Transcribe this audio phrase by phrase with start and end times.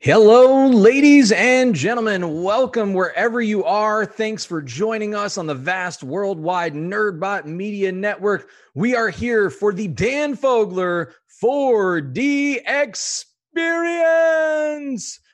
[0.00, 2.44] Hello, ladies and gentlemen.
[2.44, 4.06] Welcome wherever you are.
[4.06, 8.48] Thanks for joining us on the vast worldwide NerdBot Media Network.
[8.76, 13.18] We are here for the Dan Fogler 4D Experience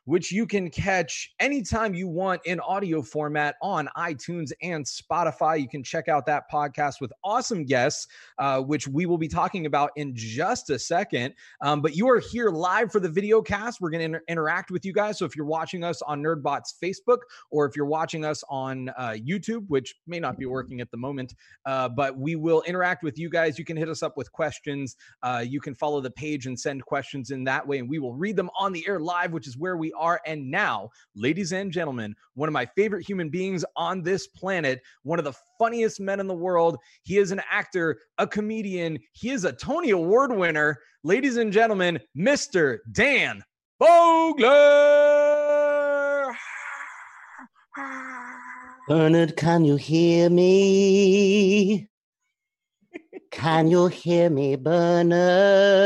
[0.05, 5.61] which you can catch anytime you want in audio format on iTunes and Spotify.
[5.61, 8.07] You can check out that podcast with awesome guests,
[8.39, 11.35] uh, which we will be talking about in just a second.
[11.61, 13.81] Um, but you are here live for the video cast.
[13.81, 15.19] We're going to inter- interact with you guys.
[15.19, 17.19] So if you're watching us on NerdBot's Facebook
[17.51, 20.97] or if you're watching us on uh, YouTube, which may not be working at the
[20.97, 21.35] moment,
[21.65, 23.59] uh, but we will interact with you guys.
[23.59, 24.97] You can hit us up with questions.
[25.23, 28.15] Uh, you can follow the page and send questions in that way, and we will
[28.15, 30.21] read them on the air live, which is where we are.
[30.27, 35.19] And now, ladies and gentlemen, one of my favorite human beings on this planet, one
[35.19, 36.77] of the funniest men in the world.
[37.03, 40.79] He is an actor, a comedian, he is a Tony Award winner.
[41.03, 42.79] Ladies and gentlemen, Mr.
[42.93, 43.45] Dan
[43.81, 44.75] Fogler.
[48.87, 51.89] Bernard, can you hear me?
[53.31, 55.85] Can you hear me, Bernard?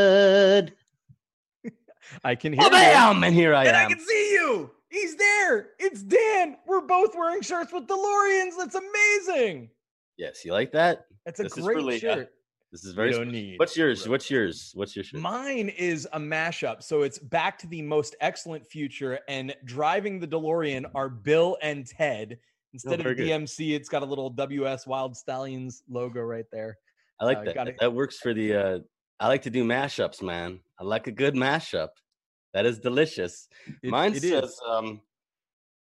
[2.25, 2.71] I can hear Oh, you.
[2.73, 3.25] bam!
[3.25, 3.69] And here I am.
[3.69, 4.71] and I can see you.
[4.91, 5.71] He's there.
[5.79, 6.57] It's Dan.
[6.67, 8.53] We're both wearing shirts with DeLoreans.
[8.59, 9.71] That's amazing.
[10.17, 11.07] Yes, you like that?
[11.27, 12.31] That's a This great really, shirt.
[12.73, 13.13] This is very.
[13.13, 14.07] don't need What's yours?
[14.09, 14.73] What's yours?
[14.75, 15.21] What's your shirt?
[15.21, 16.83] Mine is a mashup.
[16.83, 21.87] So it's Back to the Most Excellent Future and driving the DeLorean are Bill and
[21.87, 22.39] Ted.
[22.75, 23.17] Instead Oh, of.
[23.17, 26.77] DMC, it's got a little WS Wild Stallions logo right there.
[27.21, 27.55] I like uh, that.
[27.55, 27.77] got it.
[27.81, 28.55] That works for the.
[28.55, 28.79] uh
[29.21, 30.61] I like to do mashups, man.
[30.81, 31.89] I like a good mashup.
[32.55, 33.49] That is delicious.
[33.83, 34.61] It- Mine it says, is.
[34.67, 35.01] um,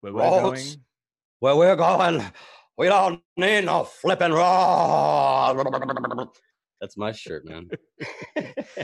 [0.02, 0.66] Where we're going.
[1.40, 2.24] "Where we're going,
[2.78, 5.58] we don't need no flipping road."
[6.82, 7.70] That's my shirt, man.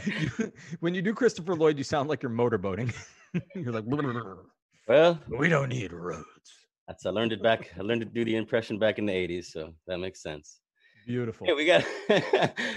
[0.05, 2.93] You- when you do Christopher Lloyd, you sound like you're motorboating.
[3.55, 3.83] you're like,
[4.87, 6.25] well, we don't need roads.
[6.87, 7.71] that's I learned it back.
[7.77, 10.61] I learned to do the impression back in the '80s, so that makes sense.
[11.09, 11.47] Beautiful.
[11.47, 11.83] Hey, we got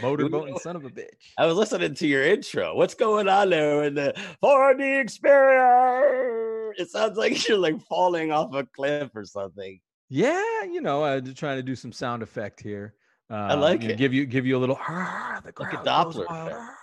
[0.00, 1.04] Motorboating son of a bitch.
[1.37, 2.75] I was listening to your intro.
[2.75, 6.78] What's going on there in the 4D experience?
[6.78, 9.78] It sounds like you're like falling off a cliff or something.
[10.09, 12.94] Yeah, you know, uh, just trying to do some sound effect here.
[13.31, 13.98] Uh, like you it.
[13.98, 16.75] Give you give you a little "Ah, the Like a Doppler wild, ah,"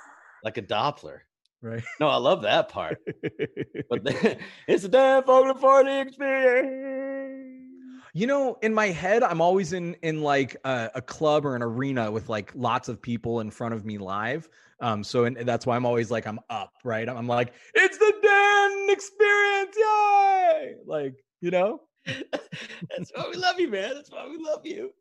[0.44, 1.22] Like a Doppler.
[1.64, 1.82] right?
[2.00, 3.00] No, I love that part.
[3.90, 4.38] But the,
[4.68, 7.69] it's the Dan Fogler 4D experience.
[8.14, 11.64] You know, in my head, I'm always in in like a, a club or an
[11.64, 14.50] arena with like lots of people in front of me live.
[14.82, 17.08] Um, so and that's why I'm always like I'm up, right?
[17.08, 20.76] I'm like, it's the Dan experience, yay!
[20.86, 23.94] Like, you know, That's why we love you, man.
[23.94, 24.94] That's why we love you.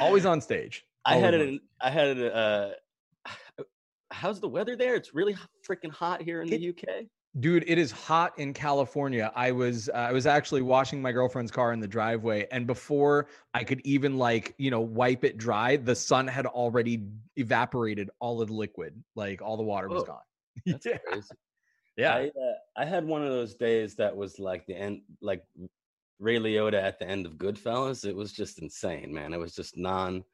[0.00, 0.84] always on stage.
[1.04, 1.60] I had it.
[1.80, 2.32] I had it.
[2.32, 2.70] Uh,
[4.10, 4.94] how's the weather there?
[4.94, 5.36] It's really
[5.68, 7.06] freaking hot here in the UK.
[7.38, 9.30] Dude, it is hot in California.
[9.36, 13.28] I was uh, I was actually washing my girlfriend's car in the driveway and before
[13.54, 18.42] I could even like, you know, wipe it dry, the sun had already evaporated all
[18.42, 19.00] of the liquid.
[19.14, 20.18] Like all the water was Whoa,
[20.66, 20.80] gone.
[20.84, 20.98] Yeah.
[21.06, 21.28] crazy.
[21.96, 22.14] Yeah.
[22.14, 25.44] I, uh, I had one of those days that was like the end, like
[26.18, 28.04] Ray Liotta at the end of Goodfellas.
[28.04, 29.32] It was just insane, man.
[29.32, 30.24] It was just non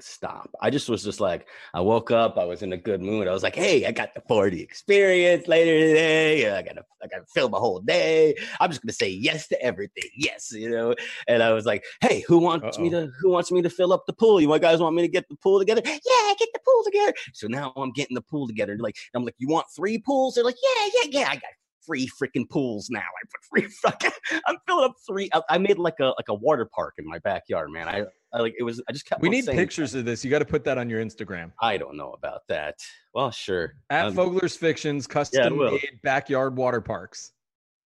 [0.00, 0.50] stop.
[0.60, 3.28] I just was just like, I woke up, I was in a good mood.
[3.28, 6.56] I was like, hey, I got the 4D experience later today.
[6.56, 8.34] I gotta, I gotta fill my whole day.
[8.60, 10.10] I'm just gonna say yes to everything.
[10.16, 10.94] Yes, you know.
[11.28, 13.06] And I was like, hey, who wants me Uh-oh.
[13.06, 14.40] to who wants me to fill up the pool?
[14.40, 15.82] You guys want me to get the pool together?
[15.84, 17.14] Yeah, get the pool together.
[17.32, 18.76] So now I'm getting the pool together.
[18.78, 20.34] Like, I'm like, you want three pools?
[20.34, 21.28] They're like, yeah, yeah, yeah.
[21.30, 21.50] I got
[21.86, 23.00] three freaking pools now.
[23.00, 24.10] I put three fucking.
[24.46, 25.28] I'm filling up three.
[25.32, 27.88] I, I made like a like a water park in my backyard, man.
[27.88, 28.82] I, I like it was.
[28.88, 29.20] I just kept.
[29.22, 30.24] We need pictures of this.
[30.24, 31.52] You got to put that on your Instagram.
[31.60, 32.76] I don't know about that.
[33.14, 33.74] Well, sure.
[33.90, 35.72] At Um, Fogler's Fictions, custom will.
[35.72, 37.32] made backyard water parks.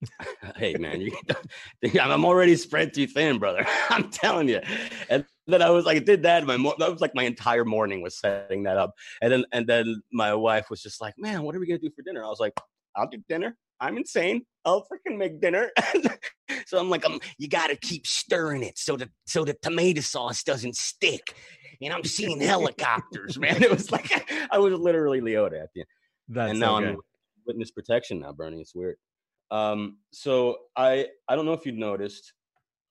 [0.56, 1.10] hey man, you,
[2.00, 3.64] I'm already spread too thin, brother.
[3.88, 4.60] I'm telling you.
[5.08, 6.44] And then I was like, I did that.
[6.44, 8.92] My that was like my entire morning was setting that up.
[9.22, 11.90] And then and then my wife was just like, man, what are we gonna do
[11.96, 12.22] for dinner?
[12.22, 12.52] I was like,
[12.94, 13.56] I'll do dinner.
[13.80, 14.42] I'm insane.
[14.64, 15.70] I'll freaking make dinner.
[16.66, 20.42] so I'm like, um, you gotta keep stirring it so that so the tomato sauce
[20.42, 21.34] doesn't stick.
[21.82, 23.62] And I'm seeing helicopters, man.
[23.62, 24.10] It was like
[24.50, 25.88] I was literally Liotta at the end.
[26.28, 26.88] That's and now good.
[26.88, 26.96] I'm
[27.46, 28.60] witness protection now, Bernie.
[28.60, 28.96] It's weird.
[29.50, 32.32] Um, so I I don't know if you noticed,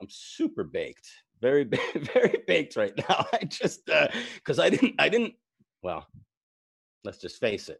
[0.02, 1.10] I'm super baked,
[1.42, 1.64] very
[1.96, 3.26] very baked right now.
[3.34, 5.34] I just because uh, I didn't I didn't
[5.82, 6.08] well,
[7.04, 7.80] let's just face it.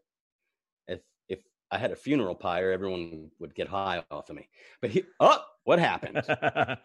[1.70, 4.48] I had a funeral pyre, everyone would get high off of me.
[4.80, 6.22] But he, oh, what happened?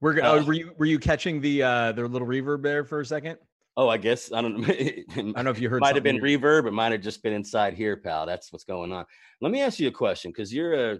[0.00, 3.00] We're uh, oh, were you were you catching the uh the little reverb there for
[3.00, 3.38] a second?
[3.76, 4.66] Oh, I guess I don't know.
[4.74, 5.80] I don't know if you heard.
[5.80, 6.38] Might have been here.
[6.38, 6.66] reverb.
[6.66, 8.26] It might have just been inside here, pal.
[8.26, 9.04] That's what's going on.
[9.40, 10.98] Let me ask you a question, because you're a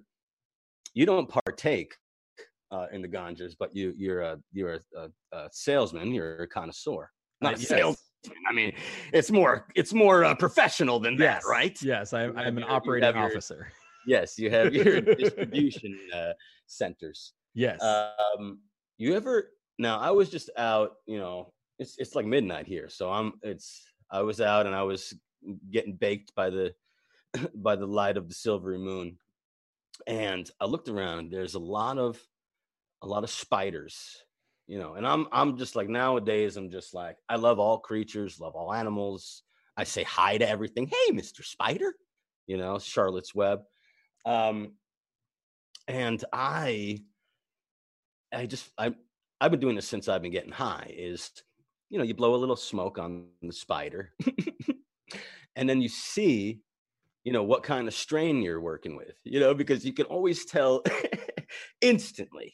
[0.94, 1.96] you don't partake
[2.70, 6.12] uh, in the ganjas, but you you're a you're a, a, a salesman.
[6.12, 7.68] You're a connoisseur, not uh, a yes.
[7.68, 7.96] salesman.
[8.48, 8.72] I mean,
[9.12, 11.42] it's more it's more uh, professional than yes.
[11.42, 11.80] that, right?
[11.82, 13.68] Yes, I, I'm an operating officer.
[14.06, 16.32] Your, yes, you have your distribution uh,
[16.66, 17.32] centers.
[17.54, 17.82] Yes.
[17.82, 18.60] Um,
[18.98, 19.50] you ever?
[19.78, 20.92] Now, I was just out.
[21.06, 23.32] You know, it's it's like midnight here, so I'm.
[23.42, 25.14] It's I was out and I was
[25.70, 26.74] getting baked by the
[27.54, 29.18] by the light of the silvery moon
[30.06, 31.30] and I looked around.
[31.30, 32.20] There's a lot of
[33.02, 34.22] a lot of spiders,
[34.66, 34.94] you know.
[34.94, 36.56] And I'm I'm just like nowadays.
[36.56, 39.42] I'm just like I love all creatures, love all animals.
[39.76, 40.86] I say hi to everything.
[40.86, 41.94] Hey, Mister Spider,
[42.46, 43.62] you know Charlotte's Web.
[44.24, 44.72] Um,
[45.88, 47.02] and I,
[48.32, 48.94] I just I
[49.40, 50.92] I've been doing this since I've been getting high.
[50.96, 51.30] Is
[51.90, 54.12] you know you blow a little smoke on the spider,
[55.56, 56.60] and then you see
[57.24, 60.44] you know what kind of strain you're working with you know because you can always
[60.44, 60.82] tell
[61.80, 62.52] instantly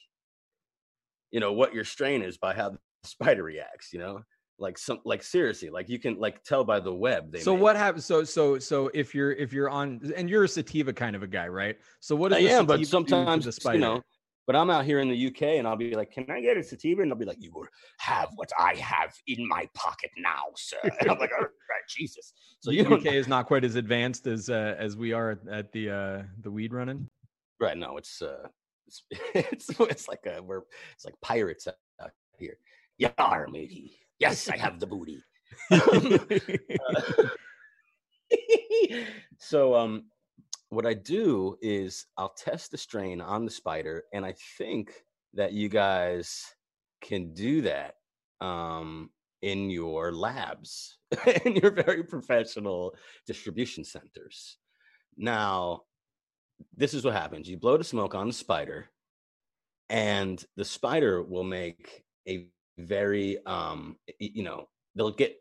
[1.31, 4.21] you know what your strain is by how the spider reacts you know
[4.59, 8.05] like some like seriously like you can like tell by the web so what happens
[8.05, 11.29] so so so if you're if you're on and you're a sativa kind of a
[11.29, 13.77] guy right so what is i am but sometimes the spider?
[13.77, 14.03] you know
[14.49, 16.63] but I'm out here in the UK and I'll be like, Can I get a
[16.63, 17.03] sativa?
[17.03, 17.67] And they'll be like, You will
[17.99, 20.79] have what I have in my pocket now, sir.
[21.01, 22.33] And I'm like, All right, Jesus.
[22.61, 25.91] So the UK is not quite as advanced as uh, as we are at the
[25.91, 27.11] uh, the weed running.
[27.61, 27.77] Right.
[27.77, 28.49] No, it's uh
[29.35, 30.63] it's it's, like a we're
[30.95, 32.59] it's like pirates out here.
[32.99, 33.99] Yar matey.
[34.19, 35.23] Yes, I have the booty.
[39.39, 40.05] so um
[40.71, 44.93] what I do is I'll test the strain on the spider, and I think
[45.35, 46.45] that you guys
[47.01, 47.95] can do that
[48.41, 49.11] um,
[49.43, 50.99] in your labs,
[51.45, 52.95] in your very professional
[53.27, 54.59] distribution centers.
[55.17, 55.83] Now,
[56.77, 58.89] this is what happens: you blow the smoke on the spider,
[59.89, 65.37] and the spider will make a very, um, you know, they'll get,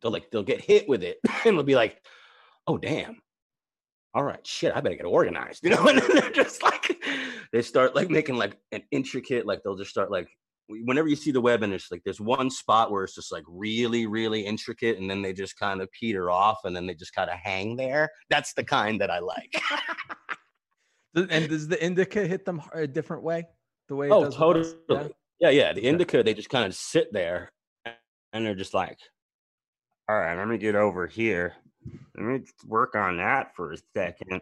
[0.00, 2.02] they'll like, they'll get hit with it, and they'll be like,
[2.66, 3.20] "Oh, damn."
[4.14, 5.86] all right, shit, I better get organized, you know?
[5.86, 7.02] And they're just like,
[7.52, 10.28] they start like making like an intricate, like they'll just start like,
[10.84, 13.42] whenever you see the web and it's like there's one spot where it's just like
[13.48, 17.14] really, really intricate, and then they just kind of peter off and then they just
[17.14, 18.08] kind of hang there.
[18.28, 19.52] That's the kind that I like.
[21.14, 23.46] and does the indica hit them a different way?
[23.88, 24.74] The way oh, totally.
[24.88, 25.08] Yeah?
[25.40, 25.72] yeah, yeah.
[25.72, 27.50] The indica, they just kind of sit there
[28.32, 28.98] and they're just like,
[30.08, 31.54] all right, let me get over here
[32.16, 34.40] let me work on that for a second.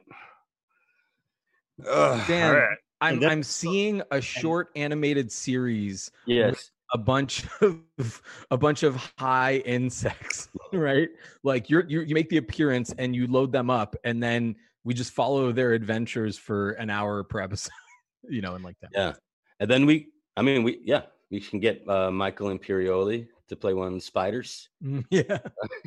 [1.89, 2.79] Ugh, Dan, right.
[3.01, 6.11] I'm then, I'm seeing a short animated series.
[6.27, 6.71] Yes.
[6.95, 11.11] A bunch of a bunch of high insects, right?
[11.43, 14.95] Like you're, you you make the appearance and you load them up, and then we
[14.95, 17.73] just follow their adventures for an hour per episode,
[18.29, 18.91] you know, and like that.
[18.95, 19.13] Yeah,
[19.61, 23.75] and then we, I mean, we yeah, we can get uh, Michael Imperioli to play
[23.75, 24.69] one of the spiders.
[24.83, 25.39] Mm, yeah.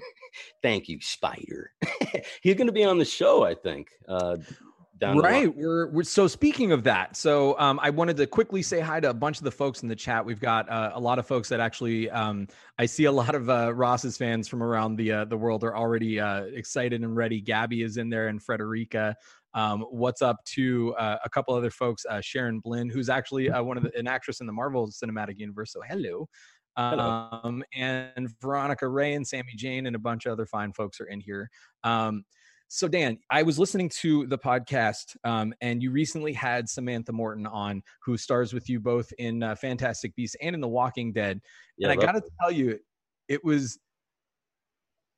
[0.62, 1.72] Thank you, Spider.
[2.42, 3.90] He's going to be on the show, I think.
[4.08, 4.38] Uh,
[5.02, 5.56] right.
[5.56, 7.16] We're, we're so speaking of that.
[7.16, 9.90] So um, I wanted to quickly say hi to a bunch of the folks in
[9.90, 10.24] the chat.
[10.24, 13.50] We've got uh, a lot of folks that actually um, I see a lot of
[13.50, 17.42] uh, Ross's fans from around the uh, the world are already uh, excited and ready.
[17.42, 19.16] Gabby is in there and Frederica.
[19.54, 23.62] Um, what's up to uh, a couple other folks, uh, Sharon Blynn, who's actually uh,
[23.62, 25.74] one of the, an actress in the Marvel Cinematic Universe.
[25.74, 26.30] So hello.
[26.78, 31.06] Um, and Veronica Ray and Sammy Jane and a bunch of other fine folks are
[31.08, 31.50] in here.
[31.84, 32.24] Um,
[32.74, 37.46] so Dan, I was listening to the podcast, um, and you recently had Samantha Morton
[37.46, 41.42] on, who stars with you both in uh, Fantastic Beasts and in The Walking Dead.
[41.78, 42.80] Yeah, and I got to tell you,
[43.28, 43.78] it was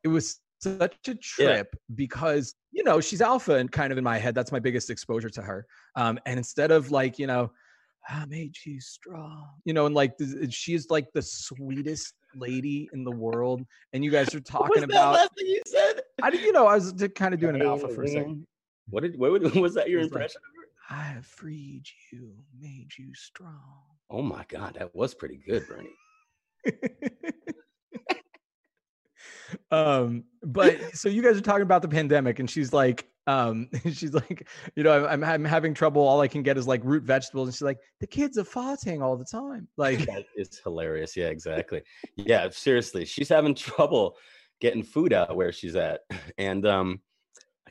[0.04, 1.80] it was such a trip yeah.
[1.94, 5.30] because you know she's alpha and kind of in my head that's my biggest exposure
[5.30, 5.68] to her
[5.98, 7.52] um, and instead of like you know
[8.10, 9.48] I made you strong.
[9.66, 10.14] You know, and like
[10.50, 13.62] she's like the sweetest lady in the world.
[13.94, 15.14] And you guys are talking about.
[15.14, 16.02] last thing you said?
[16.22, 16.42] I did.
[16.42, 18.46] You know, I was kind of doing an alpha for a second.
[18.90, 19.18] What did?
[19.18, 19.90] What was that?
[19.90, 20.42] Your was impression?
[20.90, 23.60] Like, I have freed you, made you strong.
[24.10, 25.90] Oh my god, that was pretty good, Bernie.
[29.72, 34.14] um, but so you guys are talking about the pandemic, and she's like, um, she's
[34.14, 36.02] like, you know, I'm, I'm having trouble.
[36.02, 39.02] All I can get is like root vegetables, and she's like, the kids are farting
[39.02, 39.68] all the time.
[39.78, 41.16] Like it's hilarious.
[41.16, 41.82] Yeah, exactly.
[42.16, 44.18] Yeah, seriously, she's having trouble
[44.62, 46.02] getting food out where she's at,
[46.38, 47.02] and um,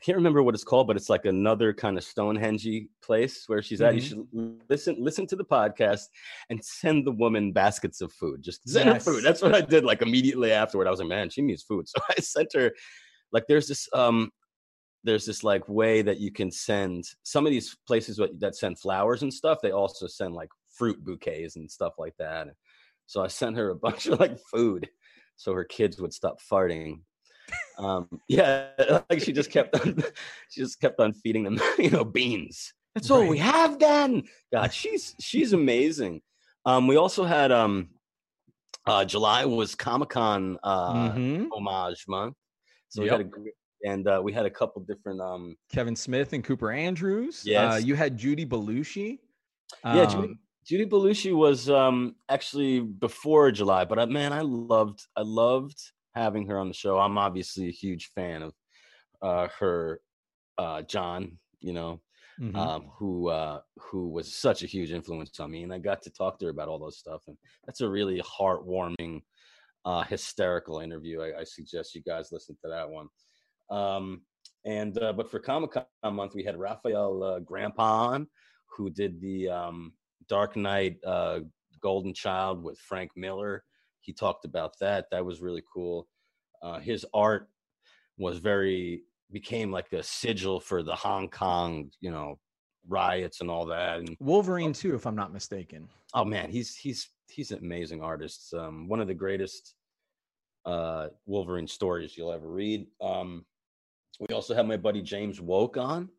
[0.03, 2.67] can't remember what it's called, but it's like another kind of Stonehenge
[3.01, 3.93] place where she's at.
[3.93, 3.97] Mm-hmm.
[3.97, 6.03] You should listen listen to the podcast
[6.49, 8.41] and send the woman baskets of food.
[8.41, 9.05] Just send yes.
[9.05, 9.23] her food.
[9.23, 9.85] That's what I did.
[9.85, 11.85] Like immediately afterward, I was like, man, she needs food.
[11.93, 12.71] So I sent her.
[13.31, 14.29] Like, there's this um,
[15.03, 19.23] there's this like way that you can send some of these places that send flowers
[19.23, 19.59] and stuff.
[19.61, 22.47] They also send like fruit bouquets and stuff like that.
[23.05, 24.89] So I sent her a bunch of like food
[25.37, 26.99] so her kids would stop farting
[27.77, 28.69] um, yeah,
[29.09, 30.03] like she just kept on,
[30.49, 32.73] she just kept on feeding them, you know, beans.
[32.95, 33.17] That's right.
[33.17, 34.23] all we have, then.
[34.51, 36.21] God, she's she's amazing.
[36.65, 37.89] Um, we also had um,
[38.85, 41.45] uh, July was Comic Con uh, mm-hmm.
[41.51, 42.35] homage month,
[42.89, 43.17] so yep.
[43.17, 43.51] we had a
[43.83, 47.43] and uh, we had a couple different um, Kevin Smith and Cooper Andrews.
[47.45, 49.19] Uh, yes, uh, you had Judy Belushi.
[49.83, 50.35] Um, yeah, Judy,
[50.65, 55.79] Judy Belushi was um, actually before July, but uh, man, I loved I loved
[56.15, 56.99] having her on the show.
[56.99, 58.53] I'm obviously a huge fan of
[59.21, 60.01] uh, her,
[60.57, 61.37] uh, John.
[61.59, 62.01] You know,
[62.39, 62.55] mm-hmm.
[62.55, 66.09] um, who uh, who was such a huge influence on me, and I got to
[66.09, 69.21] talk to her about all those stuff, and that's a really heartwarming,
[69.85, 71.21] uh, hysterical interview.
[71.21, 73.07] I, I suggest you guys listen to that one.
[73.69, 74.21] Um,
[74.65, 78.25] and uh, but for Comic Con month, we had Raphael uh, Grampá,
[78.75, 79.93] who did the um,
[80.27, 81.39] Dark Knight uh,
[81.81, 83.63] Golden Child with Frank Miller
[84.03, 85.09] he talked about that.
[85.11, 86.07] That was really cool.
[86.61, 87.49] Uh, his art
[88.17, 92.39] was very became like a sigil for the Hong Kong, you know,
[92.87, 93.99] riots and all that.
[93.99, 95.89] And Wolverine oh too, if I'm not mistaken.
[96.13, 98.53] Oh man, he's he's he's an amazing artist.
[98.53, 99.73] Um, one of the greatest
[100.65, 102.87] uh, Wolverine stories you'll ever read.
[103.01, 103.45] Um,
[104.19, 106.09] we also have my buddy James Wolk on,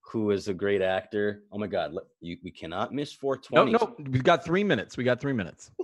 [0.00, 1.44] who is a great actor.
[1.52, 3.72] Oh my God, you, we cannot miss 420.
[3.72, 4.96] No, no, we've got three minutes.
[4.96, 5.70] We got three minutes.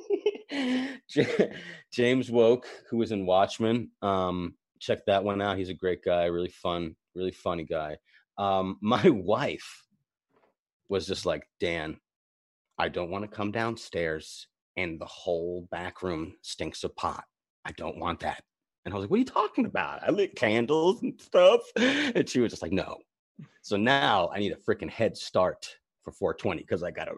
[1.92, 3.90] James Wolk, who was in Watchmen.
[4.02, 5.58] Um, check that one out.
[5.58, 7.96] He's a great guy, really fun, really funny guy.
[8.38, 9.87] Um, my wife
[10.88, 11.99] was just like, Dan,
[12.78, 17.25] I don't want to come downstairs and the whole back room stinks of pot.
[17.64, 18.42] I don't want that.
[18.84, 20.02] And I was like, What are you talking about?
[20.02, 21.61] I lit candles and stuff.
[21.76, 22.99] And she was just like, No.
[23.62, 25.66] So now I need a freaking head start
[26.02, 27.14] for 420 because I gotta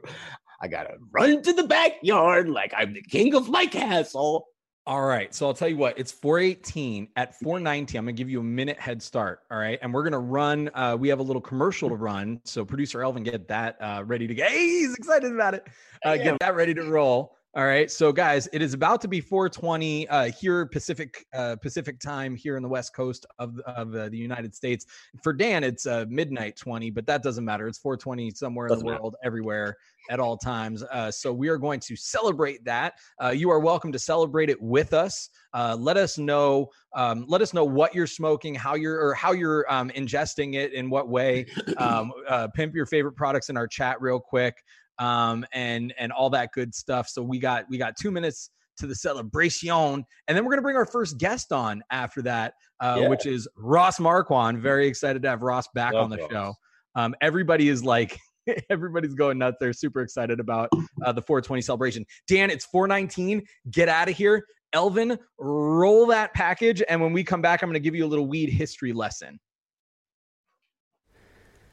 [0.61, 4.47] I gotta run to the backyard like I'm the king of my castle.
[4.87, 5.35] All right.
[5.35, 7.99] So I'll tell you what, it's 418 at 419.
[7.99, 9.41] I'm going to give you a minute head start.
[9.51, 9.81] All right.
[9.83, 10.71] And we're going to run.
[10.75, 12.41] Uh, we have a little commercial to run.
[12.45, 14.45] So producer Elvin, get that uh, ready to go.
[14.45, 15.67] Hey, he's excited about it.
[16.05, 17.37] Uh, get that ready to roll.
[17.57, 21.99] All right, so guys, it is about to be 4:20 uh, here Pacific uh, Pacific
[21.99, 24.85] time here in the West Coast of of uh, the United States.
[25.23, 27.67] For Dan, it's uh, midnight 20, but that doesn't matter.
[27.67, 29.79] It's 4:20 somewhere doesn't in the world, everywhere,
[30.11, 30.83] at all times.
[30.83, 32.99] Uh, so we are going to celebrate that.
[33.25, 35.31] Uh, you are welcome to celebrate it with us.
[35.79, 36.69] let us know.
[36.95, 40.75] Um, let us know what you're smoking, how you're or how you're um, ingesting it,
[40.75, 41.47] in what way.
[41.79, 42.13] Um,
[42.55, 44.63] pimp your favorite products in our chat real quick
[44.99, 47.09] um, and and all that good stuff.
[47.09, 50.77] So we got we got two minutes to the celebration, and then we're gonna bring
[50.77, 53.09] our first guest on after that, uh, yeah.
[53.09, 54.59] which is Ross Marquand.
[54.59, 56.31] Very excited to have Ross back Love on the Ross.
[56.31, 56.55] show.
[56.95, 58.19] Um, everybody is like.
[58.71, 59.57] Everybody's going nuts.
[59.59, 60.69] They're super excited about
[61.05, 62.07] uh, the 420 celebration.
[62.29, 63.43] Dan, it's 419.
[63.73, 64.45] Get out of here.
[64.73, 66.83] Elvin, roll that package.
[66.89, 69.41] And when we come back, I'm going to give you a little weed history lesson.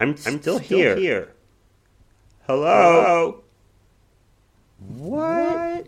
[0.00, 0.96] I'm, I'm still, still here.
[0.96, 1.32] here.
[2.46, 3.42] Hello?
[4.98, 5.86] What?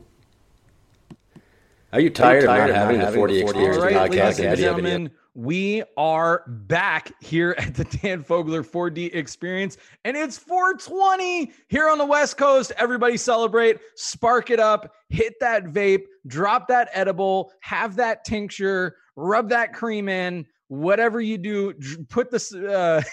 [1.92, 4.10] Are you tired, tired of not having the 4D experience All right, podcast?
[4.10, 4.72] ladies and and video?
[4.72, 11.88] gentlemen, we are back here at the Dan Fogler 4D experience, and it's 420 here
[11.88, 12.72] on the West Coast.
[12.76, 19.48] Everybody celebrate, spark it up, hit that vape, drop that edible, have that tincture, rub
[19.48, 21.74] that cream in, whatever you do,
[22.08, 22.54] put this.
[22.54, 23.02] Uh,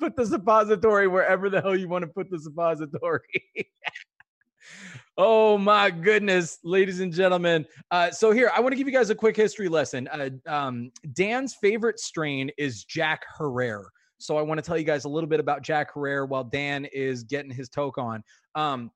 [0.00, 3.20] Put the suppository wherever the hell you want to put the suppository.
[5.18, 7.64] Oh my goodness, ladies and gentlemen.
[7.90, 10.06] Uh, so here, I want to give you guys a quick history lesson.
[10.08, 13.84] Uh, um, Dan's favorite strain is Jack Herer.
[14.18, 16.84] So I want to tell you guys a little bit about Jack Herer while Dan
[16.92, 18.22] is getting his toke on.
[18.54, 18.90] Um,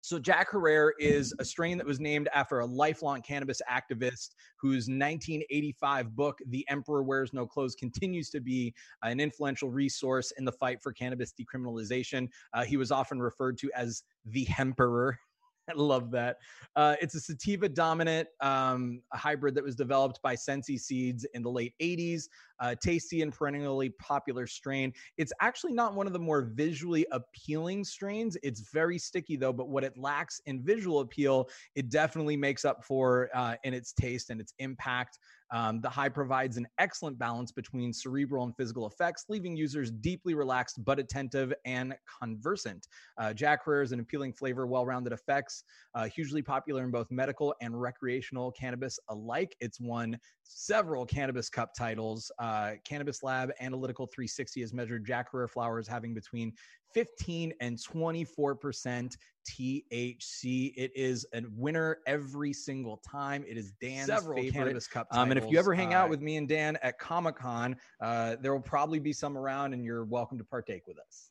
[0.00, 4.84] so Jack Herer is a strain that was named after a lifelong cannabis activist whose
[4.84, 10.52] 1985 book, The Emperor Wears No Clothes, continues to be an influential resource in the
[10.52, 12.28] fight for cannabis decriminalization.
[12.52, 15.18] Uh, he was often referred to as the Hemperor.
[15.70, 16.38] I love that.
[16.76, 21.50] Uh, it's a sativa dominant um, hybrid that was developed by Sensi Seeds in the
[21.50, 22.24] late 80s.
[22.60, 24.92] Uh, tasty and perennially popular strain.
[25.18, 28.36] It's actually not one of the more visually appealing strains.
[28.44, 32.84] It's very sticky though, but what it lacks in visual appeal, it definitely makes up
[32.84, 35.18] for uh, in its taste and its impact.
[35.54, 40.34] Um, the high provides an excellent balance between cerebral and physical effects, leaving users deeply
[40.34, 42.88] relaxed but attentive and conversant.
[43.18, 45.62] Uh, Jack Herer is an appealing flavor, well rounded effects,
[45.94, 49.54] uh, hugely popular in both medical and recreational cannabis alike.
[49.60, 52.32] It's won several Cannabis Cup titles.
[52.40, 56.52] Uh, cannabis Lab Analytical 360 has measured Jack Herer flowers having between
[56.94, 60.72] 15 and 24% THC.
[60.76, 63.44] It is a winner every single time.
[63.46, 64.52] It is Dan's Several favorite.
[64.52, 66.98] Cannabis Cup Um, and if you ever hang out uh, with me and Dan at
[66.98, 70.96] Comic Con, uh, there will probably be some around, and you're welcome to partake with
[70.98, 71.30] us.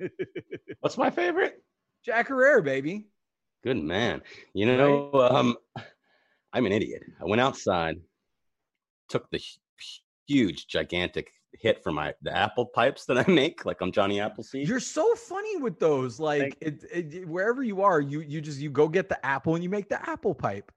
[0.80, 1.62] What's my favorite?
[2.04, 3.06] Jack Herer, baby.
[3.62, 4.22] Good man.
[4.54, 5.56] You know, um,
[6.52, 7.02] I'm an idiot.
[7.20, 7.96] I went outside,
[9.08, 9.40] took the
[10.26, 11.30] huge, gigantic
[11.60, 14.68] hit for my the apple pipes that I make, like I'm Johnny Appleseed.
[14.68, 16.20] You're so funny with those.
[16.20, 19.64] Like it, it, wherever you are, you you just you go get the apple and
[19.64, 20.70] you make the apple pipe.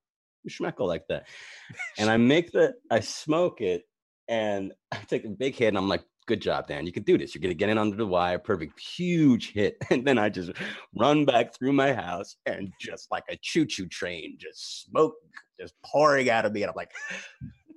[0.44, 1.28] You schmeckle like that.
[2.00, 3.84] And I make the, I smoke it
[4.28, 6.86] and I take a big hit and I'm like, good job, Dan.
[6.86, 7.34] You can do this.
[7.34, 8.40] You're going to get in under the wire.
[8.40, 8.80] Perfect.
[8.80, 9.78] Huge hit.
[9.90, 10.52] And then I just
[10.98, 15.16] run back through my house and just like a choo choo train, just smoke
[15.60, 16.62] just pouring out of me.
[16.62, 16.92] And I'm like,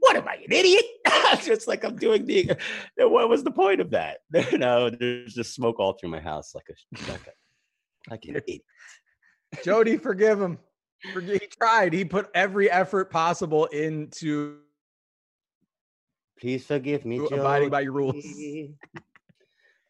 [0.00, 0.84] what am I, an idiot?
[1.42, 2.56] just like I'm doing the,
[2.98, 4.18] what was the point of that?
[4.52, 8.62] no, there's just smoke all through my house like a, like a, like an idiot.
[9.64, 10.58] Jody, forgive him.
[11.02, 11.92] He tried.
[11.92, 14.58] He put every effort possible into
[16.40, 18.24] Please forgive me, abiding by your rules.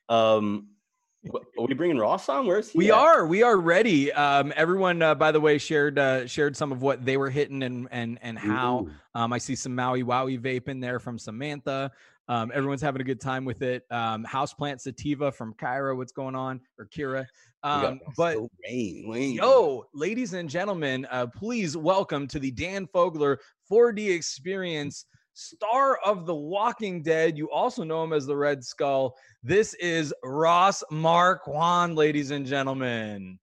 [0.08, 0.79] Um, wh-
[1.28, 2.46] are we bringing Ross on?
[2.46, 2.78] Where's he?
[2.78, 2.98] We at?
[2.98, 3.26] are.
[3.26, 4.12] We are ready.
[4.12, 7.62] Um, everyone, uh, by the way, shared uh, shared some of what they were hitting
[7.62, 8.88] and and and how.
[9.14, 11.90] Um, I see some Maui Wowie vape in there from Samantha.
[12.28, 13.84] Um, everyone's having a good time with it.
[13.90, 15.96] Um, Houseplant Sativa from Kyra.
[15.96, 16.60] What's going on?
[16.78, 17.26] Or Kira.
[17.64, 19.34] Um, but Wayne, Wayne.
[19.34, 23.38] Yo, ladies and gentlemen, uh, please welcome to the Dan Fogler
[23.70, 25.06] 4D experience,
[25.50, 27.38] star of The Walking Dead.
[27.38, 29.16] You also know him as the Red Skull.
[29.42, 33.38] This is Ross Marquand, ladies and gentlemen.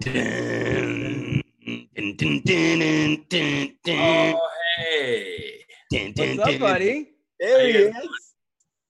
[0.00, 5.60] Dun, dun, dun, dun, dun, dun, Oh, hey.
[5.90, 7.10] dun, dun, What's up, buddy?
[7.40, 7.94] There he is.
[7.94, 8.08] doing?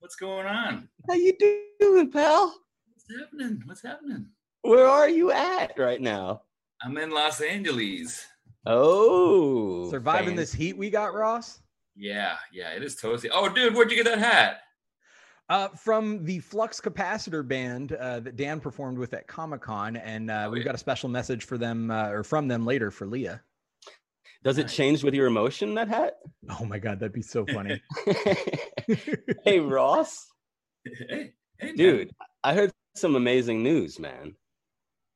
[0.01, 0.89] What's going on?
[1.09, 1.33] How you
[1.81, 2.55] doing, pal?
[2.93, 3.63] What's happening?
[3.65, 4.27] What's happening?
[4.63, 6.43] Where are you at right now?
[6.83, 8.27] I'm in Los Angeles.
[8.67, 11.61] Oh, Surviving fan- this heat we got, Ross?
[12.01, 13.29] Yeah, yeah, it is toasty.
[13.33, 14.61] Oh, dude, where'd you get that hat?
[15.49, 20.31] Uh, from the Flux Capacitor band uh, that Dan performed with at Comic Con, and
[20.31, 20.67] uh, Oh, we've yeah.
[20.67, 23.43] got a special message for them uh, or from them later for Leah.
[24.45, 24.77] Does it Nice.
[24.77, 25.75] change with your emotion?
[25.75, 26.15] That hat?
[26.61, 27.83] Oh my God, that'd be so funny.
[29.45, 30.27] hey, Ross,
[30.85, 31.77] hey, hey, man.
[31.77, 32.11] dude,
[32.45, 34.35] I heard some amazing news, man.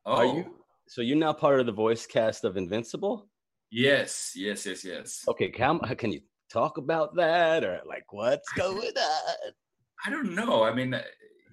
[0.05, 0.57] Oh, Are you?
[0.89, 3.29] So you're now part of the voice cast of Invincible?
[3.71, 5.25] yes, yes, yes, yes.
[5.29, 6.21] Okay, can, can you
[6.53, 9.53] talk about that or like what's going on?
[10.05, 10.65] I don't know.
[10.65, 10.95] I mean,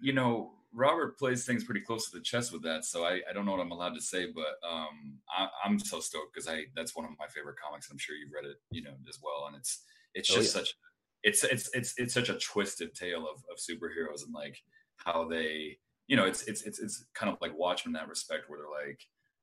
[0.01, 3.33] you know, Robert plays things pretty close to the chest with that, so I, I
[3.33, 6.65] don't know what I'm allowed to say, but um, I, I'm so stoked because I
[6.75, 7.89] that's one of my favorite comics.
[7.91, 9.83] I'm sure you've read it, you know, as well, and it's
[10.13, 10.61] it's Oh, just yeah.
[10.61, 10.75] such
[11.23, 14.57] it's it's it's it's such a twisted tale of of superheroes and like
[14.97, 18.49] how they you know it's it's it's it's kind of like Watchmen in that respect
[18.49, 18.99] where they're like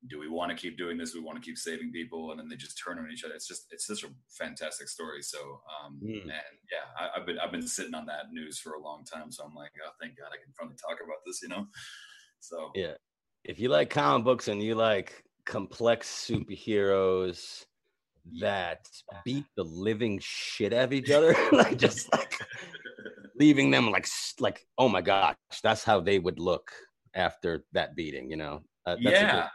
[0.09, 1.15] do we want to keep doing this?
[1.15, 2.31] We want to keep saving people?
[2.31, 3.35] And then they just turn on each other.
[3.35, 5.23] It's just it's such a fantastic story.
[5.23, 5.39] So
[5.85, 6.23] um Mm.
[6.23, 6.33] and
[6.71, 9.31] yeah I, I've been I've been sitting on that news for a long time.
[9.33, 11.67] So I'm like oh thank God I can finally talk about this you know?
[12.41, 12.95] So Yeah.
[13.45, 17.65] If you like comic books and you like complex superheroes,
[18.41, 18.89] that
[19.25, 22.35] beat the living shit out of each other, like just like
[23.39, 24.07] leaving them like
[24.41, 26.73] like oh my gosh, that's how they would look
[27.15, 28.63] after that beating, you know?
[28.85, 29.49] Uh, that's a good- yeah,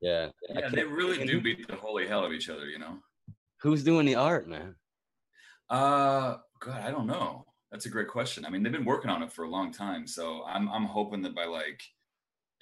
[0.00, 0.28] yeah.
[0.48, 2.66] Yeah, they really do beat the holy hell of each other.
[2.66, 2.98] You know.
[3.60, 4.76] Who's doing the art, man?
[5.68, 7.44] Uh, God, I don't know.
[7.70, 8.46] That's a great question.
[8.46, 11.22] I mean, they've been working on it for a long time, so I'm I'm hoping
[11.22, 11.80] that by like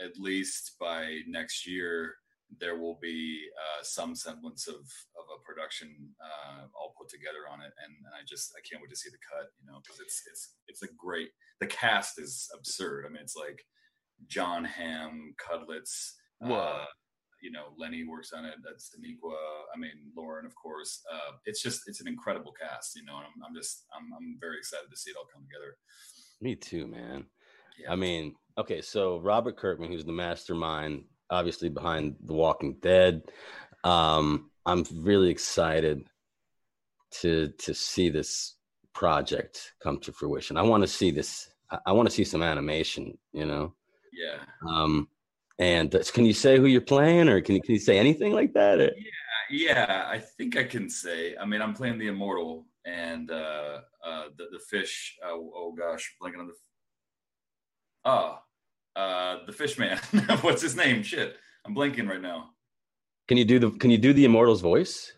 [0.01, 2.14] at least by next year
[2.61, 5.88] there will be uh, some semblance of of a production
[6.22, 9.11] uh, all put together on it, and, and I just I can't wait to see
[9.11, 9.49] the cut.
[9.61, 11.29] You know, because it's it's it's a great.
[11.61, 13.05] The cast is absurd.
[13.07, 13.64] I mean, it's like
[14.27, 15.35] John Hamm.
[16.40, 16.55] Whoa.
[16.55, 16.85] Uh,
[17.42, 18.55] you know, Lennie works on it.
[18.64, 19.35] That's Daniqua.
[19.75, 21.03] I mean, Lauren, of course.
[21.12, 24.37] Uh, it's just, it's an incredible cast, you know, and I'm, I'm just, I'm, I'm
[24.40, 25.77] very excited to see it all come together.
[26.40, 27.27] Me too, man.
[27.79, 27.92] Yeah.
[27.92, 33.22] I mean, okay, so Robert Kirkman, who's the mastermind, obviously behind The Walking Dead.
[33.85, 36.09] Um, I'm really excited
[37.20, 38.57] to to see this
[38.92, 40.57] project come to fruition.
[40.57, 41.49] I want to see this.
[41.70, 43.16] I, I want to see some animation.
[43.33, 43.75] You know.
[44.12, 44.38] yeah.
[44.68, 45.09] Um,
[45.59, 48.33] and uh, can you say who you're playing, or can you can you say anything
[48.33, 48.81] like that?
[48.81, 48.92] or-
[49.51, 50.07] Yeah.
[50.09, 54.47] I think I can say, I mean, I'm playing the immortal and, uh, uh, the,
[54.53, 56.55] the fish, uh, oh gosh, blanking on the,
[58.05, 58.38] oh,
[58.97, 59.99] uh, the fish man.
[60.40, 61.03] What's his name?
[61.03, 61.37] Shit.
[61.64, 62.51] I'm blanking right now.
[63.29, 65.12] Can you do the Can you do the Immortal's voice?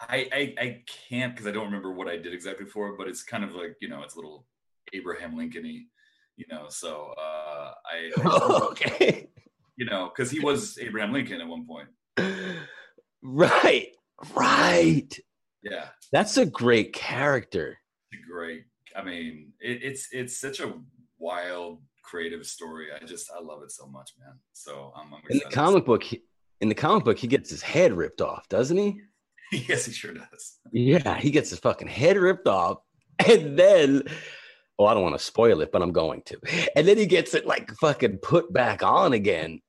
[0.00, 3.08] I, I, I can't because I don't remember what I did exactly for it, but
[3.08, 4.46] it's kind of like, you know, it's a little
[4.92, 5.82] Abraham Lincoln-y,
[6.36, 9.28] you know, so, uh, I, I okay.
[9.78, 11.88] You know, because he was Abraham Lincoln at one point.
[13.20, 13.88] Right.
[14.34, 15.08] Right.
[15.62, 17.78] Yeah, That's a great character.
[18.30, 18.64] great.
[18.96, 20.72] I mean, it, it's it's such a
[21.18, 22.86] wild, creative story.
[22.94, 24.38] I just I love it so much, man.
[24.52, 26.22] So I'm, I'm In the comic book, he,
[26.60, 29.00] in the comic book, he gets his head ripped off, doesn't he?
[29.52, 30.58] yes, he sure does.
[30.72, 32.78] Yeah, he gets his fucking head ripped off,
[33.26, 34.02] and then,
[34.78, 36.38] oh, I don't want to spoil it, but I'm going to.
[36.76, 39.60] And then he gets it like fucking put back on again.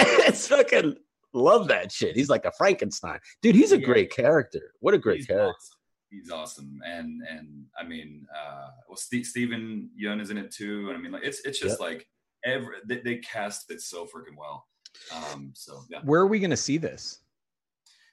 [0.28, 0.96] it's fucking
[1.32, 2.16] love that shit.
[2.16, 3.54] He's like a Frankenstein, dude.
[3.54, 3.86] He's a Yeah.
[3.86, 4.72] great character.
[4.80, 5.48] What a great He's character.
[5.56, 5.76] awesome.
[6.10, 10.88] He's awesome, and and I mean, uh, well, Steve, Steven Yeun is in it too,
[10.88, 12.04] and I mean, like it's it's just like
[12.44, 14.66] every they, they cast it so freaking well.
[15.14, 17.20] Um, so yeah, Where are we going to see this?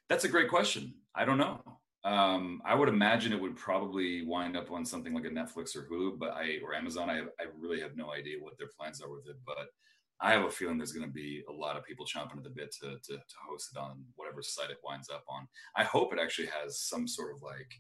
[0.10, 0.94] That's a great question.
[1.16, 1.60] I don't know.
[2.04, 5.88] Um, I would imagine it would probably wind up on something like a Netflix or
[5.92, 7.10] Hulu, but I or Amazon.
[7.10, 9.70] I I really have no idea what their plans are with it, but
[10.20, 12.50] I have a feeling there's going to be a lot of people chomping at the
[12.50, 15.48] bit to, to to host it on whatever site it winds up on.
[15.76, 17.72] I hope it actually has some sort of like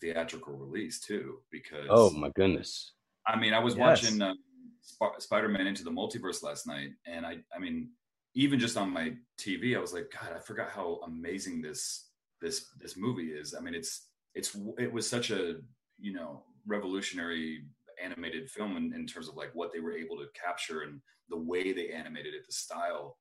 [0.00, 2.92] theatrical release too, because Oh my goodness.
[3.26, 4.02] I mean, I was Yes.
[4.02, 4.38] watching um,
[4.82, 7.90] Sp- Spider-Man Into the Multiverse last night, and I, I mean,
[8.34, 12.08] even just on my TV, I was like, God, I forgot how amazing this
[12.40, 13.54] this this movie is.
[13.54, 15.56] I mean, it's it's it was such a
[15.98, 17.64] you know revolutionary
[18.02, 21.36] animated film in, in terms of like what they were able to capture and the
[21.36, 23.16] way they animated it, the style,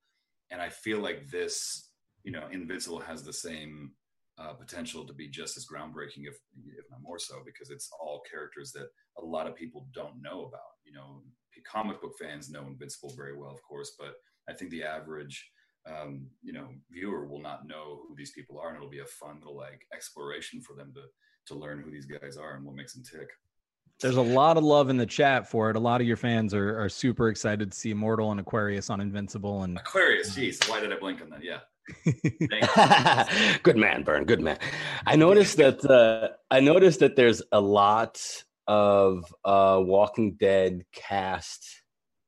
[0.52, 1.90] and I feel like this,
[2.24, 3.92] you know, Invincible has the same
[4.40, 8.24] uh, potential to be just as groundbreaking, if if not more so, because it's all
[8.30, 8.88] characters that
[9.18, 10.62] a lot of people don't know about.
[10.86, 11.22] You know,
[11.70, 14.16] comic book fans know Invincible very well, of course, but
[14.50, 15.52] I think the average
[15.90, 19.06] um, you know viewer will not know who these people are, and it'll be a
[19.06, 21.02] fun little like exploration for them to
[21.48, 23.30] to learn who these guys are and what makes them tick.
[24.02, 25.76] There's a lot of love in the chat for it.
[25.76, 29.02] A lot of your fans are, are super excited to see Immortal and Aquarius on
[29.02, 29.64] Invincible.
[29.64, 31.44] And Aquarius, geez, why did I blink on that?
[31.44, 31.60] Yeah,
[33.64, 34.26] good man, Burn.
[34.26, 34.58] Good man.
[35.06, 35.84] I noticed that.
[35.84, 38.22] Uh, I noticed that there's a lot
[38.68, 41.82] of uh, Walking Dead cast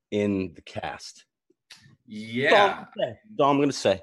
[0.09, 1.25] in the cast.
[2.07, 2.85] yeah.
[2.97, 4.01] That's all I'm gonna say.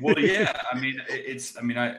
[0.00, 0.60] well, yeah.
[0.70, 1.56] I mean, it's.
[1.56, 1.98] I mean, I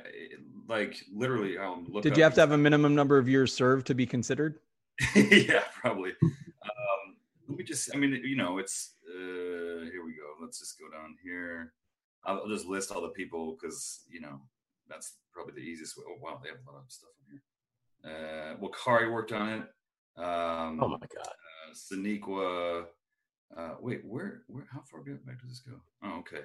[0.67, 1.57] like literally.
[1.57, 4.05] I'll look did you have to have a minimum number of years served to be
[4.05, 4.59] considered?
[5.15, 6.11] yeah, probably.
[6.21, 10.41] Um, let me just, I mean, you know, it's, uh, here we go.
[10.41, 11.73] Let's just go down here.
[12.25, 14.39] I'll, I'll just list all the people because, you know,
[14.87, 16.03] that's probably the easiest way.
[16.07, 17.43] Oh, wow, they have a lot of stuff in here.
[18.51, 19.63] Uh, well, Khary worked on it.
[20.17, 21.27] Um, Oh my god.
[21.27, 22.85] uh, Sonequa.
[23.55, 25.79] Uh, wait, where, where, how far back does this go?
[26.03, 26.41] Oh, okay.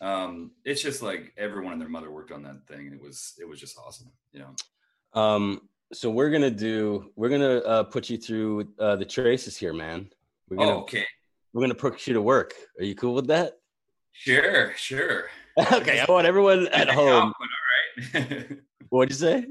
[0.00, 3.34] Um, it's just like everyone and their mother worked on that thing, and it was,
[3.38, 4.10] it was just awesome.
[4.32, 7.10] You know, Um, so we're gonna do.
[7.16, 10.08] We're gonna uh, put you through uh, the traces here, man.
[10.48, 11.04] We're gonna oh, okay,
[11.52, 12.54] we're gonna put you to work.
[12.78, 13.58] Are you cool with that?
[14.12, 15.24] sure, sure.
[15.72, 16.00] okay.
[16.00, 17.08] I want everyone at home.
[17.08, 17.34] off,
[18.14, 18.48] all right.
[18.88, 19.46] What'd you say?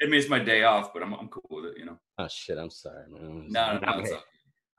[0.00, 1.98] it means my day off, but I'm, I'm cool with it, you know.
[2.18, 2.58] Oh shit!
[2.58, 3.46] I'm sorry, man.
[3.48, 4.24] No, no, I'm, no, it's all-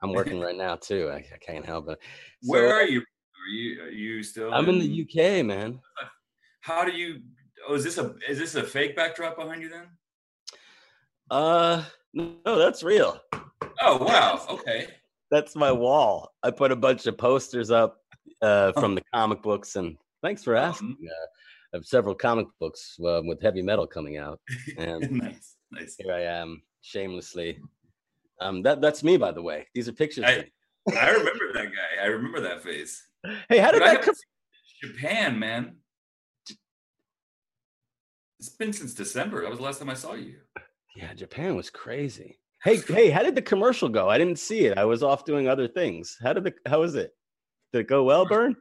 [0.02, 1.10] I'm working right now too.
[1.10, 1.98] I, I can't help it.
[2.42, 3.02] Where are you?
[3.48, 4.52] Are you are you still?
[4.52, 5.80] I'm in the UK, man.
[6.60, 7.22] How do you
[7.66, 9.86] Oh, is this a is this a fake backdrop behind you then?
[11.30, 11.84] Uh,
[12.14, 13.20] no, that's real.
[13.80, 14.44] Oh wow.
[14.48, 14.88] Okay.
[15.30, 16.32] That's my wall.
[16.42, 18.00] I put a bunch of posters up
[18.40, 20.96] uh, from the comic books, and thanks for asking.
[21.02, 21.26] Uh,
[21.74, 24.40] I have several comic books uh, with heavy metal coming out,
[24.78, 25.56] and nice.
[25.70, 25.96] Nice.
[25.98, 27.58] here I am, shamelessly.
[28.40, 29.66] Um, that that's me, by the way.
[29.74, 30.24] These are pictures.
[30.26, 30.46] I.
[30.96, 32.02] I remember that guy.
[32.02, 33.08] I remember that face.
[33.48, 34.14] Hey, how did But that come?
[34.82, 35.76] Japan, man.
[38.38, 39.42] It's been since December.
[39.42, 40.36] That was the last time I saw you.
[40.96, 42.38] Yeah, Japan was crazy.
[42.62, 44.08] Hey, hey, how did the commercial go?
[44.08, 44.78] I didn't see it.
[44.78, 46.16] I was off doing other things.
[46.22, 46.54] How did the?
[46.66, 47.12] How was it?
[47.72, 48.56] Did it go well, Burn?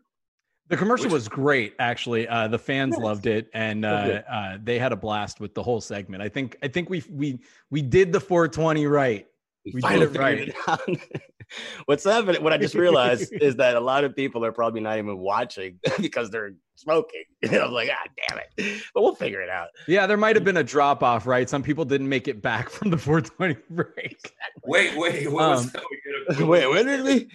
[0.69, 2.27] The commercial Which- was great, actually.
[2.27, 3.03] Uh, the fans Nice.
[3.03, 6.21] loved it, and uh, uh, they had a blast with the whole segment.
[6.21, 7.39] I think I think we we
[7.71, 9.25] we did the 420 right.
[9.73, 10.99] We did it figured right.
[11.49, 11.83] it out.
[11.85, 12.43] What's happening?
[12.43, 15.79] What I just realized is that a lot of people are probably not even watching
[16.01, 17.23] because they're smoking.
[17.43, 18.81] And I'm like, ah, damn it.
[18.93, 19.67] But we'll figure it out.
[19.87, 21.49] Yeah, there might have been a drop off, right?
[21.49, 24.33] Some people didn't make it back from the 420 break.
[24.65, 25.31] Wait, wait.
[25.31, 25.81] What was Um,
[26.29, 26.47] that?
[26.47, 27.29] Wait, when did we?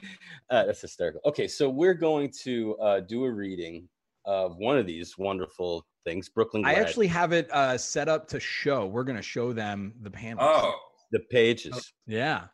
[0.51, 1.21] Uh, that's hysterical.
[1.25, 3.89] Okay, so we're going to uh, do a reading
[4.27, 6.65] of one of these wonderful things, Brooklyn.
[6.65, 8.87] I actually have it uh, set up to show.
[8.87, 10.45] We're going to show them the panel.
[10.45, 10.75] Oh,
[11.11, 11.93] the pages.
[12.07, 12.45] yeah.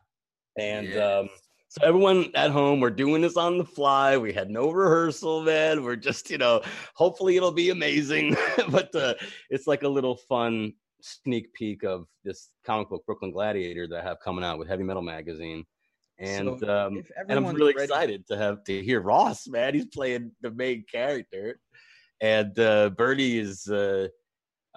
[0.58, 1.20] And Yes.
[1.22, 1.28] um,
[1.68, 4.16] so everyone at home, we're doing this on the fly.
[4.16, 5.84] We had no rehearsal, man.
[5.84, 6.62] We're just, you know,
[6.94, 8.36] hopefully it'll be amazing.
[8.70, 9.14] but uh,
[9.50, 14.08] it's like a little fun sneak peek of this comic book, Brooklyn Gladiator, that I
[14.08, 15.64] have coming out with Heavy Metal Magazine.
[16.18, 19.74] And So um, and I'm really ready- excited to have to hear Ross, man.
[19.74, 21.60] He's playing the main character,
[22.20, 24.08] and uh, Bertie is uh,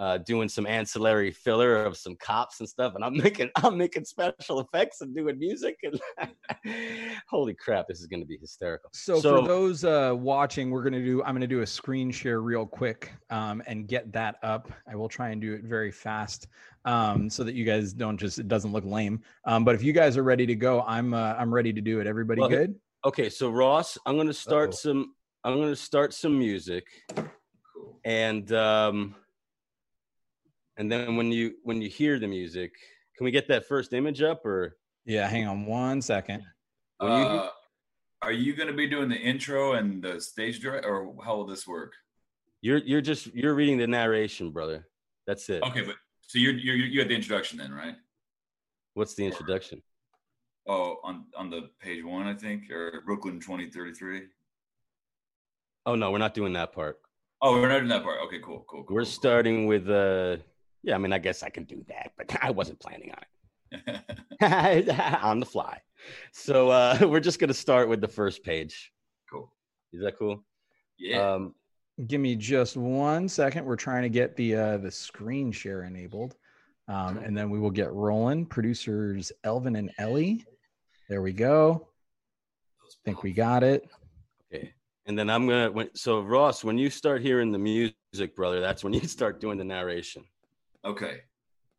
[0.01, 2.95] uh, doing some ancillary filler of some cops and stuff.
[2.95, 5.77] And I'm making I'm making special effects and doing music.
[5.83, 6.01] And
[7.29, 8.89] holy crap, this is going to be hysterical.
[8.93, 11.23] So, So- for those uh, watching, we're gonna do.
[11.23, 14.71] I'm gonna do a screen share real quick um, and get that up.
[14.89, 16.47] I will try and do it very fast
[16.85, 19.21] um, so that you guys don't just it doesn't look lame.
[19.45, 21.99] Um, but if you guys are ready to go, I'm uh, I'm ready to do
[21.99, 22.07] it.
[22.07, 22.75] Everybody Well, good?
[23.05, 24.77] Okay, so Ross, I'm going to start Uh-oh.
[24.77, 25.15] some.
[25.43, 26.85] I'm going to start some music,
[28.03, 29.15] and um,
[30.77, 32.71] and then when you when you hear the music,
[33.17, 34.77] can we get that first image up or?
[35.05, 35.27] Yeah.
[35.27, 36.43] Hang on one second.
[36.99, 37.49] When you- Uh,
[38.23, 41.45] are you going to be doing the intro and the stage direct, or how will
[41.47, 41.93] this work?
[42.61, 44.87] You're you're just you're reading the narration, brother.
[45.25, 45.63] That's it.
[45.63, 47.95] Okay, but so you're, you're you had the introduction then, right?
[48.93, 49.81] What's the introduction?
[50.67, 54.27] Oh, on on the page one, I think, or Brooklyn twenty thirty three.
[55.87, 56.99] Oh no, we're not doing that part.
[57.41, 58.19] Oh, we're not doing that part.
[58.27, 58.83] Okay, cool, cool.
[58.83, 60.37] cool We're cool, starting with uh
[60.83, 63.99] yeah, I mean I guess I can do that, but I wasn't planning on it.
[65.23, 65.79] on the fly.
[66.33, 68.91] So uh we're just gonna start with the first page.
[69.29, 69.51] cool.
[69.93, 70.43] Is that cool?
[70.97, 71.33] Yeah.
[71.33, 71.55] Um
[72.07, 73.65] Give me just one second.
[73.65, 76.35] We're trying to get the uh, the screen share enabled,
[76.87, 78.45] um, and then we will get rolling.
[78.45, 80.43] Producers Elvin and Ellie.
[81.09, 81.89] There we go.
[82.81, 83.87] I think we got it.
[84.51, 84.73] okay.
[85.05, 88.93] And then I'm gonna so Ross, when you start hearing the music, brother, that's when
[88.93, 90.23] you start doing the narration.
[90.85, 91.21] Okay.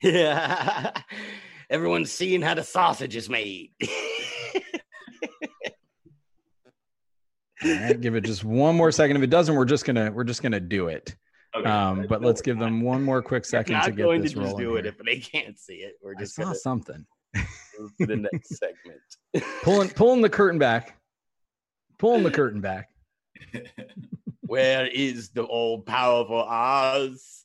[0.02, 0.90] Yeah.
[1.70, 3.70] Everyone's seeing how the sausage is made.
[7.64, 9.16] All right, give it just one more second.
[9.16, 11.14] If it doesn't, we're just gonna we're just gonna do it.
[11.54, 11.68] Okay.
[11.68, 14.48] Um, but let's give them one more quick second to get going this to just
[14.52, 14.64] rolling.
[14.64, 14.94] do it here.
[14.98, 15.94] if they can't see it.
[16.02, 17.06] We're I just saw gonna something.
[17.78, 19.52] move to the next segment.
[19.62, 20.96] Pulling pulling the curtain back.
[21.98, 22.88] Pulling the curtain back.
[24.40, 27.44] Where is the all powerful Oz?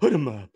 [0.00, 0.50] Put him up.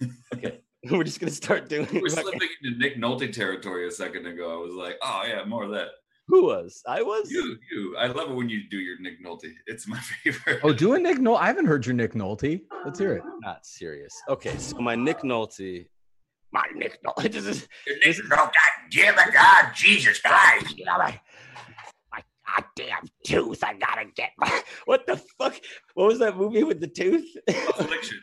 [0.34, 0.60] Okay.
[0.90, 4.52] We're just gonna start doing We're slipping into Nick Nolte territory a second ago.
[4.52, 5.88] I was like, oh yeah, more of that.
[6.28, 6.82] Who was?
[6.86, 7.30] I was.
[7.30, 7.96] You, you.
[7.98, 9.50] I love it when you do your Nick Nolte.
[9.66, 10.60] It's my favorite.
[10.62, 11.40] Oh, do a Nick Nolte.
[11.40, 12.60] I haven't heard your Nick Nolte.
[12.84, 13.22] Let's hear it.
[13.40, 14.14] Not serious.
[14.28, 15.86] Okay, so my Nick Nolte.
[16.52, 17.32] My Nick Nolte.
[17.32, 18.52] This is Your this Nick is- Nolte.
[18.92, 20.78] Damn it, God, Jesus Christ.
[20.78, 21.18] You know, my,
[22.12, 23.64] my goddamn tooth.
[23.64, 24.62] I gotta get my.
[24.84, 25.58] What the fuck?
[25.94, 27.26] What was that movie with the tooth?
[27.48, 28.20] Affliction.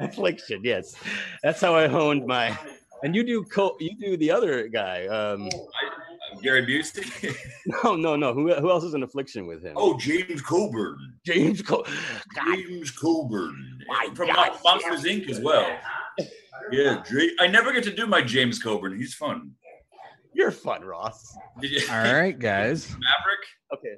[0.00, 0.60] Affliction.
[0.64, 0.94] Yes,
[1.42, 2.56] that's how I honed my.
[3.04, 5.06] And you do co- you do the other guy.
[5.06, 7.32] Um, I, Gary Busey.
[7.84, 8.34] no, no, no.
[8.34, 9.74] Who, who else is in affliction with him?
[9.76, 10.98] oh, James Coburn.
[11.24, 11.86] James Cole.
[12.34, 13.78] God, James Coburn.
[13.86, 14.50] My From God.
[14.64, 15.30] Mon- Monsters Inc.
[15.30, 15.78] as well.
[16.72, 18.96] Yeah, Dra- I never get to do my James Coburn.
[18.98, 19.52] He's fun.
[20.32, 21.36] you're fun, Ross.
[21.88, 22.90] All right, guys.
[22.90, 23.46] Maverick.
[23.74, 23.94] Okay.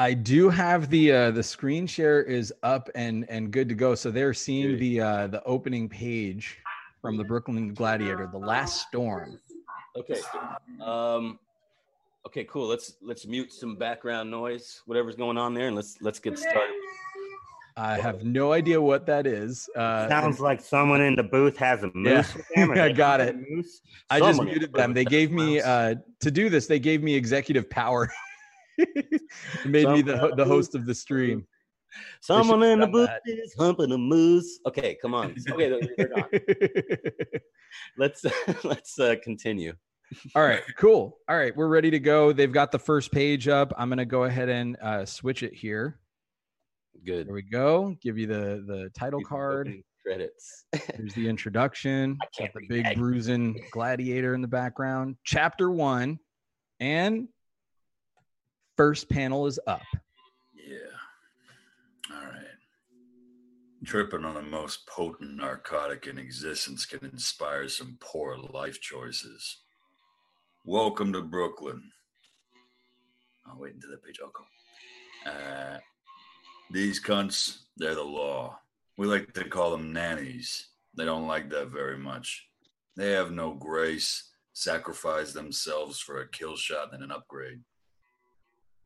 [0.00, 3.94] I do have the uh, the screen share is up and and good to go.
[3.94, 6.56] So they're seeing the uh, the opening page
[7.02, 9.38] from the Brooklyn Gladiator, The Last Storm.
[9.98, 10.18] Okay.
[10.82, 11.38] Um.
[12.26, 12.44] Okay.
[12.44, 12.66] Cool.
[12.66, 16.74] Let's let's mute some background noise, whatever's going on there, and let's let's get started.
[17.76, 19.68] I have no idea what that is.
[19.76, 22.06] Uh, Sounds like someone in the booth has a moose.
[22.06, 22.36] Yeah.
[22.36, 23.36] with them, or I got it.
[23.50, 23.82] moose.
[24.08, 24.94] I just muted them.
[24.94, 26.66] They gave me uh, to do this.
[26.66, 28.10] They gave me executive power.
[29.64, 31.46] It made me the the host of the stream.
[32.20, 33.22] Someone in the done booth that.
[33.26, 34.60] is humping a moose.
[34.66, 35.34] Okay, come on.
[35.50, 36.28] Okay, they're- they're gone.
[37.98, 38.24] let's
[38.64, 39.72] let's uh, continue.
[40.34, 41.18] All right, cool.
[41.28, 42.32] All right, we're ready to go.
[42.32, 43.72] They've got the first page up.
[43.78, 45.98] I'm gonna go ahead and uh, switch it here.
[47.04, 47.26] Good.
[47.28, 47.96] There we go.
[48.02, 49.72] Give you the the title Keep card.
[50.04, 50.64] Credits.
[50.96, 52.18] Here's the introduction.
[52.22, 52.96] I can't Got the big that.
[52.96, 55.16] bruising gladiator in the background.
[55.24, 56.18] Chapter one,
[56.80, 57.28] and
[58.80, 59.82] first panel is up.
[60.54, 62.16] Yeah.
[62.16, 62.56] All right.
[63.84, 69.58] Tripping on the most potent narcotic in existence can inspire some poor life choices.
[70.64, 71.92] Welcome to Brooklyn.
[73.46, 74.18] I'll wait until that page.
[74.22, 75.30] I'll go.
[75.30, 75.78] Uh,
[76.70, 78.60] these cunts, they're the law.
[78.96, 80.68] We like to call them nannies.
[80.96, 82.46] They don't like that very much.
[82.96, 87.60] They have no grace, sacrifice themselves for a kill shot and an upgrade.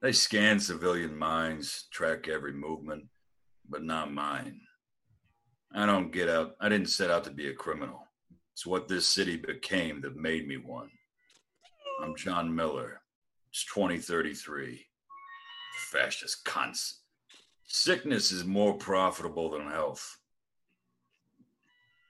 [0.05, 3.07] They scan civilian minds, track every movement,
[3.67, 4.61] but not mine.
[5.75, 6.57] I don't get out.
[6.61, 8.07] I didn't set out to be a criminal.
[8.53, 10.90] It's what this city became that made me one.
[12.03, 13.01] I'm John Miller.
[13.49, 14.85] It's 2033.
[15.90, 16.97] Fascist cunts.
[17.67, 20.19] Sickness is more profitable than health.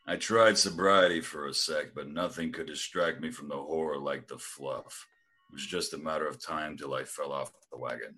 [0.04, 4.26] I tried sobriety for a sec, but nothing could distract me from the horror like
[4.26, 5.06] the fluff.
[5.54, 8.16] It was just a matter of time till I fell off the wagon.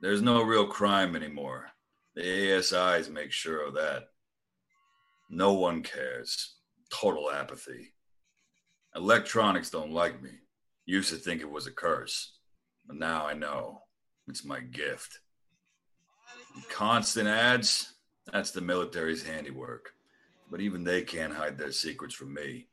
[0.00, 1.66] There's no real crime anymore.
[2.14, 4.04] The ASIs make sure of that.
[5.28, 6.54] No one cares.
[6.90, 7.92] Total apathy.
[8.96, 10.30] Electronics don't like me.
[10.86, 12.38] Used to think it was a curse,
[12.86, 13.82] but now I know
[14.28, 15.18] it's my gift.
[16.70, 17.92] Constant ads,
[18.32, 19.90] that's the military's handiwork.
[20.50, 22.68] But even they can't hide their secrets from me.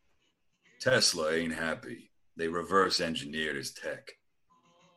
[0.79, 2.08] Tesla ain't happy.
[2.39, 4.13] They reverse engineered his tech,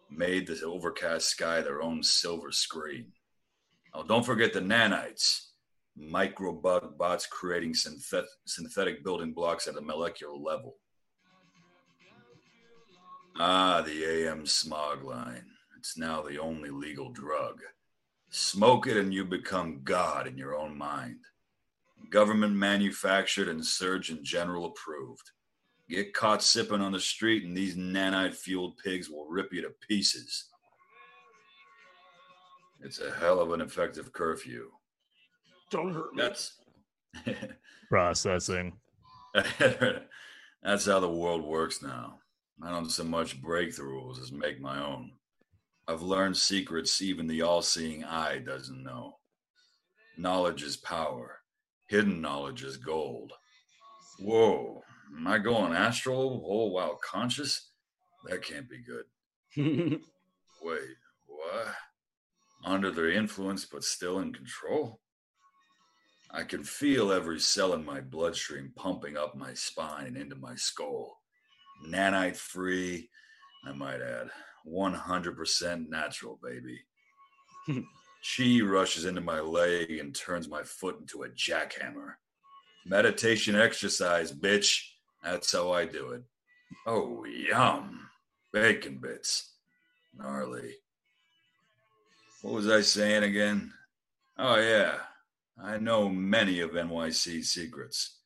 [0.09, 3.11] made the overcast sky their own silver screen.
[3.93, 5.49] Oh, don't forget the nanites,
[5.99, 10.77] microbug bots creating synthet- synthetic building blocks at a molecular level.
[13.41, 15.51] Ah, the AM smog line.
[15.77, 17.61] It's now the only legal drug.
[18.31, 21.19] Smoke it and you become God in your own mind.
[22.09, 25.33] Government manufactured and Surgeon General approved.
[25.89, 29.71] Get caught sipping on the street, and these nanite fueled pigs will rip you to
[29.87, 30.47] pieces.
[32.81, 34.71] It's a hell of an effective curfew.
[35.71, 36.23] Don't hurt me.
[36.23, 36.57] That's
[37.91, 38.73] Processing.
[39.35, 42.19] that's how the world works now.
[42.63, 45.13] I don't so much break the rules as make my own.
[45.89, 49.17] I've learned secrets even the all seeing eye doesn't know.
[50.17, 51.41] Knowledge is power,
[51.89, 53.33] hidden knowledge is gold.
[54.19, 54.83] Whoa,
[55.17, 57.71] am I going astral whole while conscious?
[58.29, 59.05] That can't be good.
[60.63, 60.81] Wait,
[61.27, 61.75] what?
[62.65, 65.01] Under their influence, but still in control?
[66.31, 70.55] I can feel every cell in my bloodstream pumping up my spine and into my
[70.55, 71.19] skull.
[71.87, 73.11] Nanite free,
[73.67, 74.31] I might add.
[74.67, 76.81] 100% natural, baby.
[78.25, 82.15] Chi rushes into my leg and turns my foot into a jackhammer.
[82.87, 84.81] Meditation exercise, bitch.
[85.23, 86.23] That's how I do it.
[86.87, 88.09] Oh, yum.
[88.53, 89.53] Bacon bits.
[90.17, 90.75] Gnarly.
[92.43, 93.73] What was I saying again?
[94.39, 94.95] Oh, yeah.
[95.63, 98.19] I know many of NYC's secrets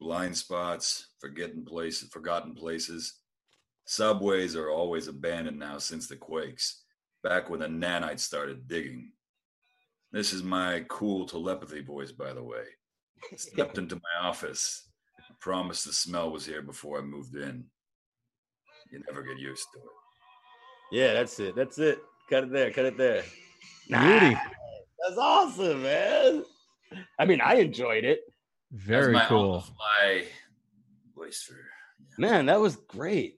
[0.00, 3.18] blind spots, forgetting places, forgotten places.
[3.84, 6.82] Subways are always abandoned now since the quakes,
[7.22, 9.12] back when the nanites started digging.
[10.10, 12.64] This is my cool telepathy voice, by the way.
[13.36, 14.88] Stepped into my office.
[15.40, 17.64] I promised the smell was here before I moved in.
[18.90, 19.86] You never get used to it.
[20.92, 21.54] Yeah, that's it.
[21.54, 21.98] That's it.
[22.28, 22.70] Cut it there.
[22.72, 23.22] Cut it there.
[23.88, 24.36] Beauty.
[25.00, 26.44] That's awesome, man.
[27.18, 28.20] I mean, I enjoyed it.
[28.72, 29.52] Very That's my cool.
[29.52, 30.24] on-the-fly
[31.16, 31.56] voice for
[32.18, 33.36] Man, that was great.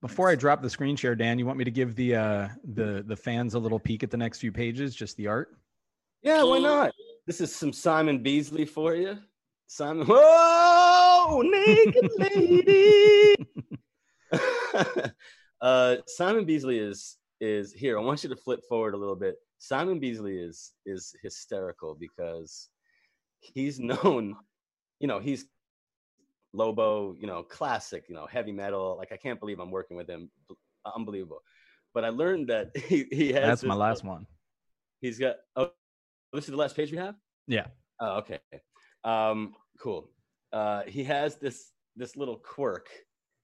[0.00, 3.04] Before I drop the screen share, Dan, you want me to give the uh the
[3.06, 5.56] the fans a little peek at the next few pages, just the art?
[6.22, 6.92] Yeah, why not?
[7.26, 9.18] This is some Simon Bisley for you.
[9.66, 10.06] Simon.
[10.06, 10.16] Whoa,
[11.42, 13.34] naked lady.
[15.60, 17.98] uh, Simon Bisley is is here.
[17.98, 19.36] I want you to flip forward a little bit.
[19.58, 22.68] Simon Bisley is is hysterical because
[23.40, 24.36] he's known,
[25.00, 25.46] you know, he's
[26.52, 28.96] Lobo, you know, classic, you know, heavy metal.
[28.96, 30.30] Like I can't believe I'm working with him.
[30.94, 31.42] Unbelievable.
[31.92, 34.26] But I learned that he, he has That's my last one.
[35.00, 35.70] He's got oh
[36.32, 37.14] this is the last page we have.
[37.46, 37.66] Yeah.
[38.00, 38.40] Oh, okay.
[39.04, 40.10] Um, cool.
[40.54, 42.86] Uh, he has this this little quirk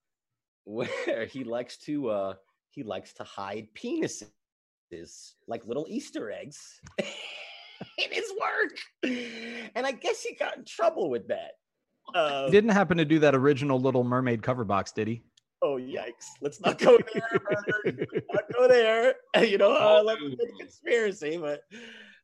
[0.64, 2.34] where he likes to uh,
[2.70, 4.30] he likes to hide penises
[5.48, 6.80] like little Easter eggs
[7.98, 8.78] in his work,
[9.74, 11.52] and I guess he got in trouble with that.
[12.14, 15.22] Uh, He didn't happen to do that original Little Mermaid cover box, did he?
[15.62, 16.26] oh yikes!
[16.40, 17.40] Let's not go there.
[17.84, 19.14] Let's not go there.
[19.44, 21.62] You know, uh, let's get conspiracy, but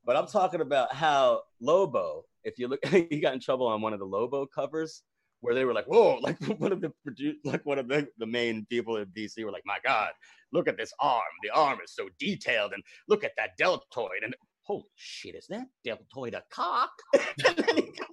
[0.05, 2.25] but I'm talking about how Lobo.
[2.47, 5.03] If you look, he got in trouble on one of the Lobo covers
[5.41, 8.27] where they were like, "Whoa!" Like one of the produ- like one of the, the
[8.27, 10.11] main people in DC were like, "My God,
[10.53, 11.23] look at this arm!
[11.43, 15.67] The arm is so detailed, and look at that deltoid." And holy shit, is that
[15.85, 16.93] deltoid a cock?
[17.15, 18.11] and then he got,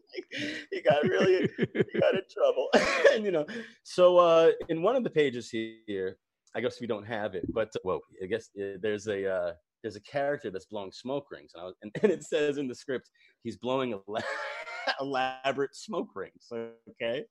[0.71, 2.69] he got really he got in trouble.
[3.13, 3.45] and you know,
[3.83, 6.17] so uh, in one of the pages here,
[6.55, 9.53] I guess we don't have it, but well, I guess uh, there's a uh,
[9.83, 12.67] there's a character that's blowing smoke rings, and, I was, and, and it says in
[12.67, 13.09] the script
[13.43, 13.99] he's blowing
[14.99, 16.47] elaborate smoke rings.
[16.51, 17.25] Okay,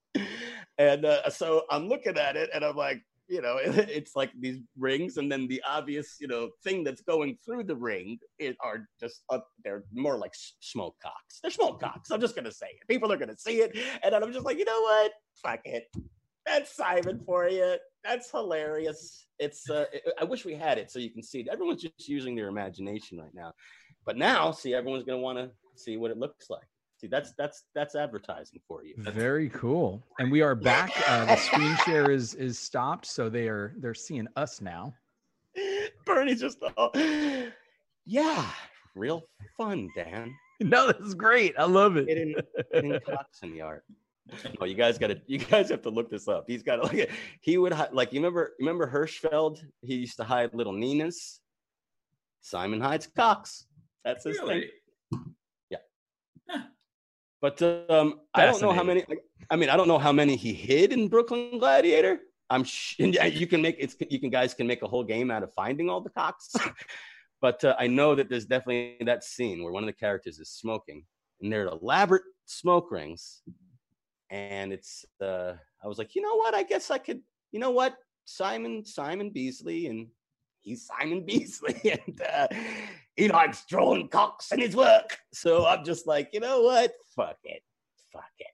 [0.78, 4.58] and uh, so I'm looking at it, and I'm like, you know, it's like these
[4.78, 8.86] rings, and then the obvious, you know, thing that's going through the ring it are
[9.00, 11.40] just uh, they're more like smoke cocks.
[11.42, 12.10] They're smoke cocks.
[12.10, 12.88] I'm just gonna say it.
[12.88, 15.12] People are gonna see it, and I'm just like, you know what?
[15.42, 15.84] Fuck it.
[16.46, 17.76] That's Simon for you.
[18.04, 19.26] That's hilarious.
[19.38, 21.46] It's uh, I- I wish we had it so you can see.
[21.50, 23.52] Everyone's just using their imagination right now,
[24.04, 26.66] but now, see, everyone's gonna want to see what it looks like.
[27.00, 28.94] See, that's that's that's advertising for you.
[28.98, 30.02] Very cool.
[30.18, 30.92] And we are back.
[31.08, 34.94] Uh, the screen share is is stopped, so they are they're seeing us now.
[36.06, 36.90] Bernie's just all,
[38.06, 38.46] yeah,
[38.94, 39.22] real
[39.56, 40.32] fun, Dan.
[40.60, 41.54] No, this is great.
[41.58, 42.06] I love it.
[42.06, 42.36] Getting,
[42.72, 43.84] getting cocks in the art.
[44.60, 46.44] Oh, you guys got to, you guys have to look this up.
[46.46, 47.10] He's got to like,
[47.40, 49.62] he would like, you remember, remember Hirschfeld?
[49.82, 51.40] He used to hide little Ninas.
[52.40, 53.66] Simon hides cocks.
[54.04, 54.46] That's his thing.
[54.48, 54.70] Really?
[57.42, 57.60] But
[57.90, 59.04] um, I don't know how many.
[59.50, 62.20] I mean, I don't know how many he hid in Brooklyn Gladiator.
[62.48, 65.30] I'm sh- yeah, you can make it's you can guys can make a whole game
[65.30, 66.54] out of finding all the cocks.
[67.40, 70.50] but uh, I know that there's definitely that scene where one of the characters is
[70.50, 71.04] smoking,
[71.40, 73.42] and they're elaborate smoke rings,
[74.32, 75.52] and it's uh,
[75.84, 76.54] I was like, you know what?
[76.54, 77.20] I guess I could.
[77.52, 77.94] You know what?
[78.24, 80.08] Simon Simon Bisley and
[80.62, 82.48] he's Simon Bisley and uh,
[83.14, 85.18] he likes drawing cocks in his work.
[85.32, 86.92] So I'm just like, you know what?
[87.14, 87.62] Fuck it.
[88.12, 88.46] Fuck it.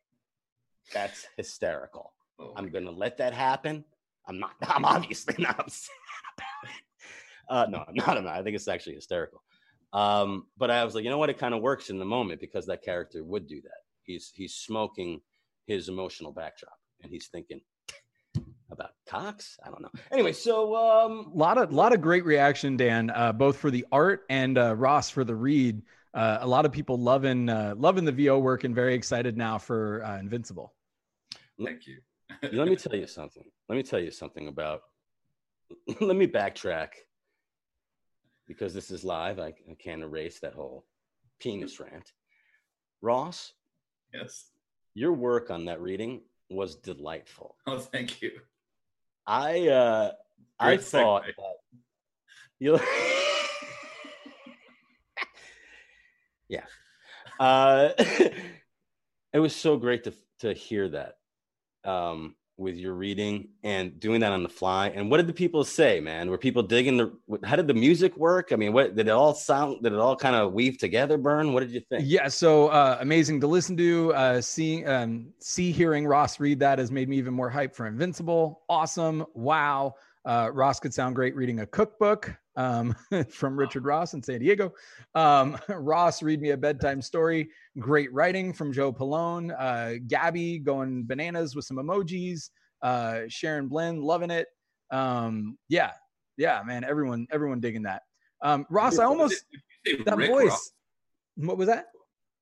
[0.92, 2.12] That's hysterical.
[2.40, 3.84] Oh, I'm gonna let that happen.
[4.26, 4.52] I'm not.
[4.62, 5.94] I'm obviously not upset
[6.36, 6.82] about it.
[7.48, 8.18] Uh, no, I'm not.
[8.18, 8.36] I'm not.
[8.36, 9.42] I think it's actually hysterical.
[9.92, 11.30] Um, but I was like, you know what?
[11.30, 13.80] It kind of works in the moment because that character would do that.
[14.02, 15.20] He's he's smoking
[15.68, 17.60] his emotional backdrop, and he's thinking
[18.70, 19.58] about cocks.
[19.64, 19.90] I don't know.
[20.10, 23.86] Anyway, so um, A lot of lot of great reaction, Dan, uh, both for the
[23.92, 25.82] art and uh, Ross for the read.
[26.14, 29.58] Uh, a lot of people loving uh, loving the VO work and very excited now
[29.58, 30.74] for uh, Invincible.
[31.62, 31.98] Thank you.
[32.52, 33.44] let me tell you something.
[33.68, 34.80] Let me tell you something about.
[36.00, 36.88] let me backtrack
[38.46, 39.38] because this is live.
[39.38, 40.86] I, I can't erase that whole
[41.40, 42.12] penis rant.
[43.02, 43.52] Ross,
[44.14, 44.46] yes.
[44.98, 47.54] Your work on that reading was delightful.
[47.68, 48.32] Oh, thank you.
[49.26, 50.12] I uh,
[50.58, 51.36] I Great thought segue.
[51.36, 51.56] that
[52.58, 52.80] you.
[56.48, 56.64] yeah,
[57.38, 61.18] uh, it was so great to to hear that
[61.84, 64.88] um, with your reading and doing that on the fly.
[64.88, 66.28] And what did the people say, man?
[66.28, 67.38] Were people digging the?
[67.44, 68.52] How did the music work?
[68.52, 69.82] I mean, what did it all sound?
[69.82, 71.16] Did it all kind of weave together?
[71.16, 71.52] Burn.
[71.52, 72.02] What did you think?
[72.04, 74.12] Yeah, so uh, amazing to listen to.
[74.12, 77.86] Uh, seeing, um, see, hearing Ross read that has made me even more hyped for
[77.86, 78.62] Invincible.
[78.68, 79.24] Awesome!
[79.34, 79.94] Wow,
[80.24, 82.94] uh, Ross could sound great reading a cookbook um,
[83.30, 84.74] from Richard Ross in San Diego.
[85.14, 87.48] Um, Ross read me a bedtime story.
[87.78, 89.54] Great writing from Joe Pallone.
[89.58, 92.50] Uh, Gabby going bananas with some emojis.
[92.82, 94.48] Uh, Sharon Blinn loving it.
[94.90, 95.92] Um, yeah,
[96.36, 96.84] yeah, man.
[96.84, 98.02] Everyone, everyone digging that.
[98.42, 99.44] Um, Ross, I almost
[99.84, 100.50] Did you say that Rick voice.
[100.50, 100.72] Ross?
[101.36, 101.86] What was that?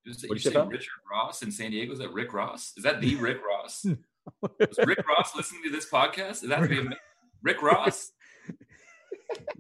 [0.05, 0.67] Did you say, you you say, say?
[0.67, 1.93] Richard Ross in San Diego?
[1.93, 2.73] Is that Rick Ross?
[2.77, 3.85] Is that the Rick Ross?
[3.85, 6.43] Is Rick Ross listening to this podcast?
[6.43, 6.97] Is that the ama-
[7.43, 8.13] Rick Ross?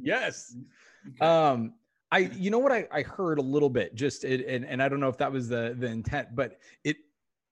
[0.00, 0.56] Yes.
[1.20, 1.74] Um,
[2.10, 4.88] I, you know what I, I heard a little bit just it, and, and I
[4.88, 6.96] don't know if that was the the intent, but it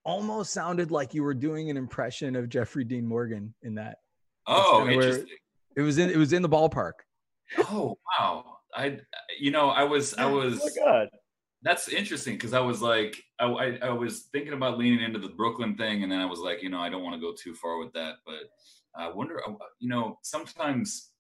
[0.05, 3.99] almost sounded like you were doing an impression of Jeffrey Dean Morgan in that.
[4.47, 5.27] oh, interesting.
[5.77, 6.93] It was in it was in the ballpark.
[7.59, 8.59] Oh, wow.
[8.77, 8.99] I,
[9.39, 10.61] you know, I was, I was.
[10.63, 11.09] Oh my god.
[11.63, 15.31] That's interesting because I was like, I, I, I was thinking about leaning into the
[15.31, 17.55] Brooklyn thing, and then I was like, you know, I don't want to go too
[17.55, 18.17] far with that.
[18.27, 18.51] But
[18.97, 21.11] I wonder, uh, you know, sometimes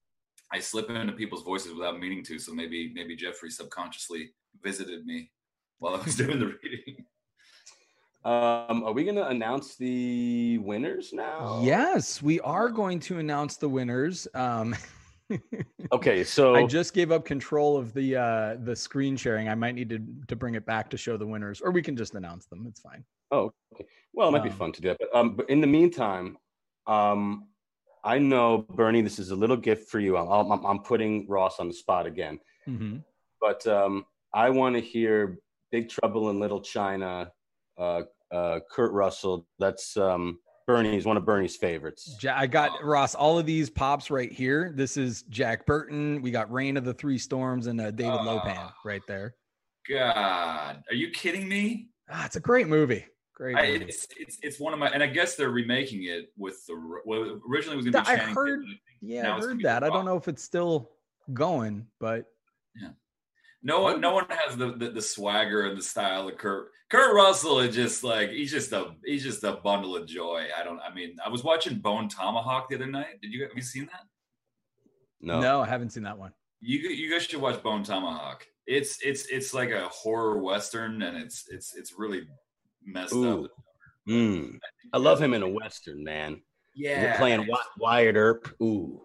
[0.54, 2.38] I slip into people's voices without meaning to.
[2.38, 4.30] So maybe, maybe Jeffrey subconsciously
[4.62, 5.32] visited me
[5.80, 7.04] while I was doing the reading.
[8.24, 11.60] Um, are we going to announce the winners now?
[11.64, 14.28] Yes, we are going to announce the winners.
[14.34, 14.74] Um,
[15.90, 19.48] Okay, so I just gave up control of the uh, the screen sharing.
[19.48, 19.98] I might need to
[20.28, 22.66] to bring it back to show the winners, or we can just announce them.
[22.68, 23.04] It's fine.
[23.30, 23.86] Oh, okay.
[24.12, 26.36] Well, it might be Um, fun to do that, But, um, but in the meantime,
[26.86, 27.48] um,
[28.04, 30.16] I know Bernie, this is a little gift for you.
[30.16, 32.38] I'm, I'm, I'm putting Ross on the spot again,
[32.68, 33.02] Mhm.
[33.40, 35.38] but um, I want to hear
[35.72, 37.32] Big Trouble in Little China,
[37.78, 39.46] uh, uh, Kurt Russell.
[39.58, 42.16] That's um, Bernie's one of Bernie's favorites.
[42.20, 43.14] Ja- I got Ross.
[43.14, 44.72] All of these pops right here.
[44.74, 46.20] This is Jack Burton.
[46.20, 48.74] We got Rain of the Three Storms and uh, David Lo Pan Ah.
[48.84, 49.34] right there.
[49.88, 51.88] God, are you kidding me?
[52.10, 53.06] Ah, it's a great movie.
[53.34, 53.56] Great.
[53.56, 56.74] I, it's, it's it's one of my, and I guess they're remaking it with the
[57.04, 57.40] well.
[57.50, 58.08] Originally, it was going to be.
[58.08, 59.82] I Channing heard- Tatum, I yeah, now I heard that.
[59.82, 60.90] I don't know if it's still
[61.32, 62.26] going, but
[62.80, 62.90] yeah,
[63.62, 66.68] No one, no one has the, the the swagger and the style of Kurt.
[66.90, 70.46] Kurt Russell is just like he's just a he's just a bundle of joy.
[70.56, 70.78] I don't.
[70.80, 73.20] I mean, I was watching Bone Tomahawk the other night.
[73.20, 74.02] Did you have you seen that?
[75.20, 76.32] No, no, I haven't seen that one.
[76.60, 78.46] You you guys should watch Bone Tomahawk.
[78.66, 82.22] It's it's it's like a horror western, and it's it's it's really
[82.84, 83.44] messed Ooh.
[83.44, 83.50] up.
[84.08, 84.58] Mm.
[84.92, 86.42] I love him in a western, man.
[86.74, 88.54] Yeah, playing Wy- Wyatt Earp.
[88.62, 89.00] Ooh,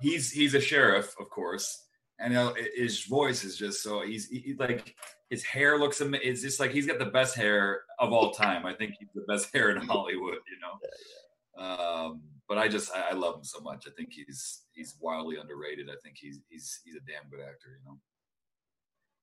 [0.00, 1.86] he's he's a sheriff, of course,
[2.18, 4.94] and uh, his voice is just so he's he, like
[5.30, 8.66] his hair looks ama- It's just like he's got the best hair of all time.
[8.66, 10.38] I think he's the best hair in Hollywood.
[10.46, 11.64] You know.
[11.64, 13.86] Um, but I just I, I love him so much.
[13.88, 15.88] I think he's he's wildly underrated.
[15.88, 17.78] I think he's he's he's a damn good actor.
[17.78, 17.98] You know.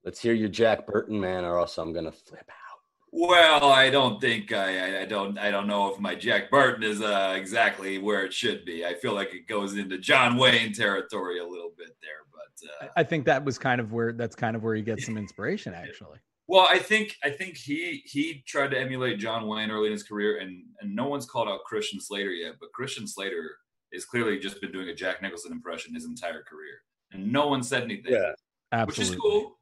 [0.04, 2.71] let's hear your Jack Burton, man, or else I'm gonna flip out.
[3.14, 6.84] Well, I don't think I, I, I don't I don't know if my Jack Burton
[6.84, 8.86] is uh, exactly where it should be.
[8.86, 12.90] I feel like it goes into John Wayne territory a little bit there, but uh,
[12.96, 15.18] I- I think that was kind of where that's kind of where he gets some
[15.18, 16.20] inspiration, actually.
[16.48, 20.04] Well, I think I think he he tried to emulate John Wayne early in his
[20.04, 23.52] career, and and no one's called out Christian Slater yet, but Christian Slater
[23.94, 26.82] has clearly just been doing a Jack Nicholson impression his entire career,
[27.12, 28.36] and no one said anything, which
[28.72, 28.88] Absolutely.
[28.88, 29.58] which is cool.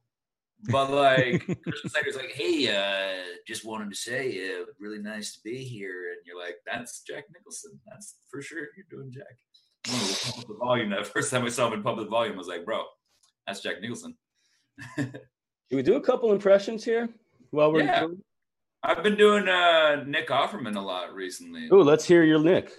[0.63, 5.39] But like Christian Slater's like, hey, uh, just wanted to say, uh, really nice to
[5.43, 8.67] be here, and you're like, that's Jack Nicholson, that's for sure.
[8.75, 9.37] You're doing Jack.
[9.87, 12.37] I remember with public volume that first time I saw him in public volume, I
[12.37, 12.83] was like, bro,
[13.47, 14.15] that's Jack Nicholson.
[14.95, 15.13] Can
[15.71, 17.09] we do a couple impressions here
[17.51, 18.07] while we're Yeah.
[18.81, 21.67] I've been doing uh, Nick Offerman a lot recently.
[21.67, 22.71] Ooh, let's hear your Nick.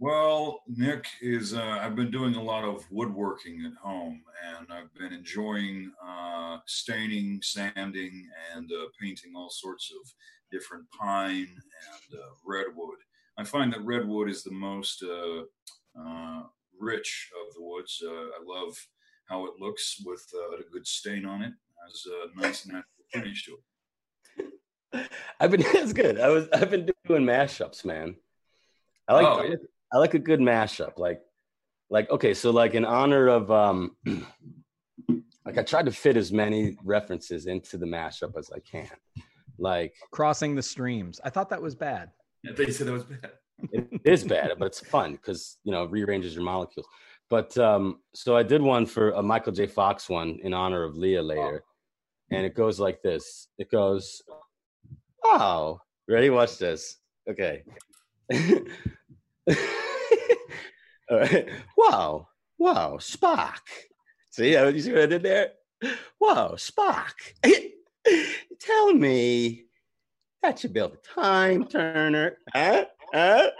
[0.00, 1.52] Well, Nick is.
[1.52, 4.22] Uh, I've been doing a lot of woodworking at home,
[4.56, 10.10] and I've been enjoying uh, staining, sanding, and uh, painting all sorts of
[10.50, 12.96] different pine and uh, redwood.
[13.36, 15.42] I find that redwood is the most uh,
[16.00, 16.44] uh,
[16.80, 18.02] rich of the woods.
[18.02, 18.74] Uh, I love
[19.26, 21.52] how it looks with uh, a good stain on it.
[21.86, 23.58] Has a nice natural finish to
[24.96, 25.10] it.
[25.40, 26.18] I've been that's good.
[26.18, 28.16] I was I've been doing mashups, man.
[29.06, 29.56] I like Oh, yeah.
[29.92, 30.98] Like- I like a good mashup.
[30.98, 31.20] Like
[31.90, 33.96] like okay, so like in honor of um
[35.44, 38.88] like I tried to fit as many references into the mashup as I can.
[39.58, 41.20] Like Crossing the streams.
[41.24, 42.10] I thought that was bad.
[42.48, 43.32] I thought you said that was bad.
[43.72, 46.86] it is bad, but it's fun because you know it rearranges your molecules.
[47.28, 49.66] But um, so I did one for a Michael J.
[49.66, 51.62] Fox one in honor of Leah later,
[52.32, 53.48] and it goes like this.
[53.58, 54.22] It goes,
[55.24, 56.30] "Oh, ready?
[56.30, 56.96] Watch this.
[57.28, 57.62] Okay.
[61.10, 61.48] All right.
[61.76, 62.28] Wow,
[62.58, 63.58] wow, Spock.
[64.30, 65.52] See, you see what I did there?
[66.20, 67.12] Wow, Spock.
[68.60, 69.64] Tell me
[70.42, 72.36] that you built a time turner.
[72.52, 72.84] Huh?
[73.12, 73.50] Huh?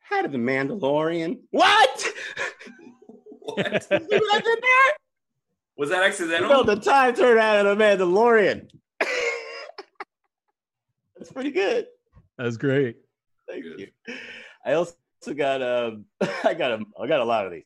[0.00, 1.38] How did the Mandalorian?
[1.50, 2.06] What?
[3.40, 3.82] What?
[3.84, 4.94] See what I did there?
[5.78, 6.48] Was that You accidental?
[6.64, 8.68] built a time turner out of the Mandalorian.
[11.16, 11.86] That's pretty good.
[12.36, 12.96] That was great.
[13.48, 13.88] Thank you.
[14.64, 14.94] I also
[15.34, 16.06] got um
[16.44, 17.64] I got a I got a lot of these.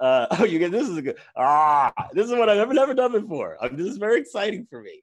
[0.00, 2.94] Uh, oh, you get this is a good ah this is what I've never never
[2.94, 3.56] done before.
[3.60, 5.02] Um, this is very exciting for me.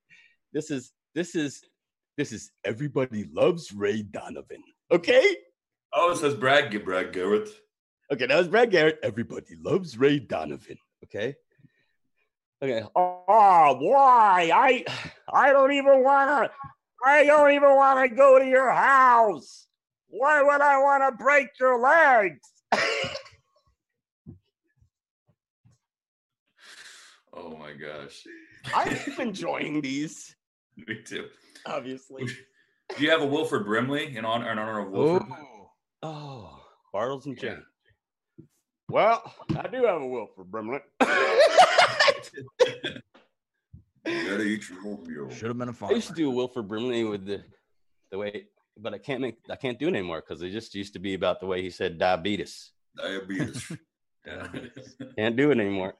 [0.53, 1.61] This is this is
[2.17, 4.63] this is everybody loves Ray Donovan.
[4.91, 5.35] Okay,
[5.93, 7.49] Oh, it says Brad, Brad Garrett.
[8.11, 8.99] okay, that was Brad Garrett.
[9.03, 10.77] Everybody loves Ray Donovan.
[11.05, 11.35] Okay,
[12.61, 12.85] okay.
[12.95, 14.85] Oh, why I
[15.31, 16.51] I don't even want to.
[17.03, 19.67] I don't even want to go to your house.
[20.11, 22.47] Why would I want to break your legs?
[27.33, 28.23] Oh my gosh.
[28.75, 30.35] I'm enjoying these,
[30.87, 31.27] Me too.
[31.65, 32.25] obviously.
[32.25, 35.27] Do you have a Wilford Brimley in honor, in honor of Wilford?
[36.03, 36.59] Oh,
[36.93, 37.63] Bartles and Jane.
[38.89, 40.79] Well, I do have a Wilford Brimley.
[44.03, 44.63] You gotta eat
[45.07, 45.29] your.
[45.31, 45.93] Should have been a I farmer.
[45.95, 47.43] used to do a Wilford Brimley with the
[48.09, 48.47] the way,
[48.77, 51.13] but I can't make I can't do it anymore because it just used to be
[51.13, 52.71] about the way he said diabetes.
[52.97, 53.71] Diabetes.
[54.25, 54.47] Yeah.
[55.17, 55.95] Can't do it anymore.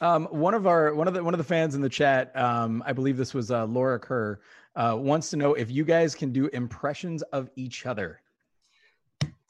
[0.00, 2.82] Um, one of our one of the one of the fans in the chat, um,
[2.84, 4.40] I believe this was uh, Laura Kerr,
[4.74, 8.20] uh, wants to know if you guys can do impressions of each other.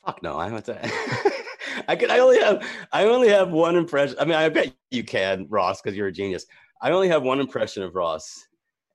[0.05, 0.69] Fuck no, I haven't.
[1.89, 2.11] I could.
[2.11, 2.63] I only have.
[2.93, 4.17] I only have one impression.
[4.21, 6.45] I mean, I bet you can, Ross, because you're a genius.
[6.83, 8.47] I only have one impression of Ross,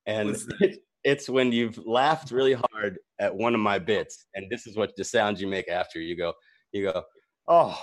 [0.05, 0.57] and What's that?
[0.61, 4.75] it, it's when you've laughed really hard at one of my bits, and this is
[4.75, 6.33] what the sounds you make after you go.
[6.71, 7.03] You go,
[7.47, 7.81] oh,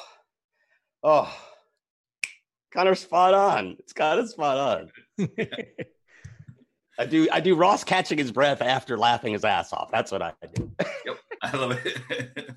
[1.03, 1.35] oh,
[2.73, 3.77] kind of spot on.
[3.79, 5.29] It's kind of spot on.
[6.99, 7.29] I do.
[7.31, 7.55] I do.
[7.55, 9.91] Ross catching his breath after laughing his ass off.
[9.91, 10.71] That's what I do.
[11.05, 11.19] Yep.
[11.43, 11.99] I love it.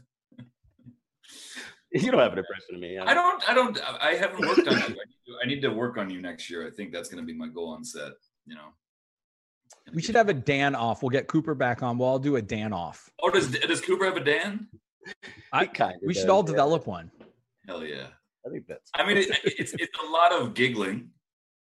[1.91, 2.97] you don't have an impression of me.
[2.97, 3.49] I don't.
[3.49, 3.79] I don't.
[4.01, 4.81] I haven't worked on you.
[4.81, 6.65] I need, to, I need to work on you next year.
[6.65, 8.13] I think that's going to be my goal on set.
[8.45, 8.69] You know.
[9.93, 11.01] We should have a Dan off.
[11.03, 11.97] We'll get Cooper back on.
[11.97, 13.09] Well, I'll do a Dan off.
[13.21, 14.67] Oh, does does Cooper have a Dan?
[15.53, 17.11] I, kind we should all develop one.
[17.67, 18.07] Hell yeah.
[18.45, 18.89] I think that's.
[18.95, 21.09] I mean, it, it's it's a lot of giggling.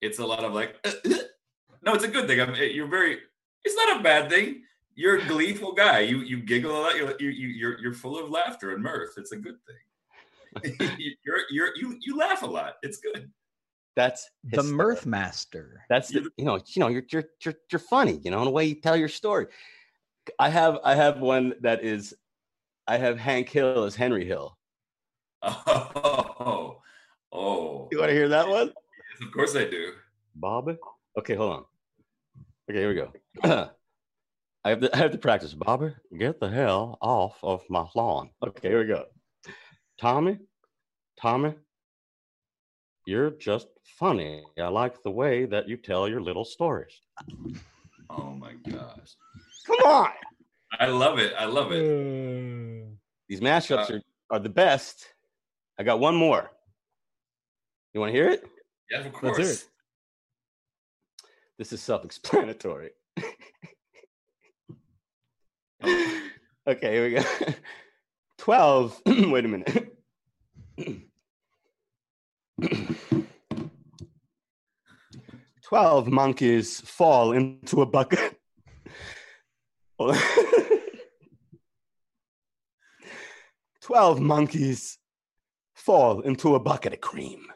[0.01, 0.77] It's a lot of like.
[0.85, 1.14] Uh, uh.
[1.83, 2.41] no, it's a good thing.
[2.41, 3.18] I'm, you're very.
[3.64, 4.62] It's not a bad thing.
[4.95, 6.01] You're a gleeful guy.
[6.01, 6.97] You you giggle a lot.
[6.97, 9.14] You're you, you you're you're full of laughter and mirth.
[9.16, 10.77] It's a good thing.
[11.25, 12.75] you're you're you you laugh a lot.
[12.83, 13.31] It's good.
[13.97, 14.76] That's The hysterical.
[14.76, 15.84] Mirth Master.
[15.88, 18.20] That's the, you know you know you're you're you're you're funny.
[18.22, 19.47] You know in a way you tell your story.
[20.38, 22.14] I have I have one that is,
[22.86, 24.57] I have Hank Hill as Henry Hill.
[25.42, 26.80] Oh,
[27.32, 27.88] oh.
[27.92, 28.68] You want to hear that one?
[28.68, 29.92] Yes, of course I do.
[30.34, 30.76] Bobby.
[31.18, 31.64] Okay, hold on.
[32.70, 33.12] Okay, here we go.
[34.64, 35.53] I have to I have to practice.
[35.55, 38.30] Bobby, get the hell off of my lawn.
[38.45, 39.05] Okay, here we go.
[40.01, 40.38] Tommy,
[41.20, 41.55] Tommy,
[43.07, 44.43] you're just funny.
[44.59, 47.01] I like the way that you tell your little stories.
[48.11, 49.17] Oh my gosh.
[49.67, 50.11] Come on.
[50.79, 51.33] I love it.
[51.39, 52.89] I love it.
[53.29, 54.01] These mashups uh, are,
[54.31, 55.07] are the best.
[55.79, 56.51] I got one more.
[57.93, 58.45] You want to hear it?
[58.91, 59.39] Yeah, of Let's course.
[59.39, 59.65] hear it.
[61.59, 62.91] This is self-explanatory.
[65.85, 66.21] okay,
[66.81, 67.23] here we go.
[68.39, 69.03] 12.
[69.07, 69.97] Wait a minute.
[75.65, 78.39] Twelve monkeys fall into a bucket.
[83.81, 84.99] Twelve monkeys
[85.75, 87.47] fall into a bucket of cream.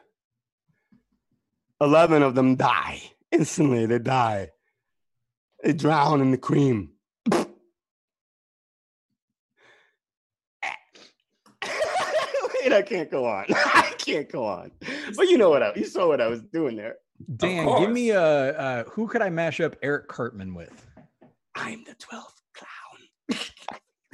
[1.79, 2.99] Eleven of them die.
[3.31, 4.49] Instantly, they die.
[5.63, 6.93] They drown in the cream.
[7.31, 7.45] Wait,
[12.73, 13.45] I can't go on.
[13.49, 14.71] I can't go on.
[15.15, 16.95] But you know what I, you saw what I was doing there.
[17.35, 20.85] Dan, give me a uh, who could I mash up Eric Cartman with?
[21.55, 23.39] I'm the 12th clown.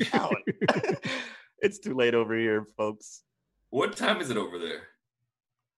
[0.10, 0.95] clown.
[1.60, 3.22] it's too late over here, folks.
[3.70, 4.82] What time is it over there?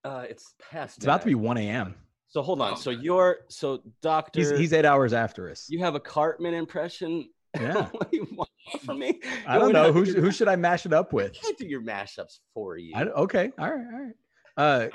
[0.04, 0.98] Uh, it's past.
[0.98, 1.96] It's about to be 1 a.m.
[2.30, 2.74] So hold on.
[2.74, 3.02] Oh, So man.
[3.02, 4.40] you're so doctor.
[4.40, 5.68] He's he's eight hours after us.
[5.70, 7.30] you have a Cartman impression.
[7.60, 7.88] Yeah.
[7.92, 8.50] what do you want
[8.86, 9.20] from me?
[9.48, 11.32] I don't know who to sh- do- who should I mash it up with?
[11.32, 12.94] I can't do your mashups for you.
[12.96, 14.14] I, okay, all right, all right.
[14.58, 14.88] Uh,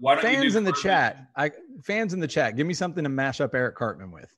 [0.00, 1.50] Why don't fans do in the Cartman chat, I
[1.84, 4.28] fans in the chat, give me something to mash up Eric Cartman with.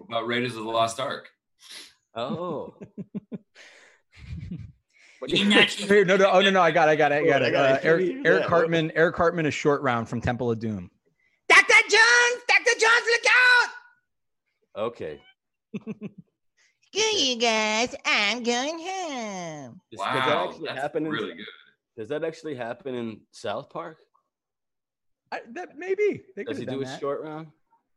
[0.00, 1.28] about Raiders of the Lost Ark?
[2.14, 2.74] Oh.
[5.20, 6.96] What You do you- not- Here, no, no, oh no, no, I got, it, I
[6.96, 7.50] got, it, I got I it.
[7.52, 7.70] got.
[7.72, 8.44] Uh, Eric, Eric?
[8.46, 10.90] Cartman, Eric Cartman is short round from Temple of Doom.
[11.48, 11.72] Dr.
[11.88, 12.42] Jones!
[12.46, 12.78] Dr.
[12.78, 14.82] Jones, look out!
[14.84, 15.20] Okay.
[16.94, 17.94] Screw you guys.
[18.04, 19.80] I'm going home.
[19.90, 21.46] Does, does that Wow, actually that's happen in, really good.
[21.96, 23.98] Does that actually happen in South Park?
[25.32, 27.00] I, that maybe they could Does he do done a that.
[27.00, 27.48] short round?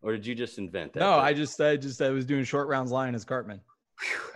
[0.02, 1.00] Or did you just invent that?
[1.00, 1.24] No, bit?
[1.24, 3.62] I just, I just, I was doing short rounds lying as Cartman.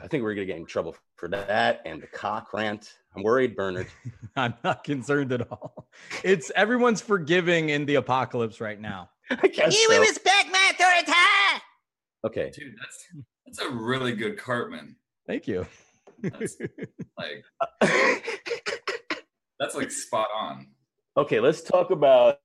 [0.02, 2.96] I think we're gonna get in trouble for that and the cock rant.
[3.16, 3.88] I'm worried, Bernard.
[4.36, 5.88] I'm not concerned at all.
[6.24, 9.12] It's everyone's forgiving in the apocalypse right now.
[9.30, 9.94] I guess You so.
[10.00, 11.12] will respect my authority.
[12.26, 12.52] Okay.
[12.52, 13.06] Dude, that's
[13.46, 14.96] that's a really good Cartman.
[15.28, 15.68] Thank you.
[16.24, 16.58] That's
[17.20, 17.44] like
[19.62, 20.68] that's like spot on.
[21.16, 22.40] okay, let's talk about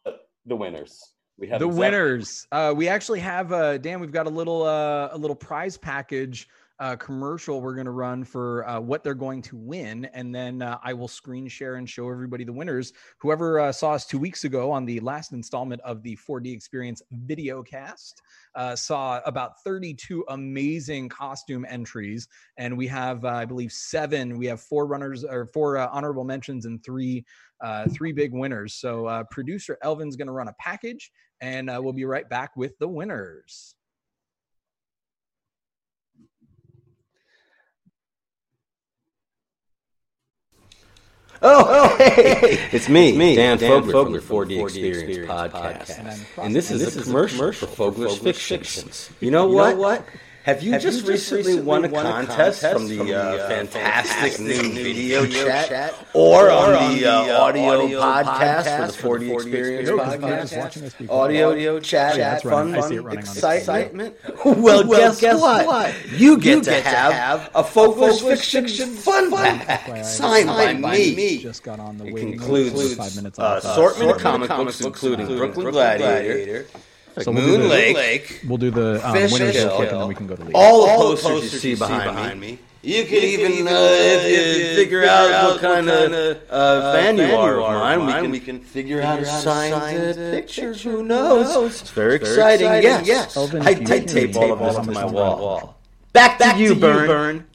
[0.44, 1.02] the winners.
[1.38, 2.46] We have the exact- winners.
[2.52, 4.00] Uh, we actually have uh, Dan.
[4.00, 6.46] We've got a little uh, a little prize package
[6.78, 10.60] uh, commercial we're going to run for uh, what they're going to win, and then
[10.60, 12.92] uh, I will screen share and show everybody the winners.
[13.18, 17.00] Whoever uh, saw us two weeks ago on the last installment of the 4D Experience
[17.10, 18.20] video cast
[18.54, 24.36] uh, saw about 32 amazing costume entries, and we have uh, I believe seven.
[24.36, 27.24] We have four runners or four honorable mentions and three
[27.90, 28.74] three big winners.
[28.74, 31.10] So producer Elvin's going to run a package
[31.40, 33.75] and we'll be right back with the winners.
[41.42, 44.98] Oh, oh hey, it's me, me Dan, Dan Fogler, Fogler from the 4D, 4D Experience,
[44.98, 45.52] Experience podcast.
[45.52, 45.98] podcast.
[45.98, 48.74] And, and, this is this a commercial, commercial for Fogler's, Fogler's Fictions.
[48.74, 49.10] Fictions.
[49.20, 49.70] You know what?
[49.70, 50.06] You know what?
[50.46, 52.98] Have you, Have just, you just recently, recently won, a, won contest, contest from the,
[52.98, 57.04] from the uh, uh fantastic, fantastic, new video, video chat, chat, or, or on the,
[57.04, 61.10] uh, uh, audio, audio podcast, for the 4D, Experience, Experience podcast?
[61.10, 64.16] Audio, audio chat, oh, yeah, fun, fun, fun excitement.
[64.44, 65.66] well, guess, guess what?
[65.66, 66.12] what?
[66.12, 71.38] You get, you to, have have a Fogler's Fiction fun pack signed by me.
[71.38, 76.66] Just got on the It includes five minutes assortment of comic books, including Brooklyn Gladiator.
[77.22, 80.14] So we'll Moon Lake, Lake, We'll do the um, winners real quick, and then we
[80.14, 80.54] can go to league.
[80.54, 82.58] All the posters, posters you see behind, behind me.
[82.82, 86.12] You can you even, even uh, if you figure, figure out, out what kind of
[86.12, 89.06] uh, uh, fan, fan you are of mine, mine, we can, we can figure, out
[89.06, 90.82] how to sign the pictures.
[90.82, 91.80] Who knows?
[91.80, 92.66] It's very, very exciting.
[92.66, 93.06] exciting.
[93.06, 93.36] Yes, yes.
[93.36, 95.38] I, I tape all of this to my wall.
[95.38, 95.78] wall.
[96.12, 97.46] Back, Back to you, Burn.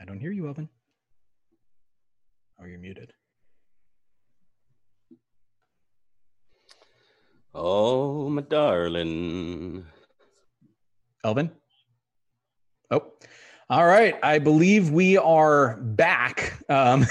[0.00, 0.68] I don't hear you, Elvin.
[2.60, 3.12] Oh, you're muted.
[7.60, 9.84] Oh, my darling.
[11.24, 11.50] Elvin?
[12.92, 13.14] Oh,
[13.68, 14.14] all right.
[14.22, 16.56] I believe we are back.
[16.68, 17.04] Um,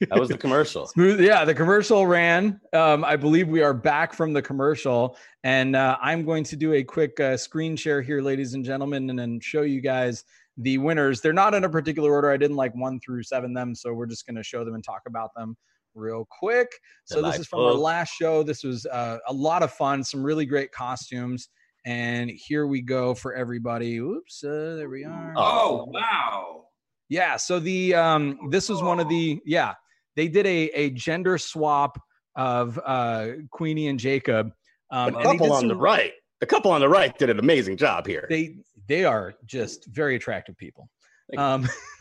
[0.00, 0.86] that was the commercial.
[0.94, 1.20] Smooth.
[1.20, 2.58] Yeah, the commercial ran.
[2.72, 5.18] Um, I believe we are back from the commercial.
[5.44, 9.10] And uh, I'm going to do a quick uh, screen share here, ladies and gentlemen,
[9.10, 10.24] and then show you guys
[10.56, 11.20] the winners.
[11.20, 12.30] They're not in a particular order.
[12.30, 13.74] I didn't like one through seven them.
[13.74, 15.54] So we're just going to show them and talk about them
[15.96, 16.68] real quick.
[17.04, 18.42] So this is from our last show.
[18.42, 21.48] This was uh, a lot of fun, some really great costumes.
[21.84, 23.98] And here we go for everybody.
[23.98, 25.32] Oops, uh, there we are.
[25.36, 26.64] Oh wow!
[27.08, 27.36] Yeah.
[27.36, 29.74] So the um, this was one of the yeah
[30.16, 31.96] they did a a gender swap
[32.34, 34.52] of uh, Queenie and Jacob.
[34.90, 37.76] Um, the couple on some, the right, the couple on the right did an amazing
[37.76, 38.26] job here.
[38.28, 38.56] They
[38.88, 40.88] they are just very attractive people.
[41.36, 41.68] Um,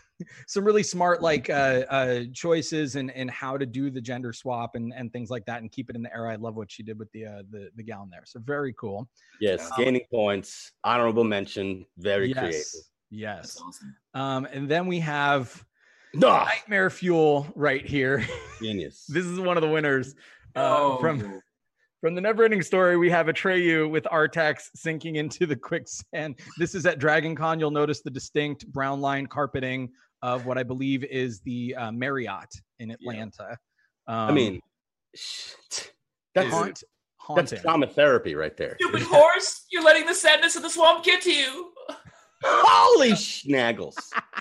[0.47, 4.76] some really smart like uh, uh, choices and and how to do the gender swap
[4.76, 6.28] and and things like that and keep it in the air.
[6.28, 8.24] I love what she did with the uh, the the gown there.
[8.26, 9.07] So very cool.
[9.39, 12.66] Yes, um, gaining points, honorable mention, very yes, creative.
[13.09, 13.57] Yes.
[13.61, 13.95] Awesome.
[14.13, 15.63] Um, and then we have
[16.24, 16.45] ah.
[16.49, 18.26] Nightmare Fuel right here.
[18.61, 19.05] Genius.
[19.07, 20.16] this is one of the winners
[20.55, 20.97] uh, oh.
[20.99, 21.41] from
[22.06, 26.36] from the Neverending Story, we have Atreyu with Artax sinking into the quicksand.
[26.60, 27.60] This is at Dragon Con.
[27.60, 29.89] You'll notice the distinct brown line carpeting
[30.22, 33.58] of what I believe is the uh, Marriott in Atlanta.
[34.08, 34.24] Yeah.
[34.24, 34.62] Um, I mean,
[36.36, 36.84] that's haunt,
[37.18, 37.45] haunting.
[37.45, 38.78] That's trauma therapy right there.
[38.80, 39.66] Stupid horse!
[39.72, 41.72] You're letting the sadness of the swamp get to you.
[42.43, 43.95] Holy schnaggles!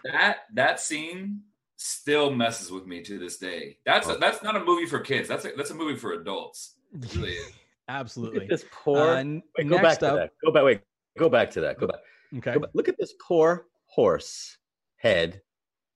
[0.04, 1.40] that that scene
[1.78, 3.78] still messes with me to this day.
[3.86, 5.30] That's a, that's not a movie for kids.
[5.30, 6.73] That's a, that's a movie for adults.
[6.94, 7.36] Really
[7.88, 8.46] Absolutely.
[8.46, 8.98] this poor.
[8.98, 9.24] Uh,
[9.58, 10.30] wait, go back to that.
[10.44, 10.64] Go back.
[10.64, 10.80] Wait.
[11.18, 11.78] Go back to that.
[11.78, 12.00] Go back.
[12.36, 12.54] Okay.
[12.54, 12.70] Go back.
[12.74, 14.56] Look at this poor horse
[14.96, 15.42] head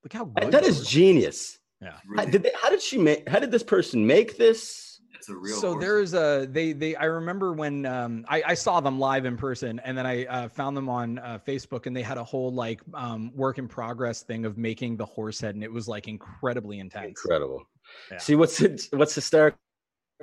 [0.05, 1.59] Look how good that is genius.
[1.81, 1.95] Yeah.
[2.17, 3.29] How did, they, how did she make?
[3.29, 5.01] How did this person make this?
[5.15, 5.61] It's a real.
[5.61, 6.97] So there's a they they.
[6.97, 10.49] I remember when um, I, I saw them live in person, and then I uh,
[10.49, 14.23] found them on uh, Facebook, and they had a whole like um, work in progress
[14.23, 17.09] thing of making the horse head, and it was like incredibly intense.
[17.09, 17.65] Incredible.
[18.11, 18.19] Yeah.
[18.19, 19.59] See what's what's hysterical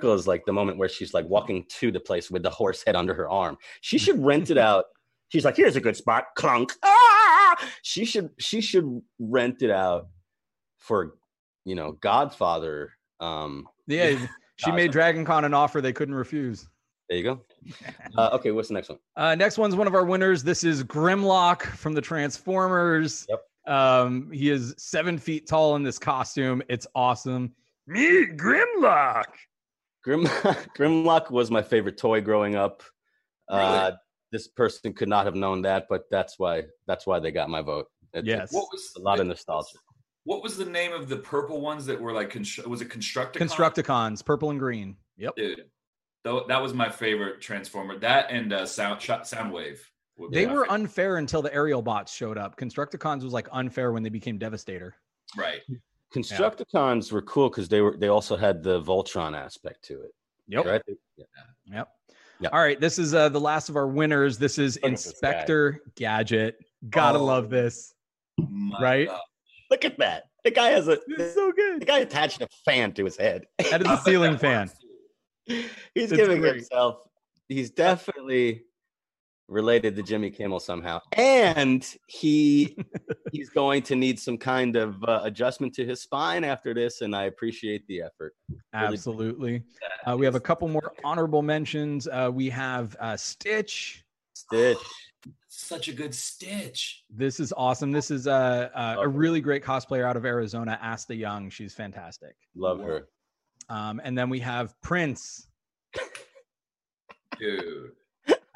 [0.03, 2.95] is like the moment where she's like walking to the place with the horse head
[2.95, 3.57] under her arm.
[3.81, 4.85] She should rent it out.
[5.29, 6.25] She's like, here's a good spot.
[6.35, 6.71] Clunk.
[6.83, 7.15] Ah!
[7.81, 10.07] she should she should rent it out
[10.77, 11.15] for
[11.63, 12.91] you know Godfather.
[13.19, 14.17] Um, yeah,
[14.57, 16.67] she made Dragon Con an offer they couldn't refuse.
[17.09, 17.41] There you go.
[18.17, 18.97] Uh, okay, what's the next one?
[19.17, 20.41] Uh, next one's one of our winners.
[20.41, 23.27] This is Grimlock from the Transformers.
[23.27, 23.41] Yep.
[23.67, 26.61] Um, he is seven feet tall in this costume.
[26.69, 27.51] It's awesome.
[27.87, 29.25] Me, Grimlock.
[30.05, 30.25] Grim
[30.77, 32.83] Grimlock was my favorite toy growing up.
[33.49, 33.91] Uh,
[34.31, 37.61] this person could not have known that, but that's why that's why they got my
[37.61, 37.87] vote.
[38.13, 39.79] It, yes, what was a lot of nostalgia.
[40.23, 42.35] What was the name of the purple ones that were like?
[42.67, 43.37] Was it Constructicons?
[43.37, 44.95] Constructicons, purple and green.
[45.17, 45.35] Yep.
[45.37, 45.63] Dude,
[46.23, 47.97] that was my favorite Transformer.
[47.97, 49.79] That and uh, Sound Soundwave.
[50.31, 50.71] They were favorite.
[50.71, 52.57] unfair until the aerial bots showed up.
[52.57, 54.95] Constructicons was like unfair when they became Devastator.
[55.35, 55.61] Right.
[56.15, 57.15] Constructicons yeah.
[57.15, 60.11] were cool because they were they also had the Voltron aspect to it.
[60.47, 60.65] Yep.
[60.65, 60.81] Right.
[61.17, 61.25] Yeah.
[61.65, 61.87] Yep.
[62.39, 62.53] Yep.
[62.53, 64.37] All right, this is uh, the last of our winners.
[64.37, 66.57] This is Look Inspector Gadget.
[66.89, 67.93] Gotta oh, love this,
[68.79, 69.07] right?
[69.07, 69.21] God.
[69.71, 70.25] Look at that.
[70.43, 71.81] The guy has a it's so good.
[71.81, 73.45] The guy attached a fan to his head.
[73.71, 74.69] That is a ceiling fan.
[75.45, 76.55] He's it's giving great.
[76.55, 76.97] himself.
[77.47, 78.63] He's definitely
[79.47, 82.77] related to Jimmy Kimmel somehow, and he
[83.31, 87.15] he's going to need some kind of uh, adjustment to his spine after this, and
[87.15, 88.33] I appreciate the effort.
[88.73, 89.63] Absolutely.
[90.05, 92.07] Uh, we have a couple more honorable mentions.
[92.07, 94.03] Uh, we have uh, Stitch.
[94.33, 94.77] Stitch.
[95.47, 97.03] Such a good stitch.
[97.09, 97.91] This is awesome.
[97.91, 101.49] This is a a, a really great cosplayer out of Arizona, Asta Young.
[101.49, 102.35] She's fantastic.
[102.55, 103.07] Love her.
[103.69, 105.47] Um, and then we have Prince.
[107.39, 107.91] Dude.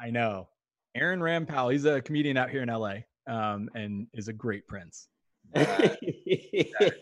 [0.00, 0.48] I know.
[0.94, 1.72] Aaron Rampal.
[1.72, 2.94] He's a comedian out here in LA.
[3.26, 5.08] Um, and is a great Prince.
[5.54, 6.94] That- that's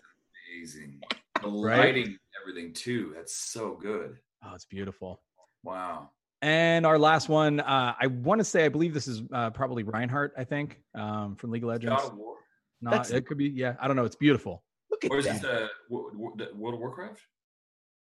[0.53, 1.01] amazing.
[1.41, 1.77] The Right?
[1.79, 3.13] lighting, and everything too.
[3.15, 4.17] That's so good.
[4.43, 5.21] Oh, it's beautiful.
[5.63, 6.09] Wow.
[6.41, 9.83] And our last one, uh, I want to say, I believe this is uh, probably
[9.83, 10.33] Reinhardt.
[10.37, 11.95] I think um, from League of Legends.
[12.01, 12.35] God of War.
[12.81, 13.49] Not, That's- it could be.
[13.49, 14.05] Yeah, I don't know.
[14.05, 14.63] It's beautiful.
[14.91, 15.41] Look at Or is that.
[15.41, 17.21] this uh, Wo- Wo- the World of Warcraft?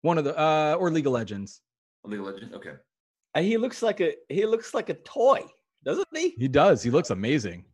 [0.03, 1.61] One of the uh, or League of Legends.
[2.05, 2.55] League of Legends?
[2.55, 2.75] Okay.
[3.35, 5.43] And he looks like a he looks like a toy,
[5.85, 6.35] doesn't he?
[6.39, 6.82] He does.
[6.82, 7.64] He looks amazing.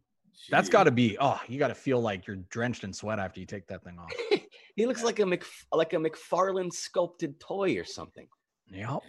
[0.51, 1.17] That's got to be.
[1.21, 3.99] Oh, you got to feel like you're drenched in sweat after you take that thing
[3.99, 4.11] off.
[4.77, 8.27] he looks like a Mc like a McFarlane sculpted toy or something.
[8.71, 9.01] Yep.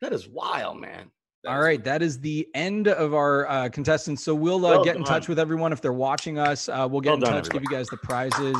[0.00, 1.10] That is wild, man.
[1.42, 4.24] That All is- right, that is the end of our uh, contestants.
[4.24, 6.68] So we'll uh, Well get in touch with everyone if they're watching us.
[6.68, 8.56] Uh, we'll get Well in done, touch, give you guys the prizes.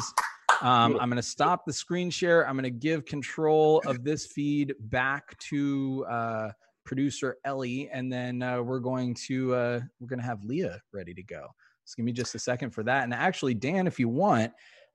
[0.62, 2.46] Um, I'm going to stop the screen share.
[2.48, 6.50] I'm going to give control of this feed back to uh,
[6.86, 11.12] producer Ellie, and then uh, we're going to uh, we're going to have Leah ready
[11.14, 11.46] to go.
[11.84, 13.04] So give me just a second for that.
[13.04, 14.52] And actually, Dan, if you want,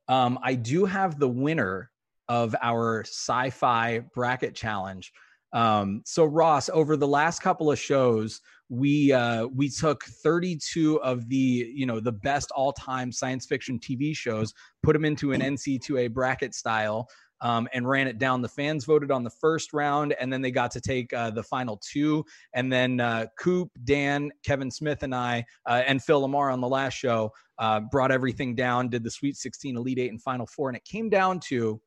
[0.08, 1.92] um, I do have the winner
[2.28, 5.12] of our sci-fi bracket challenge.
[5.54, 11.28] Um, so Ross, over the last couple of shows, we uh, we took 32 of
[11.28, 16.14] the you know the best all-time science fiction TV shows, put them into an NC2A
[16.14, 17.08] bracket style,
[17.42, 18.42] um, and ran it down.
[18.42, 21.44] The fans voted on the first round, and then they got to take uh, the
[21.44, 22.24] final two.
[22.54, 26.68] And then uh, Coop, Dan, Kevin Smith, and I, uh, and Phil LaMarr on the
[26.68, 30.70] last show uh, brought everything down, did the Sweet 16, Elite Eight, and Final Four,
[30.70, 31.82] and it came down to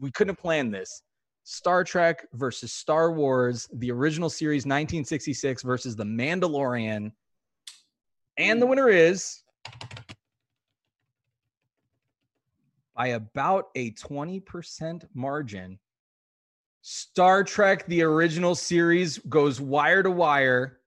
[0.00, 1.02] we couldn't have planned this.
[1.44, 7.12] Star Trek versus Star Wars, the original series 1966 versus The Mandalorian.
[8.38, 9.42] And the winner is
[12.94, 15.78] by about a 20% margin.
[16.82, 20.80] Star Trek, the original series, goes wire to wire.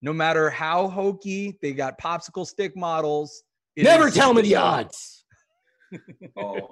[0.00, 3.42] No matter how hokey, they got popsicle stick models.
[3.76, 5.24] It Never is tell me the odds.
[6.38, 6.68] Oh,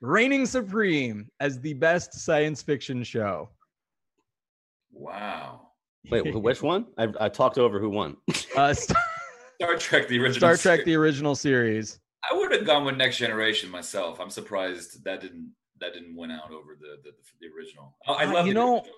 [0.00, 3.50] reigning supreme as the best science fiction show.
[4.92, 5.62] wow.
[6.10, 6.86] Wait, which one?
[6.96, 8.16] I, I talked over who won.
[8.56, 8.96] Uh, Star,
[9.60, 10.38] Star Trek, the original.
[10.38, 10.84] Star Trek, series.
[10.86, 11.98] the original series.
[12.22, 14.20] I would have gone with Next Generation myself.
[14.20, 17.10] I'm surprised that didn't that didn't win out over the the,
[17.40, 17.96] the original.
[18.06, 18.94] Oh, I Uh, love you know, original.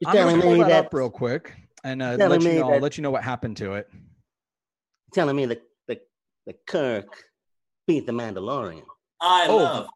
[0.00, 1.54] You're I'm gonna telling pull me that that, up real quick
[1.84, 2.64] and uh, let you me know.
[2.64, 3.88] I'll that- let you know what happened to it.
[5.12, 6.00] telling me that the,
[6.46, 7.06] the Kirk
[7.86, 8.82] beat the Mandalorian.
[9.20, 9.88] I Oh, love.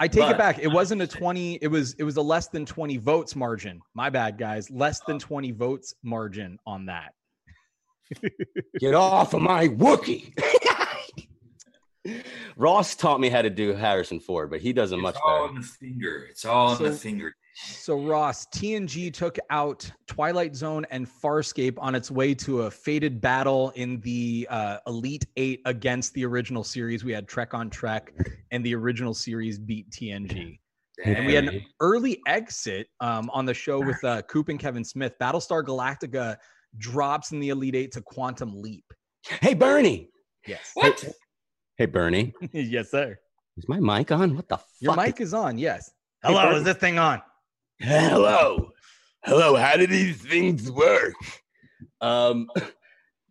[0.00, 0.58] I take it back.
[0.60, 1.54] It wasn't a 20.
[1.62, 3.80] It was it was a less than 20 votes margin.
[3.94, 4.70] My bad, guys.
[4.70, 7.12] Less than 20 votes margin on that.
[8.78, 10.32] Get off of my Wookie.
[12.56, 15.18] Ross taught me how to do Harrison Ford, but he does it much better.
[15.18, 15.54] It's much all better.
[15.56, 16.26] in the finger.
[16.30, 17.34] It's all in the So- finger.
[17.58, 23.18] So Ross, TNG took out Twilight Zone and Farscape on its way to a fated
[23.18, 27.02] battle in the uh, Elite Eight against the original series.
[27.02, 28.12] We had Trek on Trek,
[28.50, 30.58] and the original series beat TNG.
[31.02, 34.84] And we had an early exit um, on the show with uh, Coop and Kevin
[34.84, 35.14] Smith.
[35.18, 36.36] Battlestar Galactica
[36.76, 38.84] drops in the Elite Eight to Quantum Leap.
[39.40, 40.10] Hey, Bernie.
[40.46, 40.72] Yes.
[40.74, 41.02] What?
[41.76, 42.32] Hey, Bernie.
[42.52, 43.18] yes, sir.
[43.56, 44.34] Is my mic on?
[44.36, 45.04] What the Your fuck?
[45.06, 45.58] mic is on.
[45.58, 45.90] Yes.
[46.22, 46.44] Hey, Hello.
[46.44, 46.56] Bernie.
[46.58, 47.20] Is this thing on?
[47.80, 48.70] Hello.
[49.24, 49.56] Hello.
[49.56, 51.14] How do these things work?
[52.00, 52.62] Um, do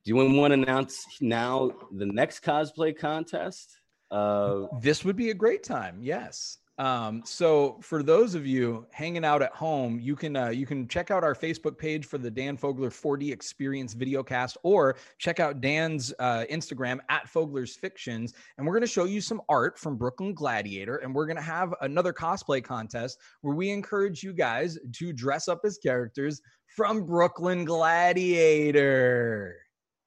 [0.03, 3.77] you want to announce now the next cosplay contest?
[4.11, 5.97] Uh, This would be a great time.
[6.01, 6.59] Yes.
[6.77, 10.89] Um, so for those of you hanging out at home, you can uh, you can
[10.89, 15.61] check out our Facebook page for the Dan Fogler 4D Experience videocast, or check out
[15.61, 19.95] Dan's uh, Instagram at Fogler's Fictions, and we're going to show you some art from
[19.95, 24.77] Brooklyn Gladiator, and we're going to have another cosplay contest where we encourage you guys
[24.93, 29.55] to dress up as characters from Brooklyn Gladiator.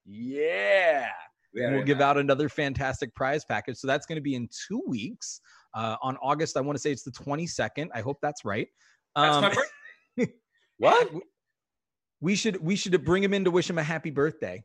[0.05, 1.09] Yeah
[1.55, 3.77] and we'll Very give out another fantastic prize package.
[3.77, 5.41] So that's going to be in two weeks
[5.75, 6.57] uh, on August.
[6.57, 7.89] I want to say it's the 22nd.
[7.95, 8.69] I hope that's right.
[9.17, 9.53] That's Um,
[10.17, 10.27] my
[10.79, 11.11] what?
[12.21, 14.63] we should we should bring him in to wish him a happy birthday.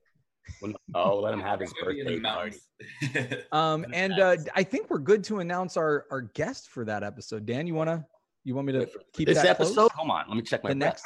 [0.94, 2.58] Oh, let him have his I'm gonna be in the birthday
[3.22, 3.44] party.
[3.52, 4.36] Um, and uh.
[4.56, 7.46] I think we're good to announce our our guest for that episode.
[7.46, 8.06] Dan, you wanna
[8.44, 9.74] you want me to keep This that episode?
[9.76, 9.92] close?
[9.96, 10.26] Hold on.
[10.28, 10.90] Let me check my The breath.
[10.94, 11.06] next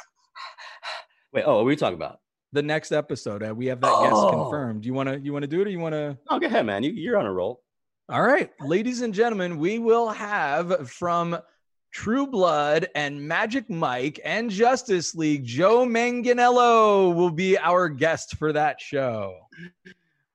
[1.32, 1.44] Wait.
[1.46, 2.18] Oh, what are we talking about?
[2.52, 4.30] the next episode uh, we have that guest Oh.
[4.30, 4.84] confirmed.
[4.86, 6.18] You wanna you wanna do it or you wanna?
[6.30, 6.82] Oh, go ahead, man.
[6.82, 7.62] You, you're on a roll.
[8.10, 11.38] All right, ladies and gentlemen, we will have from
[11.92, 15.44] True Blood, and Magic Mike and Justice League.
[15.44, 19.34] Joe Manganiello will be our guest for that show.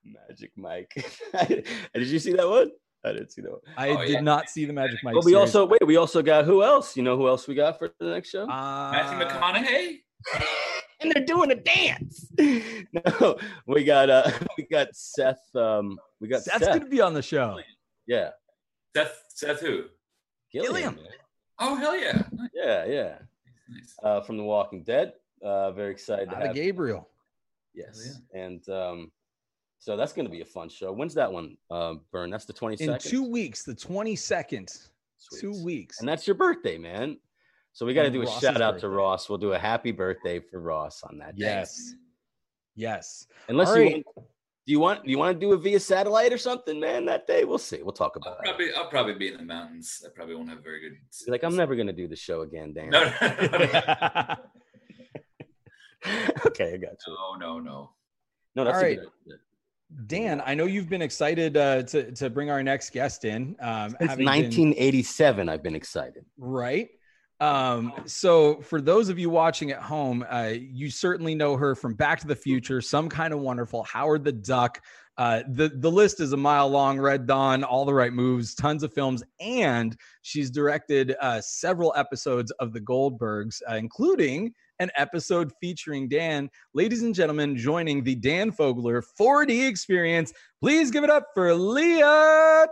[0.04, 0.92] Magic Mike.
[1.48, 1.66] did
[2.06, 2.70] you see that one?
[3.04, 3.60] I didn't see that one.
[3.76, 4.20] I Oh, did yeah.
[4.20, 5.14] not see the Magic Mike.
[5.14, 5.54] But we series.
[5.54, 5.86] also wait.
[5.86, 6.96] We also got who else?
[6.96, 8.44] You know who else we got for the next show?
[8.44, 9.98] uh, Matthew McConaughey.
[11.00, 12.30] and they're doing a dance.
[12.92, 15.54] no, we got uh, we got Seth.
[15.54, 16.78] Um, we got Seth's Seth.
[16.78, 17.58] gonna be on the show.
[18.06, 18.30] Yeah,
[18.96, 19.14] Seth.
[19.28, 19.84] Seth who?
[20.50, 20.94] Gilliam.
[20.94, 20.98] Gilliam.
[21.58, 22.22] Oh hell yeah.
[22.32, 22.48] Nice.
[22.54, 23.18] Yeah, yeah.
[23.68, 23.94] nice.
[24.02, 25.12] Uh, from The Walking Dead.
[25.44, 26.56] Uh, very excited to Out of have.
[26.56, 27.06] Gabriel.
[27.74, 29.12] Yes, and um,
[29.80, 30.92] so that's gonna be a fun show.
[30.92, 31.58] When's that one?
[31.70, 32.30] Um, Burn.
[32.30, 34.88] That's the twenty In two weeks, the 22nd.
[35.40, 36.00] Two weeks.
[36.00, 37.18] and that's your birthday, man.
[37.74, 38.88] So we got to And do a Ross's shout out to.
[38.88, 39.28] Ross.
[39.28, 41.44] We'll do a happy birthday for Ross on that day.
[41.46, 41.92] yes.
[42.76, 43.26] Yes.
[43.48, 44.04] Unless All you right.
[44.16, 44.26] want,
[44.66, 47.04] do you want do you want to do it via satellite or something, man?
[47.04, 47.82] That day we'll see.
[47.82, 48.74] We'll talk I'll about it.
[48.76, 50.02] I'll probably be in the mountains.
[50.06, 50.92] I probably won't have very good.
[51.26, 52.90] Be Like I'm never gonna do the show again, Dan.
[52.90, 54.36] No, no, no, no,
[56.46, 57.14] okay, I got you.
[57.14, 57.90] no, no, no.
[58.56, 59.38] No, that's All a good idea.
[60.06, 63.54] Dan, I know you've been excited uh, to, to bring our next guest in.
[63.60, 66.24] Um, Since having been- 1987, I've been excited.
[66.38, 66.88] right?
[67.40, 71.94] Um, so for those of you watching at home, uh, you certainly know her from
[71.94, 74.80] Back to the Future, Some Kind of Wonderful, Howard the Duck.
[75.16, 76.98] Uh, the the list is a mile long.
[76.98, 82.50] Red Dawn, All the Right Moves, tons of films, and she's directed uh, several episodes
[82.52, 86.50] of The Goldbergs, uh, including an episode featuring Dan.
[86.74, 90.32] Ladies and gentlemen, joining the Dan Fogler 4D experience.
[90.60, 92.00] Please give it up for Lea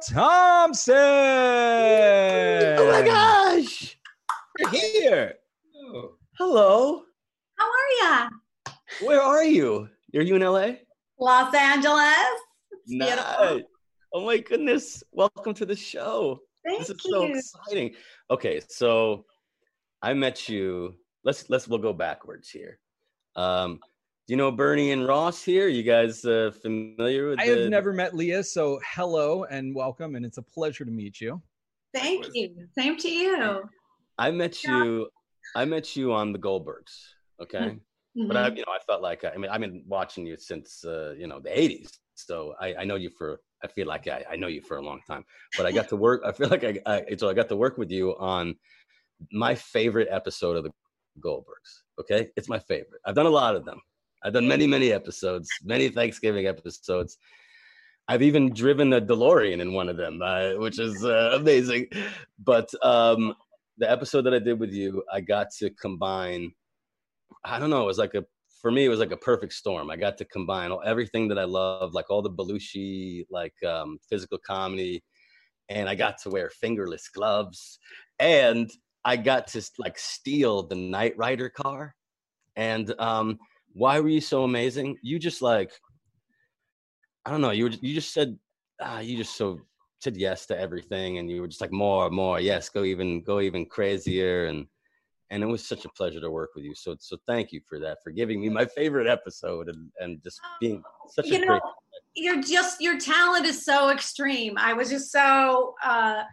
[0.08, 0.94] Thompson.
[2.78, 3.96] Oh my gosh,
[4.58, 5.34] you're here.
[5.76, 7.02] Oh, Hello.
[7.58, 8.28] How are ya?
[9.02, 9.88] Where are you?
[10.14, 10.72] Are you in LA?
[11.18, 12.40] Los Angeles.
[12.86, 13.62] Nice.
[14.12, 15.02] Oh my goodness.
[15.12, 16.40] Welcome to the show.
[16.64, 17.10] Thank this is you.
[17.10, 17.94] so exciting.
[18.30, 19.24] Okay, so
[20.02, 20.94] I met you.
[21.24, 22.78] Let's let's we'll go backwards here.
[23.36, 23.78] Um,
[24.26, 25.68] do you know Bernie and Ross here?
[25.68, 27.40] You guys uh, familiar with?
[27.40, 31.20] I have never met Lea, so hello and welcome, and it's a pleasure to meet
[31.20, 31.40] you.
[31.94, 32.68] Thank you.
[32.76, 33.62] Same to you.
[34.18, 35.08] I met you.
[35.54, 37.14] I met you on the Goldbergs.
[37.40, 37.78] Okay,
[38.28, 38.56] but I, Mhm.
[38.56, 41.40] you know, I felt like I mean, I've been watching you since uh, you know
[41.40, 43.40] the '80s, so I, I know you for.
[43.64, 45.24] I feel like I, I know you for a long time,
[45.56, 46.22] but I got to work.
[46.26, 48.56] I feel like I, I so I got to work with you on
[49.30, 50.72] my favorite episode of the
[51.20, 51.82] Goldbergs.
[52.00, 53.00] Okay, it's my favorite.
[53.04, 53.80] I've done a lot of them.
[54.24, 57.18] I've done many, many episodes, many Thanksgiving episodes.
[58.08, 61.88] I've even driven a DeLorean in one of them, uh, which is uh, amazing.
[62.38, 63.34] But um,
[63.82, 66.52] the episode that I did with you, I got to combine.
[67.44, 67.82] I don't know.
[67.82, 68.24] It was like a
[68.60, 68.84] for me.
[68.84, 69.90] It was like a perfect storm.
[69.90, 73.98] I got to combine all, everything that I love, like all the Belushi, like um,
[74.08, 75.02] physical comedy,
[75.68, 77.80] and I got to wear fingerless gloves,
[78.20, 78.70] and
[79.04, 81.96] I got to like steal the Knight Rider car.
[82.54, 83.40] And um,
[83.72, 84.96] why were you so amazing?
[85.02, 85.72] You just like,
[87.26, 87.50] I don't know.
[87.50, 88.38] You were, you just said,
[88.80, 89.58] ah, you just so
[90.02, 93.40] said yes to everything, and you were just like more, more, yes, go even, go
[93.40, 94.66] even crazier, and
[95.30, 96.74] and it was such a pleasure to work with you.
[96.74, 100.40] So so thank you for that, for giving me my favorite episode, and and just
[100.60, 101.62] being such a you know, great.
[102.14, 104.54] you're just your talent is so extreme.
[104.58, 106.24] I was just so uh,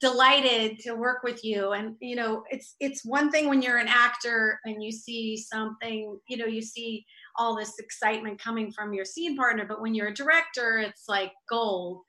[0.00, 3.88] delighted to work with you, and you know, it's it's one thing when you're an
[3.88, 7.04] actor and you see something, you know, you see
[7.36, 11.32] all this excitement coming from your scene partner, but when you're a director, it's like
[11.48, 12.02] gold.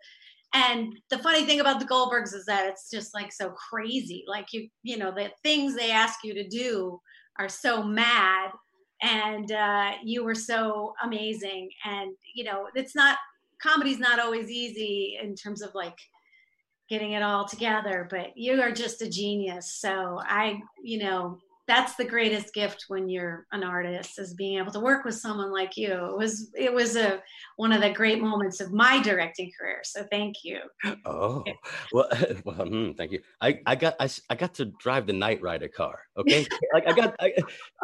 [0.54, 4.24] And the funny thing about the Goldbergs is that it's just like so crazy.
[4.28, 7.00] Like you, you know, the things they ask you to do
[7.38, 8.52] are so mad.
[9.02, 11.70] And uh, you were so amazing.
[11.86, 13.18] And you know it's not
[13.62, 15.98] comedy's not always easy in terms of like
[16.90, 19.76] getting it all together but you are just a genius.
[19.76, 21.38] So i you know
[21.70, 25.52] that's the greatest gift when you're an artist is being able to work with someone
[25.52, 27.22] like you it was it was a
[27.58, 30.60] one of the great moments of my directing career so thank you
[31.06, 31.44] Oh
[31.92, 32.10] well,
[32.46, 33.22] well hmm, thank you.
[33.42, 36.00] I, I got I, I got to drive the Knight Rider car.
[36.18, 37.34] Okay, like I got I,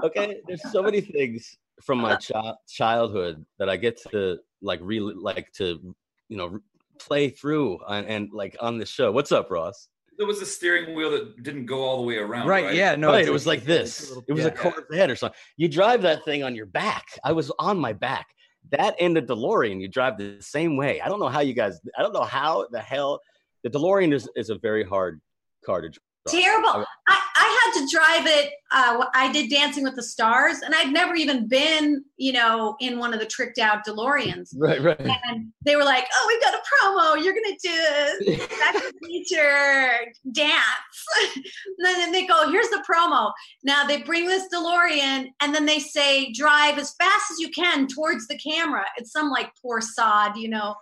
[0.03, 0.37] okay.
[0.47, 5.51] There's so many things from my child childhood that I get to like really like
[5.53, 5.95] to
[6.29, 6.59] you know
[6.99, 9.11] play through and, and like on the show.
[9.11, 9.89] What's up, Ross?
[10.17, 12.47] There was a steering wheel that didn't go all the way around.
[12.47, 12.75] Right, Right.
[12.75, 14.07] yeah, no, right, it's it a- was like this.
[14.09, 14.49] little- It was yeah.
[14.49, 15.37] a quarter head or something.
[15.57, 17.05] You drive that thing on your back.
[17.23, 18.27] I was on my back.
[18.71, 20.99] That and the DeLorean, you drive the same way.
[21.01, 21.79] I don't know how you guys.
[21.97, 23.19] I don't know how the hell
[23.63, 25.19] the DeLorean is is a very hard
[25.65, 26.01] car to drive.
[26.41, 27.21] terrible I-
[27.65, 28.53] I, I got to drive it.
[28.71, 32.99] Uh, I did Dancing with the Stars, and I'd never even been, you know, in
[32.99, 34.53] one of the tricked out DeLoreans.
[34.57, 34.99] Right, right.
[34.99, 37.23] And they were like, "Oh, we've got a promo.
[37.23, 39.89] You're gonna do back to the future
[40.31, 41.45] dance." and
[41.85, 43.31] then they go, "Here's the promo."
[43.63, 47.87] Now they bring this DeLorean, and then they say, "Drive as fast as you can
[47.87, 50.75] towards the camera." It's some like poor sod, you know,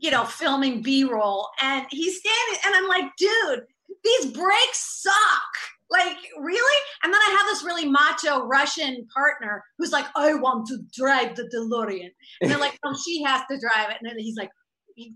[0.00, 3.66] you know, filming B-roll, and he's standing, and I'm like, "Dude."
[4.04, 5.77] these brakes suck.
[5.90, 6.82] Like, really?
[7.02, 11.34] And then I have this really macho Russian partner who's like, I want to drive
[11.34, 12.10] the DeLorean.
[12.40, 13.96] And they're like, oh, she has to drive it.
[14.00, 14.50] And then he's like,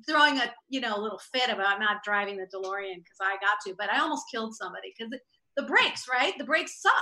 [0.09, 3.59] throwing a you know a little fit about not driving the DeLorean because I got
[3.67, 5.13] to, but I almost killed somebody because
[5.57, 6.37] the brakes, right?
[6.39, 6.93] The brakes suck.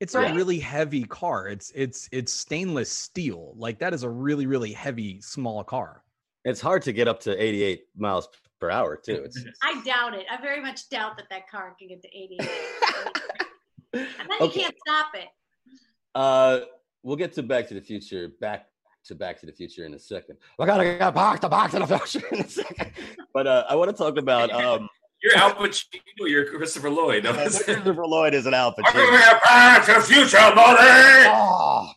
[0.00, 0.30] It's right?
[0.30, 1.48] a really heavy car.
[1.48, 3.54] It's it's it's stainless steel.
[3.56, 6.02] Like that is a really really heavy small car.
[6.44, 8.28] It's hard to get up to 88 miles
[8.60, 9.22] per hour too.
[9.24, 10.26] It's I doubt it.
[10.30, 12.40] I very much doubt that that car can get to 88.
[13.94, 14.44] and then Okay.
[14.44, 15.28] you can't stop it.
[16.14, 16.60] uh
[17.02, 18.66] we'll get to Back to the Future back
[19.06, 20.36] to Back to the Future in a second.
[20.58, 22.92] I gotta get back to Back to the Future in a second.
[23.34, 24.88] But uh I want to talk about um
[25.22, 26.00] You're Al Pacino.
[26.20, 27.24] You're Christopher Lloyd.
[27.26, 28.94] Christopher Lloyd is an Al I'm Pacino.
[29.10, 31.26] gonna back to the future, buddy.
[31.28, 31.90] Oh,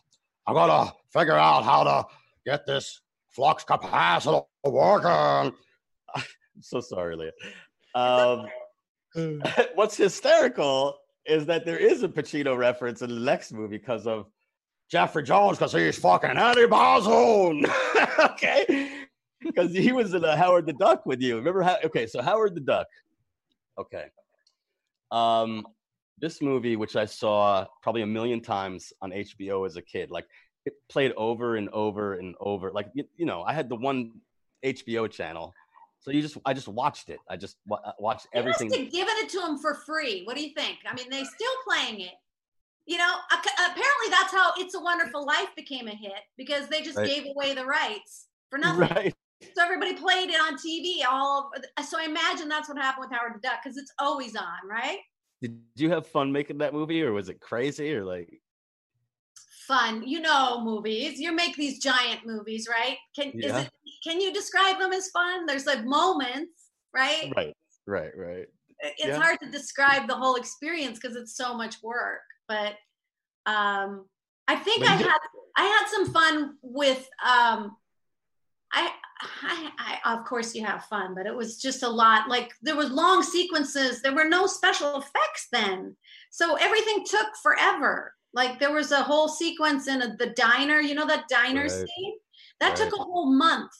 [0.46, 2.04] I gotta figure out how to
[2.44, 3.00] get this
[3.30, 5.56] flux capacitor working.
[6.56, 7.30] I'm so sorry, Lea.
[7.94, 8.46] Um,
[9.74, 10.96] what's hysterical
[11.26, 14.26] is that there is a Pacino reference in the next movie because of
[14.90, 17.64] Jeffrey Jones, because he's fucking Eddie Balzoon.
[18.32, 19.06] okay,
[19.40, 21.36] because he was in a Howard the Duck with you.
[21.36, 21.76] Remember how?
[21.84, 22.86] Okay, so Howard the Duck.
[23.78, 24.06] Okay,
[25.10, 25.66] um,
[26.18, 30.26] this movie, which I saw probably a million times on HBO as a kid, like
[30.66, 32.70] it played over and over and over.
[32.70, 34.12] Like you, you know, I had the one
[34.64, 35.54] HBO channel,
[36.04, 37.18] so you just I just watched it.
[37.30, 38.84] I just wa- uh, watched They must everything.
[38.84, 40.22] have given it to them for free.
[40.24, 40.78] What do you think?
[40.86, 42.12] I mean, they still playing it.
[42.86, 46.98] You know, apparently that's how "It's a Wonderful Life" became a hit because they just
[46.98, 47.08] Right.
[47.08, 48.80] gave away the rights for nothing.
[48.94, 49.14] Right.
[49.56, 51.04] So everybody played it on TV.
[51.08, 54.36] All of, so I imagine that's what happened with Howard the Duck because it's always
[54.36, 54.98] on, right?
[55.40, 58.40] Did you have fun making that movie, or was it crazy, or like?
[59.66, 61.18] Fun, you know, movies.
[61.18, 62.96] You make these giant movies, right?
[63.16, 63.60] Can is Yeah.
[63.62, 63.70] it?
[64.02, 65.46] Can you describe them as fun?
[65.46, 67.32] There's like moments, right?
[67.36, 67.56] Right,
[67.86, 68.46] right, right.
[68.82, 69.18] it's Yeah.
[69.20, 72.74] hard to describe the whole experience because it's so much work but
[73.46, 74.04] um
[74.46, 75.18] i think i had
[75.56, 77.74] i had some fun with um
[78.72, 78.90] I,
[79.42, 79.70] I
[80.04, 82.90] i of course you have fun but it was just a lot like there was
[82.90, 85.96] long sequences there were no special effects then
[86.30, 90.94] so everything took forever like there was a whole sequence in a, the diner you
[90.94, 91.70] know that diner Right.
[91.70, 92.14] scene
[92.60, 93.70] that took a whole month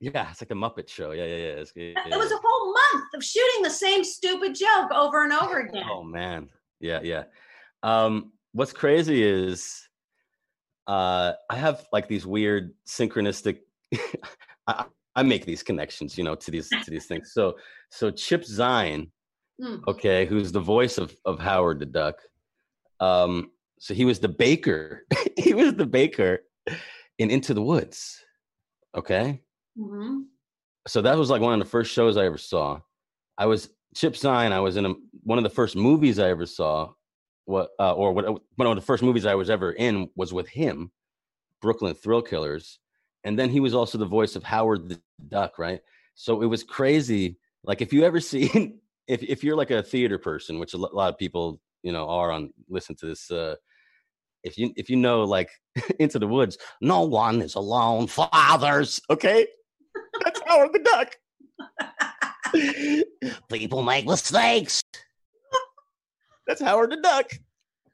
[0.00, 1.10] Yeah, it's like the Muppet Show.
[1.12, 1.60] Yeah, yeah, yeah.
[1.62, 5.32] It's, yeah, it was a whole month of shooting the same stupid joke over and
[5.32, 6.48] over again Oh man,
[6.80, 7.24] yeah, yeah.
[7.82, 9.86] Um, what's crazy is,
[10.86, 13.60] uh, I have like these weird synchronistic.
[14.66, 17.32] I, I make these connections, you know, to these to these things.
[17.32, 17.56] So,
[17.90, 19.10] so Chip Zien,
[19.60, 19.76] Hmm.
[19.86, 22.16] okay, who's the voice of of Howard the Duck.
[23.00, 23.50] Um,
[23.80, 25.06] so he was the baker.
[25.36, 26.40] he was the baker
[27.18, 28.22] in Into the Woods.
[28.94, 29.40] Okay.
[29.78, 30.24] Mhm.
[30.86, 32.80] so that was like one of the first shows I ever saw.
[33.38, 34.52] I was Chip Zien.
[34.52, 36.92] I was in a, one of the first movies I ever saw.
[37.46, 38.24] What uh, or what,
[38.56, 40.92] one of the first movies I was ever in was with him,
[41.62, 42.78] Brooklyn Thrill Killers,
[43.24, 45.80] and then he was also the voice of Howard the Duck, right?
[46.14, 47.38] So it was crazy.
[47.64, 51.08] Like if you ever seen, if if you're like a theater person, which a lot
[51.12, 53.30] of people you know are on listen to this.
[53.30, 53.56] uh
[54.42, 55.50] if you if you know like
[55.98, 58.06] into the woods, no one is alone.
[58.06, 59.46] Fathers, okay,
[60.24, 61.16] that's Howard the Duck.
[63.50, 64.82] People make mistakes.
[66.46, 67.30] That's Howard the Duck.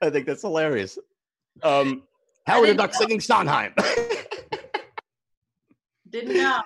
[0.01, 0.99] I think that's hilarious.
[1.63, 2.03] Um,
[2.47, 3.73] Howard the Duck singing Sondheim.
[6.11, 6.63] Didn't know.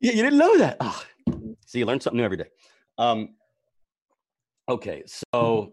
[0.00, 0.76] yeah, you didn't know that.
[0.80, 1.02] Oh,
[1.64, 2.48] see, you learn something new every day.
[2.98, 3.30] Um,
[4.68, 5.72] okay, so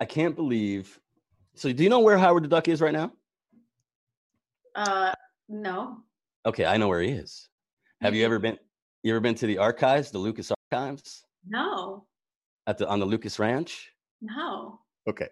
[0.00, 0.98] I can't believe.
[1.58, 3.10] So, do you know where Howard the Duck is right now?
[4.76, 5.12] Uh,
[5.48, 5.98] no.
[6.46, 7.48] Okay, I know where he is.
[8.00, 8.56] Have you ever been?
[9.02, 12.06] You ever been to the archives, the Lucas Archives, No.
[12.68, 13.90] at the on the Lucas Ranch?
[14.20, 14.78] No.
[15.08, 15.28] Okay.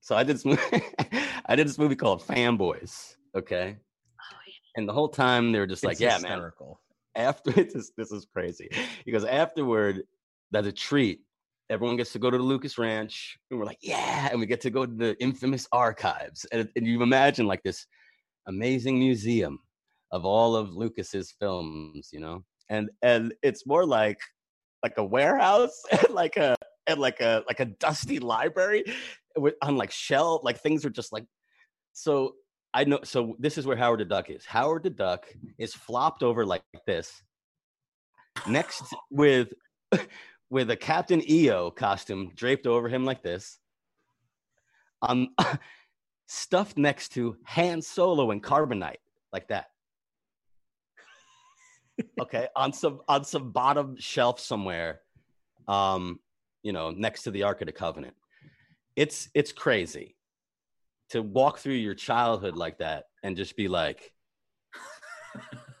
[0.00, 0.60] So I did this movie.
[1.46, 3.14] I did this movie called Fanboys.
[3.36, 3.76] Okay.
[3.78, 4.52] Oh, yeah.
[4.76, 6.50] And the whole time they were just like, It's "Yeah, man."
[7.14, 8.68] After this, this is crazy.
[9.04, 10.02] He goes afterward.
[10.50, 11.20] That's a treat.
[11.70, 14.60] Everyone gets to go to the Lucas Ranch, and we're like, "Yeah!" And we get
[14.62, 17.86] to go to the infamous archives, and, and you imagine like this
[18.46, 19.58] amazing museum
[20.10, 22.44] of all of Lucas's films, you know.
[22.68, 24.18] And and it's more like
[24.82, 26.56] like a warehouse, and like a
[26.86, 28.84] and like a like a dusty library
[29.36, 31.24] with on like shelf, like things are just like
[31.92, 32.34] so
[32.74, 34.44] I know so this is where Howard the Duck is.
[34.44, 35.26] Howard the Duck
[35.58, 37.22] is flopped over like this
[38.46, 39.48] next with
[40.52, 43.58] with a Captain EO costume draped over him like this.
[45.00, 45.28] Um
[46.26, 49.00] stuffed next to Han Solo and Carbonite
[49.32, 49.68] like that.
[52.20, 55.00] okay, on some on some bottom shelf somewhere,
[55.68, 56.20] um,
[56.62, 58.14] you know, next to the Ark of the Covenant.
[58.94, 60.16] It's it's crazy
[61.10, 64.12] to walk through your childhood like that and just be like,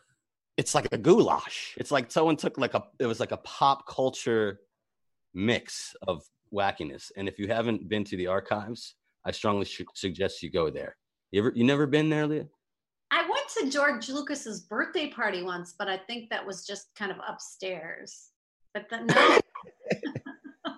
[0.56, 1.74] it's like a goulash.
[1.76, 4.60] It's like someone took like a it was like a pop culture
[5.34, 6.22] mix of
[6.52, 7.10] wackiness.
[7.16, 10.96] And if you haven't been to the archives, I strongly suggest you go there.
[11.30, 12.44] You ever you never been there, Lea?
[13.10, 17.10] I went to George Lucas's birthday party once, but I think that was just kind
[17.10, 18.30] of upstairs.
[18.72, 19.38] But the, no,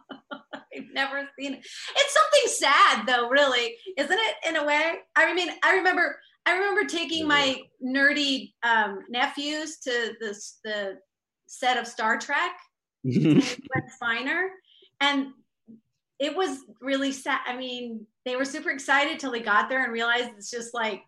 [0.74, 1.60] I've never seen it.
[1.60, 4.48] It's something sad, though, really, isn't it?
[4.48, 10.14] In a way, I mean, I remember, I remember taking my nerdy um, nephews to
[10.20, 10.98] this the
[11.46, 12.52] set of Star Trek,
[14.00, 14.50] Finer,
[15.00, 15.28] and
[16.18, 17.40] it was really sad.
[17.46, 21.02] I mean, they were super excited till they got there and realized it's just like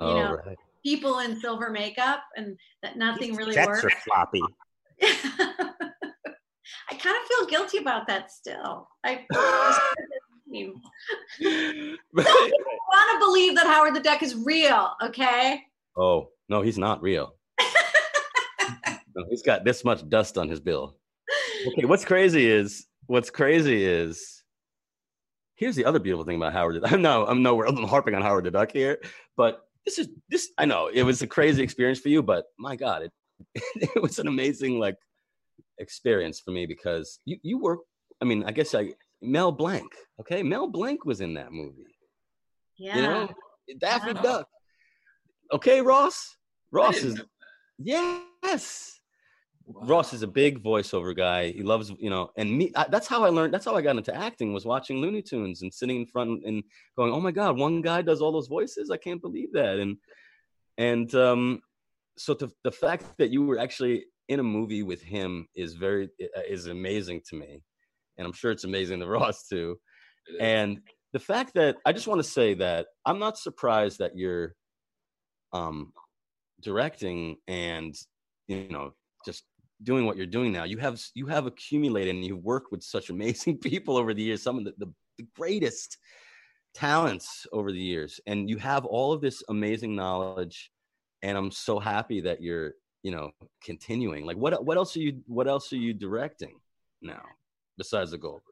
[0.00, 0.58] you oh, know right.
[0.84, 3.84] people in silver makeup and that nothing really Jets works.
[3.84, 4.42] are floppy.
[6.90, 8.88] I kind of feel guilty about that still.
[9.04, 9.26] I
[11.40, 11.98] want
[13.12, 15.62] to believe that Howard the Duck is real, okay?
[15.96, 17.34] Oh, no, he's not real.
[19.14, 20.96] no, he's got this much dust on his bill.
[21.66, 24.42] Okay, what's crazy is what's crazy is
[25.56, 26.82] here's the other beautiful thing about Howard.
[26.84, 27.66] I'm no, I'm nowhere.
[27.66, 28.98] I'm harping on Howard the Duck here,
[29.36, 30.48] but this is this.
[30.56, 33.12] I know it was a crazy experience for you, but my God, it
[33.94, 34.96] it was an amazing like
[35.76, 37.80] experience for me because you you work.
[38.22, 39.92] I mean, I guess I Mel Blanc.
[40.20, 41.94] Okay, Mel Blanc was in that movie.
[42.78, 42.96] Yeah.
[42.96, 43.28] You know,
[43.78, 44.22] Daffy wow.
[44.22, 44.48] Duck.
[45.52, 46.36] Okay, Ross.
[46.72, 47.20] Ross is
[47.78, 49.00] yes.
[49.66, 49.86] Wow.
[49.86, 51.50] Ross is a big voiceover guy.
[51.50, 52.72] He loves, you know, and me.
[52.74, 53.54] I, that's how I learned.
[53.54, 56.62] That's how I got into acting was watching Looney Tunes and sitting in front and
[56.96, 58.90] going, "Oh my God, one guy does all those voices!
[58.90, 59.96] I can't believe that!" And
[60.78, 61.60] and um,
[62.16, 66.08] so to, the fact that you were actually in a movie with him is very
[66.48, 67.62] is amazing to me,
[68.20, 69.80] and I'm sure it's amazing to Ross too.
[70.38, 70.80] And
[71.12, 74.54] the fact that I just want to say that I'm not surprised that you're
[75.52, 75.92] um
[76.60, 77.96] directing and
[78.46, 78.92] you know
[79.24, 79.42] just
[79.82, 80.64] doing what you're doing now.
[80.64, 84.42] You have you have accumulated and you've worked with such amazing people over the years
[84.42, 85.96] some of the, the, the greatest
[86.74, 88.20] talents over the years.
[88.26, 90.70] And you have all of this amazing knowledge
[91.22, 93.30] and i'm so happy that you're you know
[93.64, 94.26] continuing.
[94.26, 96.54] Like what what else are you what else are you directing
[97.02, 97.22] now
[97.80, 98.42] besides the gold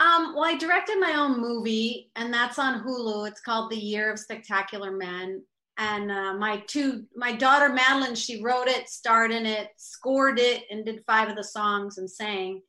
[0.00, 3.28] um, well, I directed my own movie, and that's on Hulu.
[3.28, 5.42] It's called The Year of Spectacular Men.
[5.76, 10.64] And uh, my two my daughter Madelyn she wrote it starred in it scored it
[10.70, 12.60] and did five of the songs and sang.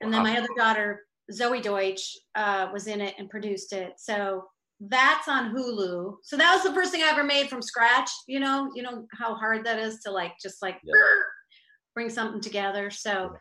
[0.00, 0.22] And wow.
[0.22, 3.94] then my other daughter Zoey Deutch uh, was in it and produced it.
[3.96, 4.44] So
[4.80, 6.18] that's on hulu.
[6.22, 8.70] So that was the first thing i ever made from scratch you know?
[8.72, 10.94] You know how hard that is to like just like yeah.
[11.94, 12.88] bring something together.
[12.90, 13.32] So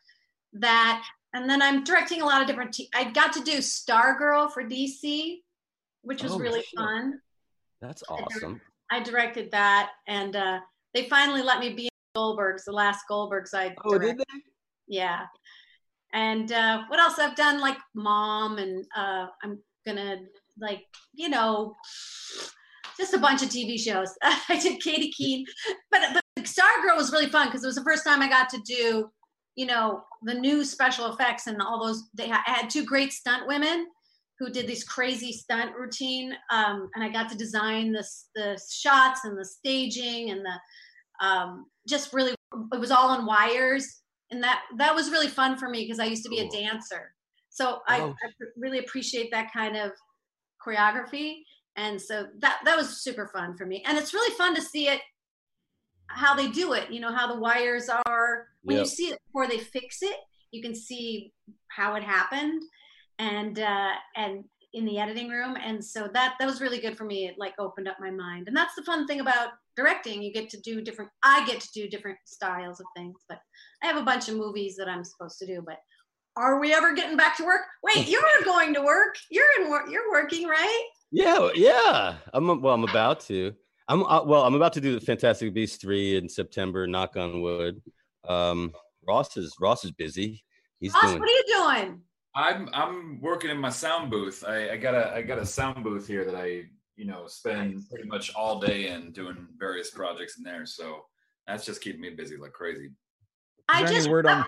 [0.54, 1.04] that
[1.34, 4.64] and then i'm directing a lot of different te- i got to do stargirl for
[4.64, 5.38] dc
[6.02, 6.80] which was oh, really shit.
[6.80, 7.20] fun
[7.82, 8.60] that's awesome
[8.90, 10.60] I directed that, and uh,
[10.94, 13.70] they finally let me be in Goldbergs, the last Goldbergs I.
[13.70, 13.82] Directed.
[13.86, 14.24] Oh, did they?
[14.88, 15.26] Yeah.
[16.14, 17.60] And uh, what else I've done?
[17.60, 20.18] Like Mom, and uh, I'm gonna
[20.60, 20.84] like
[21.14, 21.76] you know
[22.98, 24.14] just a bunch of TV shows.
[24.24, 25.46] I did Katy Keene,
[25.92, 28.62] but but Stargirl was really fun because it was the first time I got to
[28.66, 29.10] do
[29.58, 32.04] you know the new special effects and all those.
[32.14, 33.88] They ha- I had two great stunt women
[34.40, 39.26] who did this crazy stunt routine, um, and I got to design this the shots
[39.26, 42.36] and the staging and the um, just really
[42.72, 44.02] it was all on wires,
[44.32, 46.48] and that that was really fun for me because I used to be cool.
[46.48, 47.14] a dancer,
[47.50, 48.10] so I, oh.
[48.24, 49.92] I really appreciate that kind of
[50.66, 51.38] choreography,
[51.76, 54.88] and so that that was super fun for me, and it's really fun to see
[54.88, 55.02] it
[56.10, 56.92] how they do it.
[56.92, 58.48] You know how the wires are.
[58.64, 58.86] When yep.
[58.86, 60.18] you see it before they fix it,
[60.52, 61.34] you can see
[61.70, 62.64] how it happened
[63.20, 64.44] and uh, and
[64.74, 65.58] in the editing room.
[65.64, 67.28] And so that that was really good for me.
[67.28, 68.48] It like opened up my mind.
[68.48, 70.22] And that's the fun thing about directing.
[70.22, 73.16] You get to do different i get to do different styles of things.
[73.28, 73.40] But
[73.84, 75.78] i have a bunch of movies that i'm supposed to do but
[76.36, 77.62] are we ever getting back to work?
[77.84, 79.16] Wait you're going to work.
[79.32, 80.86] You're in work you're working right?
[81.12, 82.16] Yeah yeah.
[82.34, 83.54] I'm well i'm about to
[83.88, 87.42] i'm uh, well i'm about to do the fantastic beasts 3 in september knock on
[87.42, 87.82] wood
[88.28, 88.74] um
[89.08, 90.44] ross is ross is busy
[90.80, 92.02] he's ross, doing, what are you doing
[92.38, 94.44] I'm I'm working in my sound booth.
[94.48, 96.66] I, I got a I got a sound booth here that I
[96.96, 100.68] you know spend pretty much all day in doing various projects in there.
[100.68, 101.06] So
[101.48, 102.92] that's just keeping me busy like crazy.
[103.68, 104.46] I there any just word on-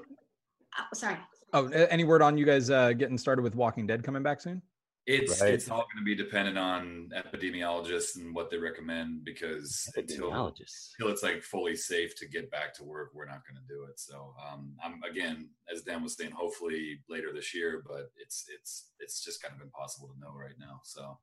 [0.78, 1.18] oh, sorry.
[1.52, 4.62] Oh, any word on you guys uh, getting started with Walking Dead coming back soon?
[5.10, 5.56] It's Right.
[5.56, 10.92] it's all going to be dependent on epidemiologists and what they recommend because until Epidemiologists.
[11.00, 13.86] until it's like fully safe to get back to work, we're not going to do
[13.86, 14.00] it.
[14.00, 18.92] So um, I'm again, as Dan was saying, hopefully later this year, but it's it's
[19.00, 20.80] it's just kind of impossible to know right now.
[20.84, 21.18] So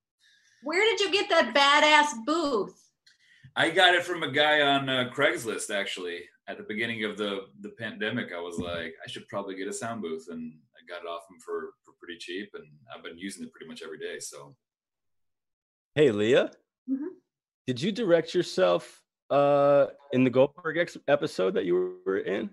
[0.64, 2.74] Where did you get that badass booth?
[3.54, 6.22] I got it from a guy on uh, Craigslist actually.
[6.48, 9.72] At the beginning of the the pandemic, I was like, I should probably get a
[9.72, 12.64] sound booth, and I got it off him for for pretty cheap, and
[12.94, 14.18] I've been using it pretty much every day.
[14.20, 14.56] So
[15.94, 16.48] Hey, Lea,
[16.90, 17.08] Mhm.
[17.66, 22.50] did you direct yourself uh, in the Goldberg ex- episode that you were in?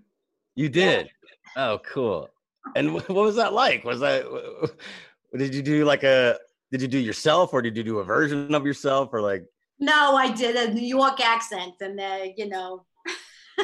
[0.55, 1.09] You did.
[1.55, 2.29] Oh, cool.
[2.75, 3.83] And what was that like?
[3.83, 6.39] Was that wh- wh- did you do like a
[6.71, 9.45] did you do yourself or did you do a version of yourself or like
[9.79, 12.85] No, I did a New York accent, and uh, you know,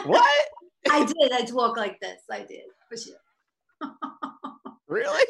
[0.06, 0.46] what?
[0.92, 1.32] I did.
[1.32, 2.22] I talk like this.
[2.30, 3.22] I did for sure.
[4.90, 5.24] Really?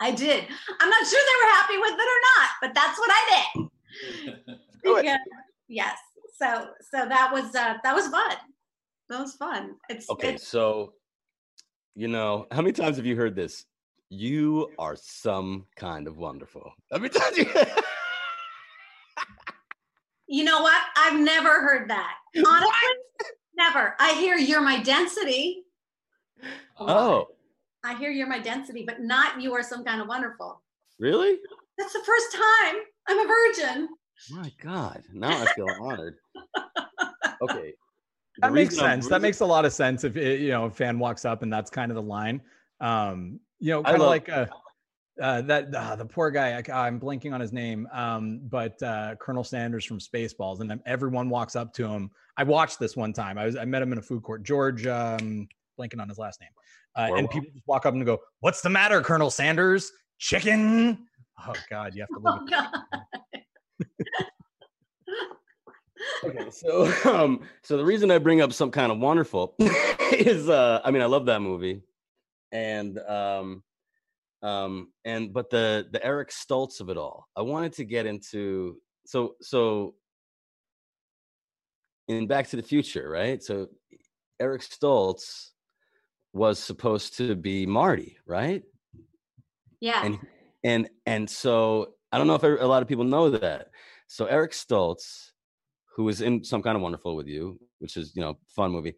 [0.00, 0.44] I did.
[0.80, 4.56] I'm not sure they were happy with it or not, but that's what I did.
[4.84, 5.00] Do.
[5.04, 5.16] Yeah.
[5.68, 5.96] Yes.
[6.36, 8.36] So so that was uh that was fun.
[9.10, 9.74] That was fun.
[9.88, 10.94] It's Okay, it's- so
[11.94, 13.66] you know, how many times have you heard this?
[14.08, 16.72] You are some kind of wonderful.
[16.90, 17.46] How many times you
[20.26, 20.82] you know what?
[20.96, 22.14] I've never heard that.
[22.36, 22.70] Honestly,
[23.56, 23.94] never.
[23.98, 25.64] I hear you're my density.
[26.42, 26.48] a.
[26.80, 27.28] Oh,
[27.84, 30.62] I hear you're my density, but not you are some kind of wonderful.
[31.00, 31.38] really?
[31.78, 32.76] That's the first time
[33.08, 33.88] I'm a virgin.
[34.30, 36.16] My God, now I feel honored.
[37.42, 37.72] Okay.
[38.36, 39.10] the That makes reason I'm- sense.
[39.10, 41.52] That makes a lot of sense if it, you know a fan walks up and
[41.52, 42.40] that's kind of the line.
[42.80, 44.46] Um, you know, kind of like uh,
[45.20, 46.52] uh, that uh, the poor guy.
[46.68, 50.80] I, I'm blanking on his name, um, but uh, Colonel Sandurz from Spaceballs, and then
[50.86, 52.10] everyone walks up to him.
[52.36, 53.38] I watched this one time.
[53.38, 54.44] I was I met him in a food court.
[54.44, 55.48] George, um,
[55.80, 56.50] blanking on his last name,
[56.96, 57.28] uh, and Orwell.
[57.28, 59.88] people just walk up and go, "What's the matter, Colonel Sandurz?
[60.18, 61.06] Chicken?"
[61.46, 62.42] Oh God, you have to look.
[62.52, 64.26] Oh at God.
[66.24, 69.54] okay so um so the reason i bring up some kind of wonderful
[70.12, 71.82] is uh i mean i love that movie
[72.50, 73.62] and um
[74.42, 78.76] um and but the the eric stoltz of it all i wanted to get into
[79.06, 79.94] so so
[82.08, 83.68] in back to the future right so
[84.40, 85.51] eric stoltz
[86.32, 88.62] was supposed to be marty right
[89.80, 90.04] Yeah.
[90.04, 90.18] and
[90.64, 93.68] and and so I don't know if a lot of people know that.
[94.06, 95.30] So Eric Stoltz,
[95.96, 98.94] who was in some kind of wonderful with you, which is you know fun movie,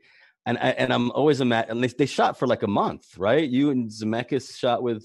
[0.46, 1.68] and I- and I'm always a mat.
[1.70, 3.48] and they they shot for like a month, right?
[3.48, 5.04] You and Zemeckis shot with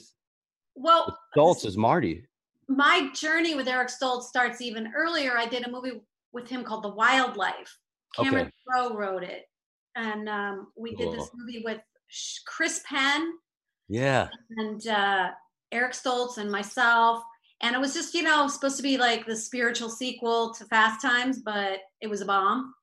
[0.75, 2.25] well, Stoltz as Marty.
[2.67, 5.37] my journey with Eric Stoltz starts even earlier.
[5.37, 6.01] I did a movie
[6.33, 7.77] with him called The Wild Life.
[8.15, 8.53] Cameron Okay.
[8.67, 9.45] Crowe wrote it,
[9.95, 11.79] and um, we did this movie with
[12.45, 13.33] Chris Penn
[13.87, 15.29] Yeah, and uh,
[15.71, 17.23] Eric Stoltz and myself.
[17.61, 21.01] And it was just, you know, supposed to be like the spiritual sequel to Fast
[21.01, 22.73] Times, but it was a bomb.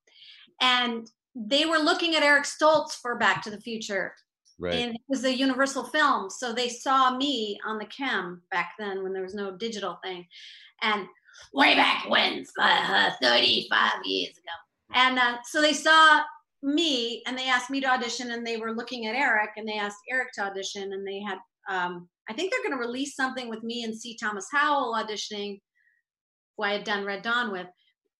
[0.60, 4.14] And they were looking at Eric Stoltz for Back to the Future.
[4.58, 4.74] right.
[4.74, 6.28] And it was a Universal film.
[6.28, 10.26] So they saw me on the chem back then when there was no digital thing.
[10.82, 11.06] And
[11.52, 14.94] way back when, uh, 35 years ago.
[14.94, 16.22] And uh, so they saw
[16.66, 19.78] me and they asked me to audition and they were looking at Eric and they
[19.78, 21.38] asked Eric to audition and they had,
[21.70, 24.16] um, I think they're going to release something with me and C.
[24.20, 25.60] Thomas Howell auditioning,
[26.56, 27.68] who I had done Red Dawn with.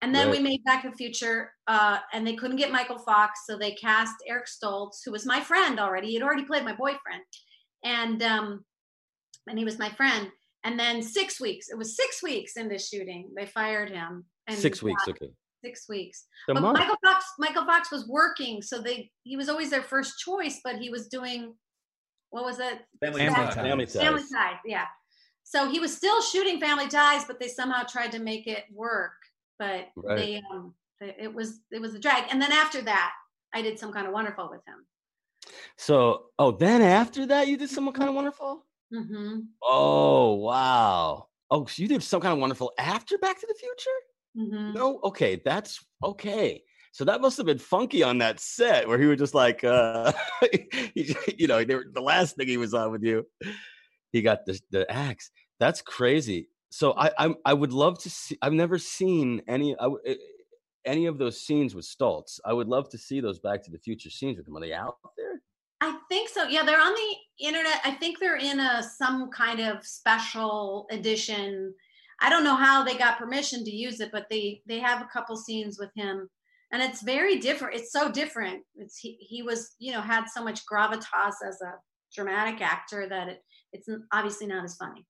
[0.03, 3.41] And then we made Back to the Future, uh, and they couldn't get Michael Fox,
[3.47, 6.09] so they cast Eric Stoltz, who was my friend already.
[6.09, 7.23] He had already played my boyfriend,
[7.83, 8.65] and um,
[9.49, 10.29] and he was my friend.
[10.65, 14.27] And then six weeks, it was six weeks into shooting, they fired him.
[14.47, 15.03] And Six weeks.
[15.09, 15.31] Okay.
[15.67, 16.27] Six weeks.
[16.49, 16.79] A But month.
[16.79, 20.77] Michael Fox, Michael Fox was working, so they he was always their first choice, but
[20.77, 21.55] he was doing
[22.31, 22.81] what was it?
[23.01, 23.55] Family, Family Ties.
[23.55, 23.65] Ties.
[23.65, 24.31] Family Family ties.
[24.31, 24.85] Ties, yeah.
[25.43, 29.13] So he was still shooting Family Ties, but they somehow tried to make it work.
[29.59, 30.17] But Right.
[30.17, 32.25] they, um, they- it was it was a drag.
[32.31, 33.13] And then after that,
[33.53, 34.87] I did some kind of wonderful with him.
[35.77, 38.67] So oh, then after that you did someone kind of wonderful.
[38.95, 39.41] Mm-hmm.
[39.63, 41.29] Oh wow.
[41.51, 43.99] Oh, so you did some kind of wonderful after Back to the Future?
[44.37, 46.63] Hmm No, okay, that's okay.
[46.93, 50.13] So that must have been funky on that set where he was just like, uh,
[50.95, 53.27] you know, they were, the last thing he was on with you,
[54.13, 55.31] he got the the axe.
[55.61, 56.49] That's crazy.
[56.71, 58.39] So I I'm, I would love to see.
[58.43, 60.15] I've never seen any I eh,
[60.85, 62.39] any of those scenes with Stoltz.
[62.45, 64.57] I would love to see those Back to the Future scenes with him.
[64.57, 65.43] Are they out there?
[65.81, 66.45] I think so.
[66.45, 67.81] Yeah, they're on the internet.
[67.85, 71.75] I think they're in a some kind of special edition.
[72.21, 75.09] I don't know how they got permission to use it, but they they have a
[75.13, 76.29] couple scenes with him,
[76.73, 77.77] and it's very different.
[77.77, 78.63] It's so different.
[78.77, 81.75] It's he he was you know had so much gravitas as a
[82.15, 85.07] dramatic actor that it it's obviously not as funny.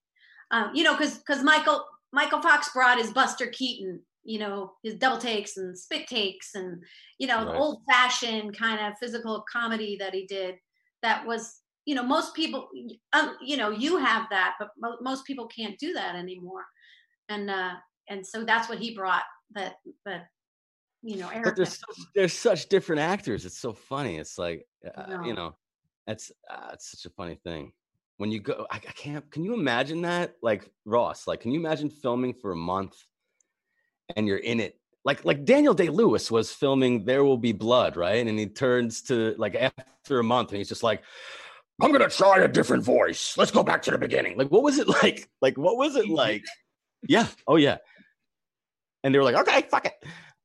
[0.51, 4.95] Um, you know, because because Michael Michael Fox brought his Buster Keaton you know his
[4.97, 6.83] double takes and spit takes and
[7.19, 7.57] you know right.
[7.57, 10.57] old fashioned kind of physical comedy that he did
[11.03, 12.69] that was you know most people
[13.13, 16.65] um, you know you have that but mo- most people can't do that anymore
[17.29, 17.75] and uh
[18.09, 20.23] and so that's what he brought that but
[21.03, 24.67] you know Eric but there's such, there's such different actors it's so funny it's like
[24.97, 25.55] uh, you know
[26.07, 27.73] that's uh, it's such a funny thing
[28.17, 31.61] when you go I, I can't can you imagine that like ross like can you
[31.61, 32.97] imagine filming for a month
[34.15, 34.79] and you're in it.
[35.05, 38.27] Like like Daniel Day Lewis was filming There Will Be Blood, right?
[38.27, 41.03] And he turns to like after a month and he's just like,
[41.81, 43.37] I'm gonna try a different voice.
[43.37, 44.37] Let's go back to the beginning.
[44.37, 45.29] Like, what was it like?
[45.41, 46.45] Like, what was it like?
[47.09, 47.27] Yeah.
[47.47, 47.79] Oh yeah.
[49.03, 49.95] And they were like, okay, fuck it.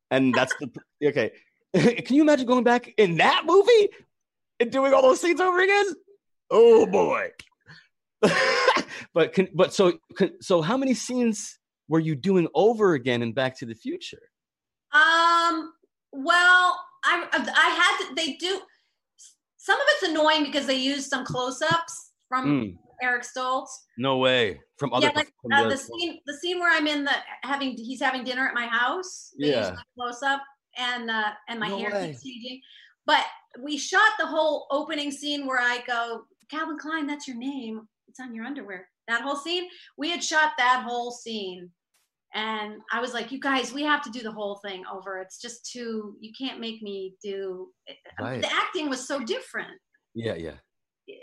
[0.10, 0.70] And that's the
[1.08, 1.32] okay.
[1.74, 3.90] Can you imagine going back in that movie
[4.60, 5.86] and doing all those scenes over again?
[6.50, 7.30] Oh boy.
[9.14, 11.58] but can, but so can, so how many scenes
[11.88, 14.22] were you doing over again in Back to the Future?
[14.92, 15.74] Um.
[16.14, 18.60] Well, I I had to, they do
[19.58, 22.78] some of it's annoying because they use some close-ups from mm.
[23.02, 23.70] Eric Stoltz.
[23.98, 24.60] No way.
[24.78, 27.14] From other yeah, like uh, the scene the scene where I'm in the
[27.44, 29.32] having he's having dinner at my house.
[29.38, 29.76] Yeah.
[29.98, 30.42] close up
[30.78, 32.08] and uh and my no hair way.
[32.08, 32.62] keeps changing.
[33.06, 33.26] But
[33.62, 37.88] we shot the whole opening scene where I go, Calvin Klein, that's your name.
[38.08, 38.88] It's on your underwear.
[39.08, 39.68] That whole scene.
[39.98, 41.72] We had shot that whole scene
[42.34, 45.40] and i was like you guys we have to do the whole thing over it's
[45.40, 47.68] just too you can't make me do
[48.20, 48.42] right.
[48.42, 49.78] the acting was so different
[50.14, 50.56] yeah yeah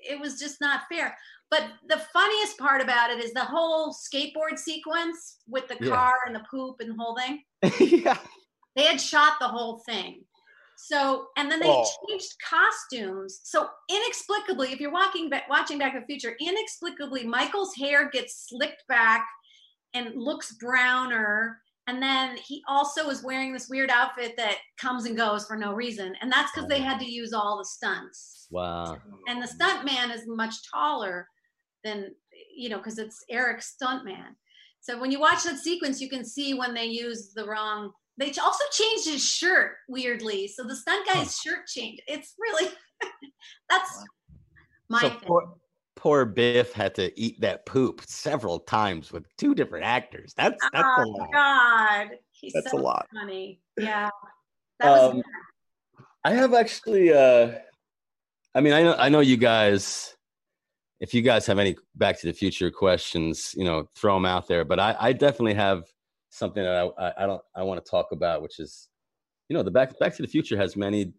[0.02, 1.16] it was just not fair.
[1.51, 5.89] But the funniest part about it is the whole skateboard sequence with the yeah.
[5.89, 7.43] car and the poop and the whole thing.
[8.05, 8.19] Yeah.
[8.77, 10.23] They had shot the whole thing.
[10.77, 11.85] So and then they oh.
[12.09, 13.40] changed costumes.
[13.43, 18.48] So inexplicably if you're walking back watching back to the future inexplicably michael's hair gets
[18.48, 19.27] slicked back
[19.94, 25.16] and looks browner and then he also is wearing this weird outfit that comes and
[25.16, 26.15] goes for no reason.
[26.20, 28.47] And that's because they had to use all the stunts.
[28.51, 28.98] Wow.
[29.27, 31.27] And the stunt man is much taller
[31.82, 32.15] than
[32.55, 34.36] you know because it's eric's stunt man.
[34.81, 38.32] So when you watch that sequence you can see when they use the wrong they
[38.32, 40.47] also changed his shirt weirdly.
[40.47, 42.02] So the stunt guy's shirt changed.
[42.06, 42.70] It's really
[43.70, 44.05] that's
[44.90, 45.28] my so thing
[45.99, 50.33] poor Biff had to eat that poop several times with two different actors.
[50.37, 51.29] That's that's oh, a lot.
[51.33, 53.07] God, He's that's so a lot.
[53.12, 54.09] Funny, yeah.
[54.81, 55.23] That was um,
[56.25, 57.12] I have actually.
[57.12, 57.59] uh
[58.55, 60.15] I mean, I know I know you guys.
[61.01, 64.47] If you guys have any Back to the Future questions, you know, throw them out
[64.47, 64.65] there.
[64.65, 65.83] But I, I definitely have
[66.31, 68.89] something that I, I don't I want to talk about, which is,
[69.49, 71.12] you know, the Back Back to the Future has many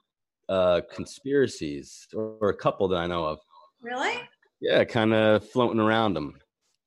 [0.48, 3.40] uh conspiracies, or, or a couple that I know of.
[3.82, 4.22] Really?
[4.62, 6.40] Yeah, kind of floating around them.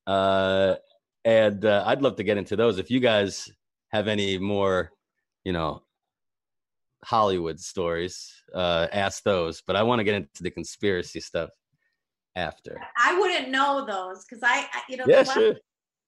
[0.06, 0.76] Uh,
[1.24, 2.78] and uh, I'd love to get into those.
[2.78, 3.50] If you guys
[3.90, 4.92] have any more,
[5.44, 5.82] you know,
[7.04, 9.62] Hollywood stories, uh, ask those.
[9.66, 11.50] But I want to get into the conspiracy stuff
[12.36, 12.80] after.
[12.98, 15.54] I wouldn't know those because I, you know, yeah, sure.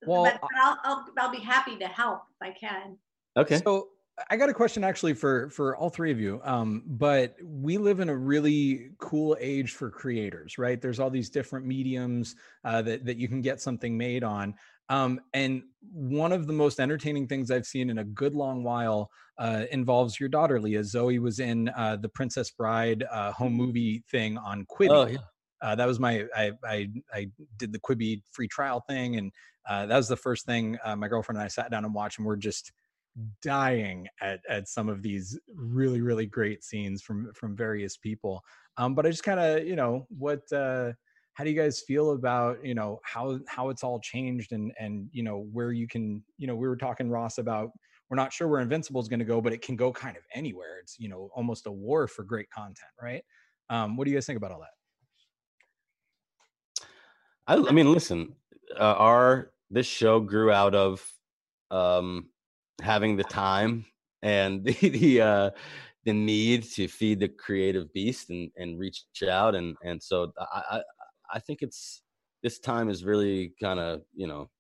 [0.07, 2.99] Well, but, but I'll, I'll, I'll be happy to help if I can.
[3.36, 3.61] Okay.
[3.65, 3.89] So
[4.31, 6.41] I got a question actually for for all three of you.
[6.45, 10.81] Um, but we live in a really cool age for creators, right?
[10.81, 14.55] There's all these different mediums uh, that that you can get something made on.
[14.89, 15.62] Um, and
[15.93, 20.20] one of the most entertaining things I've seen in a good long while uh, involves
[20.20, 20.74] your daughter Lea.
[20.74, 24.91] Zoey was in uh, the Princess Bride uh, home movie thing on Quibi.
[24.91, 25.19] Oh yeah.
[25.62, 29.32] Uh, that was my I, I, I did the Quibi free trial thing, and
[29.69, 32.19] uh, that was the first thing uh, my girlfriend and I sat down and watched,
[32.19, 32.70] and we're just
[33.43, 38.43] dying at at some of these really really great scenes from from various people.
[38.77, 40.93] Um but i just kind of you know what uh
[41.35, 45.09] how do you guys feel about you know how how it's all changed and and
[45.12, 47.70] you know where you can you know we were talking ross about
[48.09, 50.23] we're not sure where invincible is going to go but it can go kind of
[50.35, 50.78] anywhere.
[50.81, 53.23] It's you know almost a war for great content right?
[53.70, 54.69] Um what do you guys think about all that?
[57.47, 58.35] I, I mean listen
[58.78, 61.07] uh, our this show grew out of
[61.70, 62.28] um
[62.82, 63.84] having the time
[64.22, 65.51] and the the, uh,
[66.05, 70.62] the need to feed the creative beast and, and reach out and and so I,
[70.70, 70.82] I
[71.34, 72.02] I think it's
[72.42, 74.51] this time is really kind of you know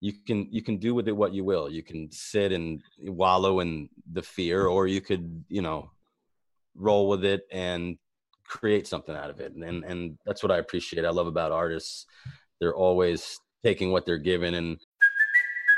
[0.00, 1.70] you can you can do with it what you will.
[1.70, 5.90] You can sit and wallow in the fear or you could you know
[6.74, 7.96] roll with it and
[8.46, 9.52] create something out of it.
[9.52, 12.06] And, and and that's what i appreciate i love about artists.
[12.60, 14.78] They're always taking what they're given and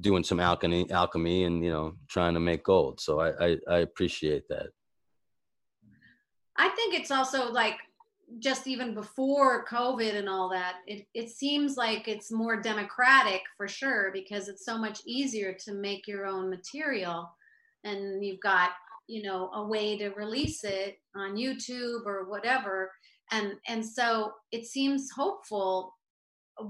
[0.00, 3.78] Doing some alchemy alchemy and you know trying to make gold so i i, I
[3.78, 4.68] appreciate that
[6.58, 7.76] I think it's also like
[8.40, 13.68] just even before COVID and all that, it, it seems like it's more democratic for
[13.68, 17.30] sure because it's so much easier to make your own material
[17.84, 18.70] and you've got,
[19.06, 22.90] you know, a way to release it on YouTube or whatever.
[23.30, 25.94] And and so it seems hopeful.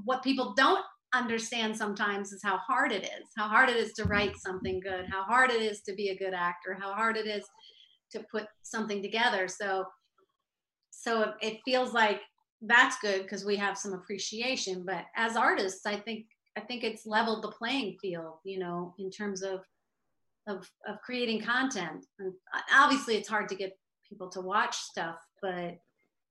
[0.05, 0.85] What people don't
[1.15, 5.07] understand sometimes is how hard it is, how hard it is to write something good,
[5.11, 7.45] how hard it is to be a good actor, how hard it is
[8.13, 9.49] to put something together.
[9.49, 9.87] So
[10.91, 12.21] so it, feels like
[12.61, 14.85] that's good because we have some appreciation.
[14.85, 16.27] But as artists, I think
[16.57, 19.61] I think it's leveled the playing field, you know, in terms of
[20.49, 22.05] of of creating content.
[22.19, 22.33] And
[22.75, 23.79] obviously, it's hard to get
[24.09, 25.79] people to watch stuff, but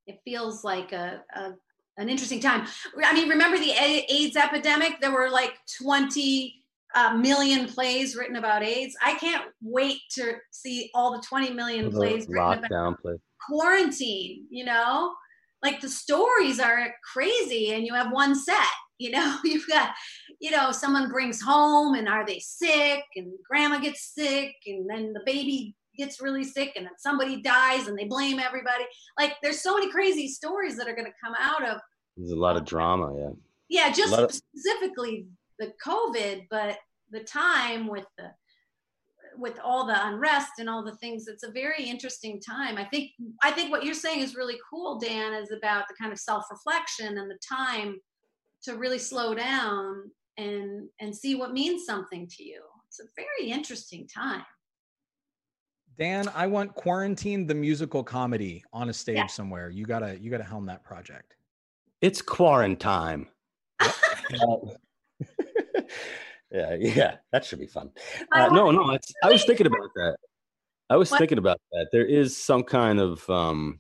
[0.06, 1.52] it feels like a, a
[1.98, 2.68] an interesting time.
[3.04, 5.02] I mean, remember the AIDS epidemic?
[5.02, 5.54] There were like
[5.84, 6.64] 20
[6.96, 8.96] uh, million plays written about AIDS.
[9.04, 13.18] I can't wait to see all the 20 million plays written about play
[13.48, 15.14] quarantine, you know?
[15.64, 18.58] Like the stories are crazy and you have one set,
[18.98, 19.38] you know?
[19.44, 19.94] You've got,
[20.40, 25.14] you know, someone brings home and are they sick and grandma gets sick and then
[25.14, 28.86] the baby gets really sick and then somebody dies and they blame everybody.
[29.18, 31.82] Like there's so many crazy stories that are going to come out of
[32.18, 33.30] there's a lot of drama yeah.
[33.70, 35.28] Yeah, just of- specifically
[35.60, 36.78] the COVID, but
[37.12, 38.32] the time with the
[39.40, 42.78] with all the unrest and all the things it's a very interesting time.
[42.78, 43.12] I think
[43.44, 47.18] i think what you're saying is really cool dan is about the kind of self-reflection
[47.20, 47.98] and the time
[48.64, 52.62] to really slow down and and see what means something to you.
[52.88, 54.46] It's a very interesting time
[55.98, 59.26] Dan, I want Quarantine the musical comedy on a stage Yeah.
[59.28, 59.70] somewhere.
[59.70, 61.36] You gotta you gotta helm that project.
[62.02, 63.26] it's quarantine
[66.52, 67.90] yeah yeah that should be fun
[68.36, 70.16] uh, no no it's, i was thinking about that
[70.92, 71.18] i was What?
[71.18, 73.80] thinking about that there is some kind of um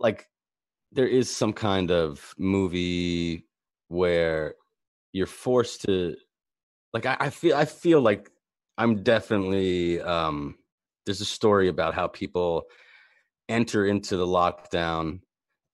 [0.00, 0.28] like
[0.90, 3.46] there is some kind of movie
[3.86, 4.56] where
[5.12, 6.16] you're forced to
[6.92, 8.31] like I, I feel i feel like
[8.82, 10.56] i'm definitely um
[11.06, 12.64] there's a story about how people
[13.48, 15.20] enter into the lockdown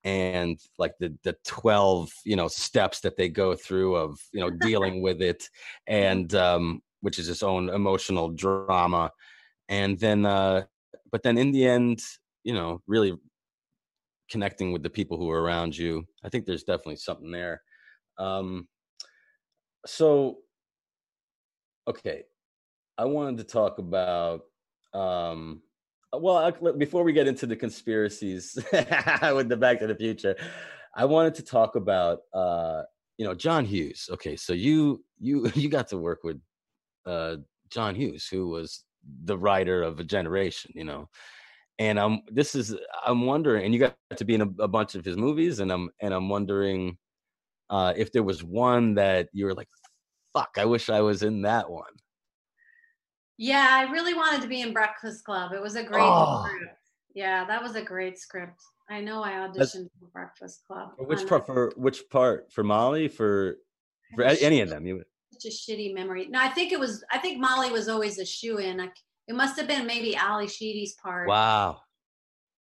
[0.05, 4.51] and like the the 12 you know steps that they go through of you know
[4.51, 5.49] dealing with it
[5.87, 9.13] and um which is its own emotional drama.
[9.69, 10.65] And then uh
[11.13, 12.01] but then in the end
[12.45, 13.17] you know really
[14.31, 17.63] connecting with the people who are around you i think there's definitely something there.
[18.19, 18.69] Um
[19.87, 20.39] so
[21.87, 22.25] okay
[22.99, 24.43] i wanted to talk about
[24.95, 25.63] um
[26.13, 30.35] well before we get into the conspiracies with the back to the future
[30.97, 32.83] i wanted to talk about uh
[33.17, 34.09] you know john hughes.
[34.13, 36.41] Okay so you you you got to work with
[37.07, 37.37] uh
[37.71, 38.85] john hughes who was
[39.25, 41.09] the writer of a generation you know?
[41.79, 42.75] And i'm this is
[43.07, 45.71] i'm wondering and you got to be in a, a bunch of his movies and
[45.71, 46.97] i'm and i'm wondering
[47.71, 49.69] uh if there was one that you were like
[50.33, 51.93] fuck i wish i was in that one
[53.39, 56.45] yeah i really wanted to be in breakfast club it was a great Oh.
[56.47, 56.79] script
[57.15, 58.61] yeah that was a great script
[58.91, 62.65] i know i auditioned for breakfast club For which um, part for which part for
[62.65, 63.57] molly for
[64.15, 65.03] for have a- any of them you
[65.33, 66.27] such a shitty memory.
[66.29, 67.05] No, I think it was.
[67.13, 68.79] I think Molly was always a shoe in.
[68.79, 68.95] Like,
[69.29, 71.29] it must have been maybe Ally Sheedy's part.
[71.29, 71.81] wow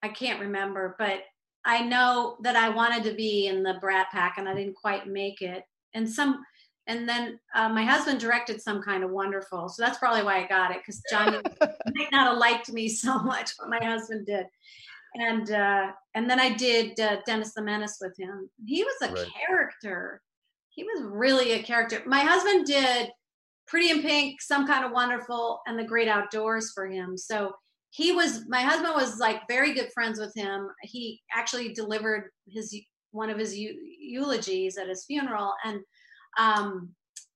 [0.04, 1.20] I can't remember, but
[1.64, 5.08] I know that I wanted to be in the Brat Pack, and I didn't quite
[5.08, 5.64] make it.
[5.94, 6.44] And some,
[6.88, 10.48] and then uh, my husband directed some kind of wonderful, so that's probably why I
[10.48, 14.46] got it because Johnny might not have liked me so much, but my husband did.
[15.16, 18.50] And uh, and then I did uh, Dennis the Menace with him.
[18.66, 19.28] He was a Right.
[19.48, 20.22] character.
[20.70, 22.02] He was really a character.
[22.06, 23.10] My husband did
[23.66, 27.18] Pretty in Pink, Some Kind of Wonderful, and The Great Outdoors for him.
[27.18, 27.54] So
[27.92, 30.68] he was my husband was like very good friends with him.
[30.82, 32.78] He actually delivered his
[33.12, 35.80] one of his eulogies at his funeral, and
[36.38, 36.90] um,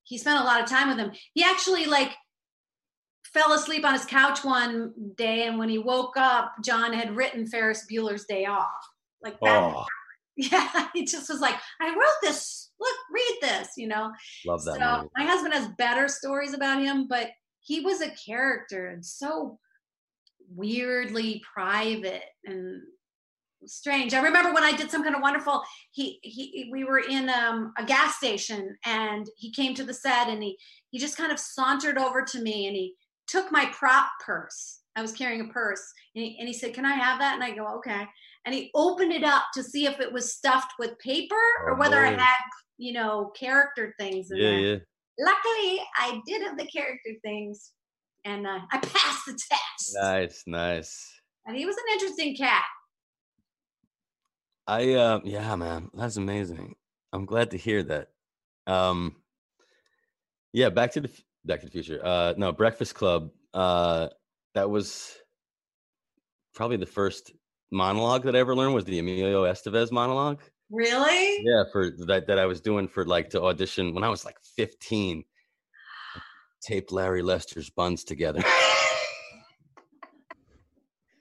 [0.04, 1.12] he spent a lot of time with him.
[1.34, 2.12] He actually like
[3.26, 7.46] fell asleep on his couch one day, and when he woke up, John had written
[7.46, 8.68] Ferris Bueller's Day Off.
[9.22, 9.64] Like that.
[9.64, 9.86] Oh,
[10.42, 12.72] Yeah, he just was like, I wrote this.
[12.80, 13.72] Look, read this.
[13.76, 14.12] You know.
[14.46, 15.10] love that so movie.
[15.18, 19.60] my husband has better stories about him, but he was a character and so
[20.56, 22.82] weirdly private and
[23.66, 24.14] strange.
[24.14, 25.62] I remember when I did some kind of wonderful.
[25.92, 30.28] He he we were in um, a gas station and he came to the set
[30.28, 30.58] and he
[30.92, 32.96] he just kind of sauntered over to me and he
[33.28, 34.80] took my prop purse.
[34.96, 35.84] I was carrying a purse
[36.16, 38.06] and he, and he said, "Can I have that?" And I go, "Okay."
[38.46, 41.80] And he opened it up to see if it was stuffed with paper or Oh,
[41.80, 42.36] whether I had
[42.78, 44.60] you know character things in Yeah, there.
[44.60, 44.78] yeah.
[45.20, 47.74] Luckily, I did have the character things,
[48.26, 49.94] and uh, I passed the test.
[49.94, 51.14] Nice, nice.
[51.46, 52.64] And he was an interesting cat.
[54.70, 56.76] I uh yeah, man, that's amazing.
[57.12, 58.10] I'm glad to hear that.
[58.68, 59.16] Um
[60.54, 61.10] yeah, back to the
[61.44, 62.00] back to the future.
[62.04, 63.32] Uh no, Breakfast Club.
[63.52, 64.10] Uh
[64.54, 65.18] that was
[66.54, 67.32] probably the first
[67.72, 70.40] monologue that I ever learned was the Emilio Estevez monologue.
[70.70, 71.44] Really?
[71.44, 74.38] Yeah, for that that I was doing for like to audition when I was like
[74.56, 75.24] 15.
[76.16, 76.20] I
[76.62, 78.44] taped Larry Lester's buns together.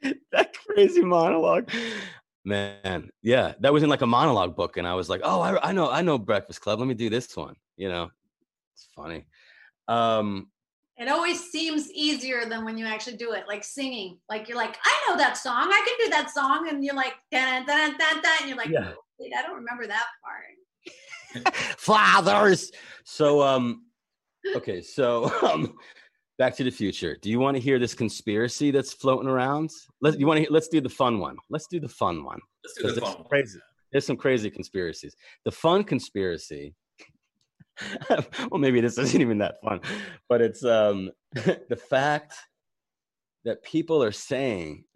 [0.32, 1.70] that crazy monologue.
[2.48, 5.68] Man, yeah, that was in like a monologue book, and I was like, "Oh, I,
[5.68, 6.78] I know, I know Breakfast Club.
[6.78, 8.10] Let me do this one." You know,
[8.72, 9.26] it's funny.
[9.86, 10.48] Um,
[10.96, 14.18] It always seems easier than when you actually do it, like singing.
[14.30, 15.68] Like you're like, I know that song.
[15.70, 18.70] I can do that song, and you're like, dun dun dun dun, and you're like,
[18.70, 18.94] Yeah.
[19.18, 21.54] wait, I don't remember that part.
[21.76, 22.72] fathers.
[23.04, 23.84] So, um,
[24.56, 25.76] okay, so um,
[26.38, 27.16] Back to the Future.
[27.20, 29.70] Do you want to hear this conspiracy that's floating around?
[30.00, 30.52] Let you want to?
[30.52, 31.36] Let's do the fun one.
[31.50, 32.38] Let's do the fun one.
[32.64, 33.28] Let's do the 'Cause there's fun some one.
[33.28, 33.58] Crazy.
[33.90, 35.16] There's some crazy conspiracies.
[35.44, 36.74] The fun conspiracy.
[38.50, 39.80] well, maybe this isn't even that fun,
[40.28, 42.34] but it's um the fact
[43.44, 44.84] that people are saying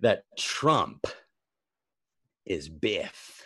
[0.00, 1.06] that Trump
[2.44, 3.42] is Biff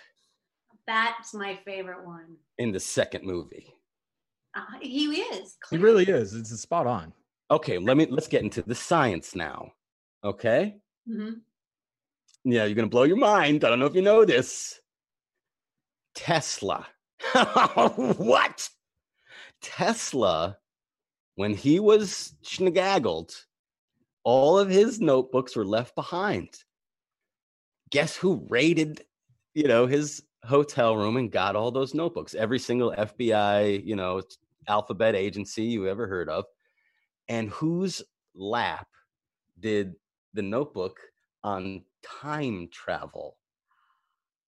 [0.86, 2.36] That's my favorite one.
[2.58, 3.74] in the second movie.
[4.54, 5.56] Uh, he is.
[5.70, 6.34] He really is.
[6.34, 7.12] It's spot on.
[7.50, 9.72] Okay, let me let's get into the science now.
[10.24, 10.76] Okay?
[11.08, 11.40] Mhm.
[12.44, 13.64] Yeah, you're gonna blow your mind.
[13.64, 14.80] I don't know if you know this.
[16.14, 16.86] Tesla.
[17.34, 18.68] what?
[19.62, 20.56] Tesla,
[21.34, 23.34] when he was schnagaggled,
[24.24, 26.48] all of his notebooks were left behind.
[27.90, 29.04] Guess who raided,
[29.54, 32.34] you know, his hotel room and got all those notebooks?
[32.34, 34.22] Every single FBI, you know,
[34.68, 36.44] alphabet agency you ever heard of.
[37.28, 38.02] And whose
[38.34, 38.88] lap
[39.58, 39.94] did
[40.34, 40.98] the notebook
[41.44, 41.82] on
[42.20, 43.36] time travel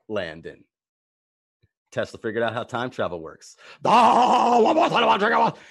[0.09, 0.65] land in?
[1.93, 3.57] Tesla figured out how time travel works.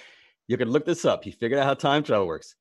[0.48, 1.22] You can look this up.
[1.24, 2.56] He figured out how time travel works.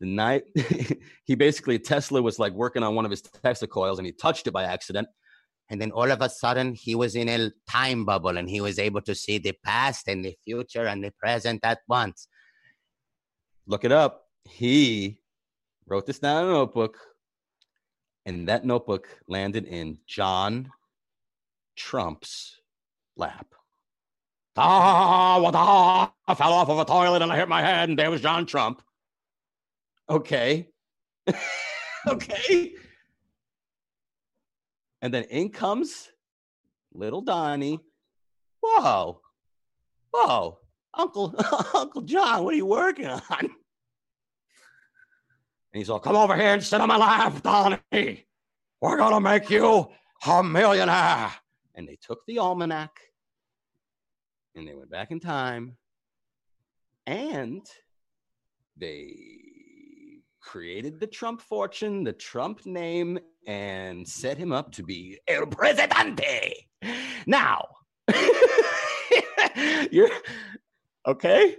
[0.00, 0.44] The night
[1.24, 4.46] he basically Tesla was like working on one of his Tesla coils and he touched
[4.46, 5.06] it by accident.
[5.70, 8.78] And then all of a sudden, he was in a time bubble and he was
[8.78, 12.28] able to see the past and the future and the present at once.
[13.66, 14.26] Look it up.
[14.44, 15.18] He
[15.86, 16.98] wrote this down in a notebook,
[18.26, 20.70] and that notebook landed in John
[21.76, 22.60] Trump's
[23.16, 23.46] lap.
[24.56, 27.98] Ah, what ah, I fell off of a toilet and I hit my head, and
[27.98, 28.82] there was John Trump.
[30.08, 30.68] Okay.
[32.06, 32.74] okay.
[35.02, 36.08] And then in comes
[36.94, 37.80] little Donnie.
[38.60, 39.20] Whoa.
[40.12, 40.58] Whoa.
[40.94, 41.34] Uncle
[41.74, 43.20] Uncle John, what are you working on?
[43.40, 43.50] And
[45.80, 48.26] he's all, come over here and sit on my lap, Donnie.
[48.80, 49.88] We're gonna make you
[50.26, 51.32] a millionaire.
[51.74, 52.92] And they took the almanac
[54.54, 55.76] and they went back in time
[57.06, 57.66] and
[58.76, 59.41] they
[60.42, 66.66] created the Trump fortune, the Trump name, and set him up to be El Presidente.
[67.26, 67.68] Now,
[69.90, 70.10] you're
[71.06, 71.56] okay.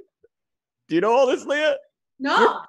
[0.87, 1.75] Do you know all this, Lea?
[2.19, 2.59] No,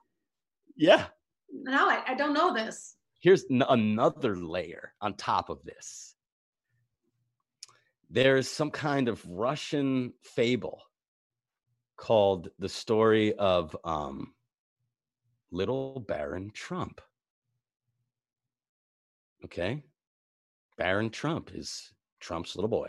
[0.76, 1.06] Yeah.
[1.52, 2.96] no, I, I don't know this.
[3.20, 6.14] Here's n- another layer on top of this.
[8.10, 10.82] There's some kind of Russian fable
[11.96, 14.33] called the story of um,
[15.54, 17.00] Little Baron Trump.
[19.44, 19.84] Okay.
[20.76, 22.88] Baron Trump is Trump's little boy.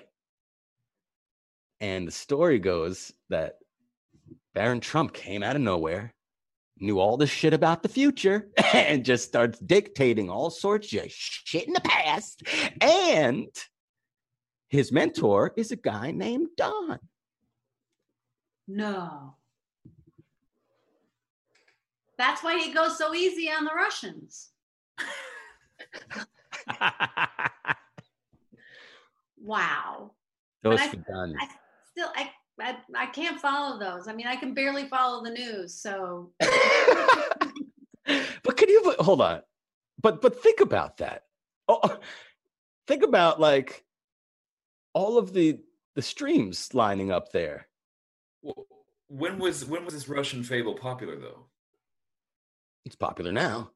[1.80, 3.60] And the story goes that
[4.56, 6.16] Baron Trump came out of nowhere,
[6.80, 11.68] knew all this shit about the future, and just starts dictating all sorts of shit
[11.68, 12.42] in the past.
[12.82, 13.50] And
[14.70, 16.98] his mentor is a guy named Don.
[18.68, 19.36] No.
[22.18, 24.52] That's why he goes so easy on the Russians.
[29.38, 30.12] wow.
[30.64, 31.36] Those I- done.
[31.40, 31.48] I
[31.92, 34.08] still I, I I can't follow those.
[34.08, 35.74] I mean, I can barely follow the news.
[35.74, 36.52] So but
[38.58, 39.42] can you hold on?
[40.02, 41.24] But but think about that.
[41.68, 42.00] Oh, oh,
[42.88, 43.84] think about like
[44.94, 45.60] all of the
[45.96, 47.68] the streams lining up there.
[49.08, 51.48] When was when was this Russian fable popular though?
[52.86, 53.72] It's popular now.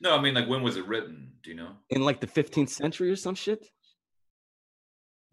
[0.00, 1.32] No, I mean like when was it written?
[1.42, 1.70] Do you know?
[1.90, 3.66] in like the 15th century or some shit.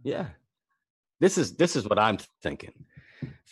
[0.03, 0.27] Yeah.
[1.19, 2.73] This is this is what I'm thinking.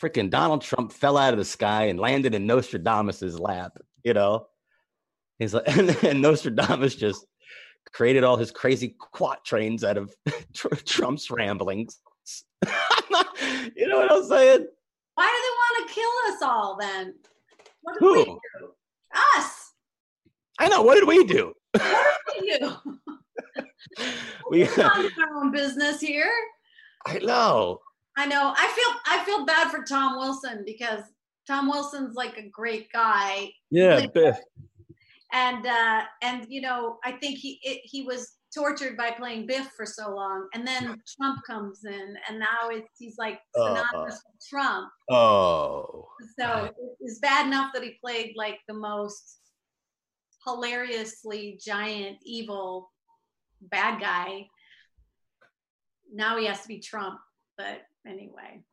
[0.02, 4.48] Freaking Donald Trump fell out of the sky and landed in Nostradamus's lap, you know.
[5.40, 7.26] He's like and, and Nostradamus just
[7.92, 10.14] created all his crazy quatrains out of
[10.54, 12.00] Tr- Trump's ramblings.
[13.76, 14.68] you know what I'm saying?
[15.16, 17.14] why do they want to kill us all then?
[17.82, 18.14] What did Who?
[18.14, 18.40] we do?
[19.38, 19.74] Us.
[20.60, 20.82] I know.
[20.82, 21.54] What did we do?
[21.74, 22.76] What did we do?
[24.52, 26.32] We We're our own business here.
[27.06, 27.80] I know.
[28.18, 28.54] I know.
[28.56, 31.04] I feel I feel bad for Tom Wilson because
[31.48, 33.52] Tom Wilson's like a great guy.
[33.70, 34.36] Yeah, Like,
[35.32, 39.68] and uh and you know i think he it, he was tortured by playing biff
[39.78, 44.22] for so long and then trump comes in and now it's he's like Uh, synonymous
[44.26, 46.08] with trump Oh.
[46.40, 46.70] so
[47.00, 49.38] it's bad enough that he played like the most
[50.46, 52.92] hilariously giant evil
[53.62, 54.48] bad guy
[56.14, 57.20] now he has to be trump
[57.58, 58.64] but anyway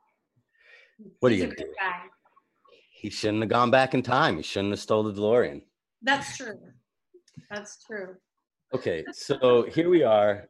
[1.21, 1.65] What are you gonna do?
[1.79, 2.03] guy
[2.93, 4.37] He shouldn't have gone back in time.
[4.39, 5.63] He shouldn't have stole the DeLorean.
[6.03, 6.59] that's true
[7.51, 8.15] that's true
[8.75, 10.49] Okay, so here we are.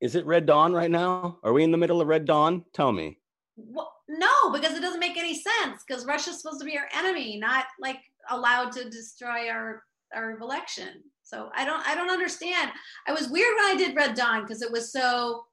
[0.00, 1.38] Is it Red Dawn right now?
[1.42, 2.64] Are we in the middle of Red Dawn?
[2.74, 3.18] Tell me.
[3.56, 5.82] Well, no, because it doesn't make any sense.
[5.86, 7.98] Because Russia's supposed to be our enemy, not like
[8.30, 9.82] allowed to destroy our
[10.14, 11.02] our election.
[11.22, 12.70] So I don't I don't understand.
[13.06, 15.44] I was weird when I did Red Dawn because it was so,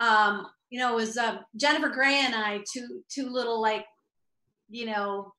[0.00, 3.84] um, you know, it was uh, Jennifer Grey and I two two little like,
[4.70, 5.34] you know,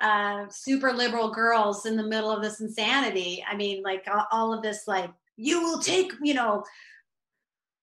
[0.00, 3.44] uh, super liberal girls in the middle of this insanity.
[3.48, 6.64] I mean, like all, of this like you will take you know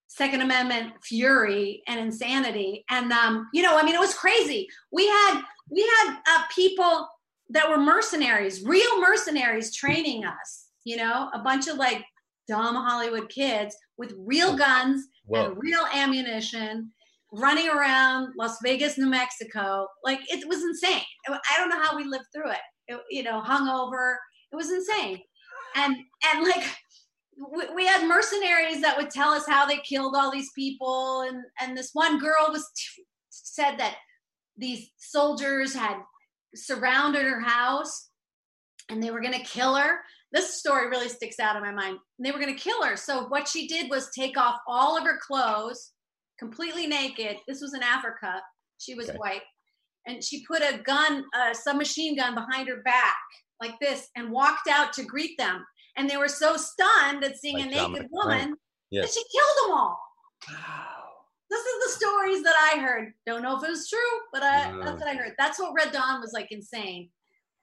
[0.07, 2.85] Second Amendment fury and insanity.
[2.89, 4.67] And um, you know, I mean, it was crazy.
[4.91, 7.09] We had we had uh, people
[7.49, 10.67] that were mercenaries, real mercenaries, training us.
[10.85, 12.05] You know, a bunch of like
[12.47, 15.45] dumb Hollywood kids with real guns Whoa.
[15.45, 16.91] and real ammunition,
[17.37, 19.87] running around Las Vegas, New Mexico.
[20.03, 21.01] Like it was insane.
[21.27, 22.59] I don't know how we lived through it.
[22.87, 24.15] it you know, hungover.
[24.51, 25.19] It was insane.
[25.75, 25.95] And
[26.33, 26.63] and like
[27.37, 31.43] we, we had mercenaries that would tell us how they killed all these people and
[31.61, 33.95] and this one girl was t- said that
[34.57, 35.97] these soldiers had
[36.55, 38.09] surrounded her house
[38.89, 39.99] and they were going to kill her
[40.31, 43.25] this story really sticks out in my mind they were going to kill her so
[43.27, 45.91] what she did was take off all of her clothes
[46.39, 48.41] completely naked this was in africa
[48.77, 49.17] she was Okay.
[49.17, 49.41] white
[50.07, 53.17] and she put a gun a submachine gun behind her back
[53.61, 55.65] like this and walked out to greet them
[55.97, 58.59] and they were so stunned at seeing Like a naked Dominic woman Frank.
[58.91, 59.97] that she killed them all.
[61.49, 63.13] This is the stories that I heard.
[63.25, 63.99] Don't know if it was true,
[64.33, 64.83] but I, No.
[64.83, 65.33] that's what I heard.
[65.37, 67.09] That's what Red Dawn was like insane.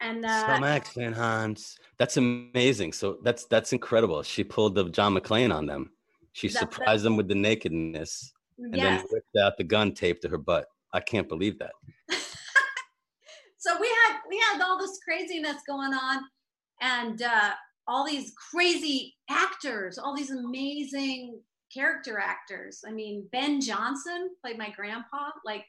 [0.00, 1.76] And uh, Some accent, Hans.
[1.98, 2.92] That's amazing.
[2.92, 4.22] So that's that's incredible.
[4.22, 5.90] She pulled the John McClane on them.
[6.32, 9.00] She surprised them with the nakedness and yes.
[9.00, 10.66] then whipped out the gun tape to her butt.
[10.92, 11.72] I can't believe that.
[13.58, 16.22] so we had we had all this craziness going on,
[16.80, 17.50] and uh,
[17.86, 21.40] all these crazy actors, all these amazing
[21.72, 22.82] character actors.
[22.86, 25.30] I mean, Ben Johnson played my grandpa.
[25.44, 25.64] Like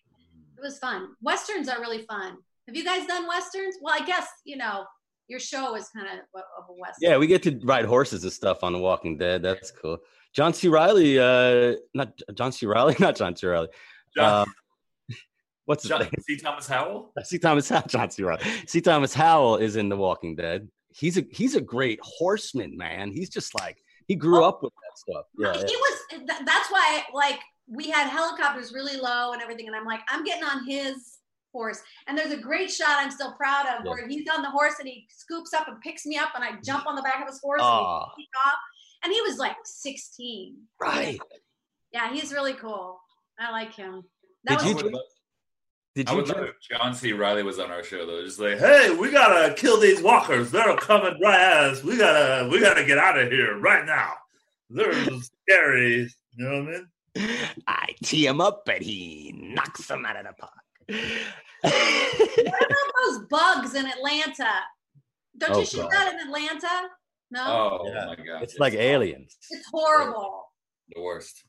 [0.58, 1.10] it was fun.
[1.22, 2.38] Westerns are really fun.
[2.68, 3.76] Have you guys done westerns?
[3.82, 4.86] Well, I guess you know
[5.28, 7.10] your show is kind of of a western.
[7.10, 9.42] Yeah, we get to ride horses and stuff on The Walking Dead.
[9.42, 10.00] That's cool.
[10.36, 10.68] John C.
[10.68, 12.66] Reilly, uh, not John C.
[12.66, 13.48] Reilly, not John C.
[13.48, 13.68] Reilly.
[14.16, 15.16] John- Um,
[15.66, 16.12] what's his John, name?
[16.22, 16.38] C.
[16.38, 17.14] Thomas Howell.
[17.24, 17.38] C.
[17.40, 17.88] Thomas Howell.
[17.88, 18.24] John C.
[18.24, 18.44] Reilly.
[18.68, 18.82] C.
[18.82, 20.68] Thomas Howell is in The Walking Dead.
[20.96, 23.12] He's a he's a great horseman, man.
[23.12, 23.78] He's just like
[24.08, 24.50] he grew Oh.
[24.50, 25.26] up with that stuff.
[25.40, 25.80] Yeah, he yeah.
[25.80, 30.24] was that's why like we had helicopters really low and everything and i'm like i'm
[30.26, 31.18] getting on his
[31.54, 33.92] horse and there's a great shot i'm still proud of Yeah.
[33.92, 36.52] where he's on the horse and he scoops up and picks me up and i
[36.64, 38.04] jump on the back of his horse Aw.
[38.04, 38.54] and we take off
[39.04, 41.20] and he was like 16 right.
[41.92, 43.00] yeah he's really cool
[43.40, 44.04] i like him
[44.46, 45.02] that Did was you I would, love,
[45.96, 47.14] Did I you would love if John C.
[47.14, 48.24] Reilly was on our show though.
[48.24, 50.52] Just like, Hey, we gotta kill these walkers.
[50.52, 51.84] They're coming right at us.
[51.84, 54.12] We gotta, we gotta get out of here right now.
[54.70, 54.92] They're
[55.48, 56.10] scary.
[56.36, 56.76] You know what
[57.16, 57.38] I mean?
[57.68, 60.52] I tee him up and he knocks him out of the park.
[61.62, 64.50] what about those bugs in atlanta
[65.38, 65.92] Don't Oh, you shoot God.
[65.92, 66.90] that in Atlanta?
[67.34, 68.06] No, Oh Yeah.
[68.06, 69.38] my god, It's like aliens.
[69.50, 70.50] it's horrible.
[70.90, 71.44] the worst.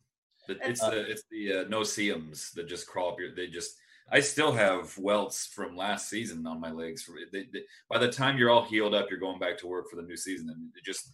[0.48, 3.34] But It's- it's the it's the uh, no-see-ums that just crawl up your.
[3.34, 3.76] They just.
[4.12, 7.08] I still have welts from last season on my legs.
[7.32, 9.96] They, they, by the time you're all healed up, you're going back to work for
[9.96, 11.10] the new season, and it just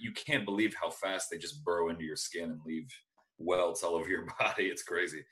[0.00, 2.88] you can't believe how fast they just burrow into your skin and leave
[3.38, 4.64] welts all over your body.
[4.66, 5.24] It's crazy.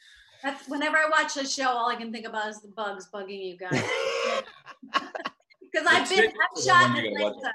[0.44, 3.44] That's whenever I watch a show, all I can think about is the bugs bugging
[3.44, 3.82] you guys.
[5.72, 7.36] Because I've been I've shot in you gotta watch.
[7.36, 7.52] Atlanta,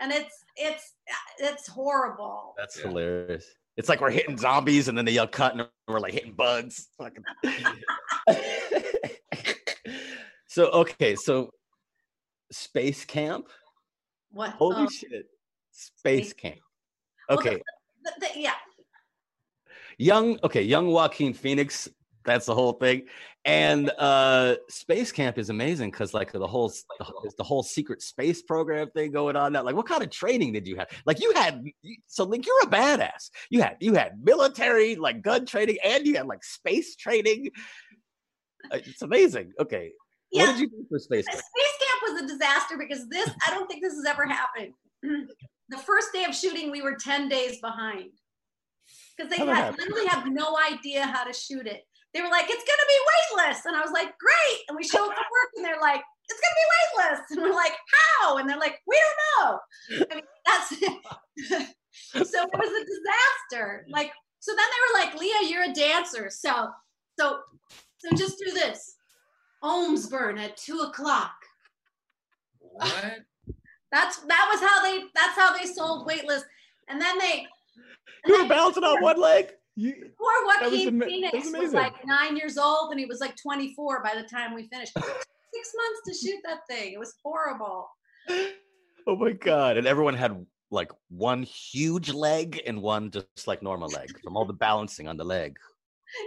[0.00, 0.94] and it's it's
[1.38, 2.54] it's horrible.
[2.58, 2.88] That's Yeah.
[2.88, 3.44] hilarious.
[3.76, 6.88] It's like we're hitting zombies and then they yell cut and we're like hitting bugs.
[10.50, 11.50] So okay, so
[12.50, 13.46] space camp.
[14.32, 14.50] What?
[14.50, 15.26] Holy oh, shit.
[15.70, 16.56] Space Space- camp.
[17.28, 17.50] Well, Okay.
[17.50, 18.54] th- th- yeah,
[19.96, 21.88] young okay young joaquin phoenix
[22.24, 23.06] that's the whole thing.
[23.44, 26.68] And uh space camp is amazing because like the whole
[26.98, 29.62] the, whole- the whole secret space program thing going on now.
[29.62, 30.88] Like what kind of training did you have?
[31.06, 31.64] Like you had
[32.06, 33.30] so like you're a badass.
[33.48, 37.50] You had you had military like gun training and you had like space training.
[38.70, 39.52] Uh, it's amazing.
[39.58, 39.92] Okay.
[40.30, 40.46] Yeah.
[40.46, 41.38] what did you do for space Camp?
[41.38, 42.00] Space camp?
[42.00, 44.72] Camp was a disaster because this I don't think this has ever happened.
[45.02, 48.10] the first day of shooting, we were ten days behind.
[49.16, 51.82] Because they had, literally have no idea how to shoot it.
[52.12, 55.04] They were like, "It's gonna be weightless," and I was like, "Great!" And we show
[55.04, 58.48] up to work, and they're like, "It's gonna be weightless," and we're like, "How?" And
[58.48, 60.68] they're like, "We don't know." I mean, that's
[62.30, 63.86] so it was a disaster.
[63.88, 66.70] Like, so then they were like, "Lea, you're a dancer, so
[67.18, 67.40] so
[67.98, 68.96] so just do this."
[69.62, 71.34] Ohms burn at two o'clock.
[72.58, 73.20] What?
[73.92, 76.44] That's that was how they that's how they sold weightless.
[76.88, 77.44] And then they
[78.26, 82.04] you were bouncing on one leg You, poor That was ama- Phoenix was was, like
[82.04, 84.92] nine years old and he was like 24 by the time we finished.
[84.94, 86.92] Six months to shoot that thing.
[86.92, 87.88] It was horrible.
[89.06, 93.88] oh my god and everyone had like one huge leg and one just like normal
[93.88, 95.56] leg from all the balancing on the leg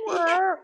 [0.07, 0.57] Yes.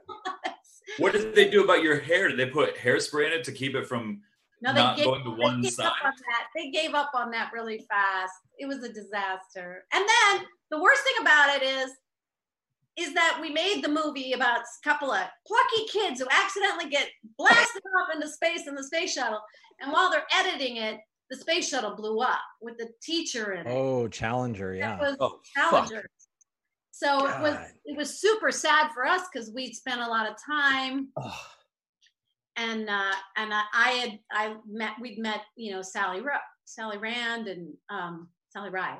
[0.97, 2.29] What did they do about your hair?
[2.29, 4.21] Did they put hairspray in it to keep it from
[4.61, 5.85] No, they not gave, going to one gave side?
[5.85, 6.47] on that.
[6.55, 8.33] They gave up on that really fast.
[8.57, 9.85] It was a disaster.
[9.93, 11.91] And then the worst thing about it is,
[12.99, 17.07] is that we made the movie about a couple of plucky kids who accidentally get
[17.37, 19.41] blasted off into space in the space shuttle.
[19.79, 20.99] And while they're editing it,
[21.29, 23.71] the space shuttle blew up with the teacher in it.
[23.71, 24.99] oh, Challenger, That yeah.
[24.99, 25.71] was Oh, fuck.
[25.71, 26.09] Challenger.
[26.91, 27.55] So it was
[27.85, 31.41] it was super sad for us because we'd spent a lot of time Oh,
[32.57, 36.33] and uh, and I, I had I met we'd met you know Sally Ro-
[36.65, 38.99] Sally Rand and um, Sally Ride,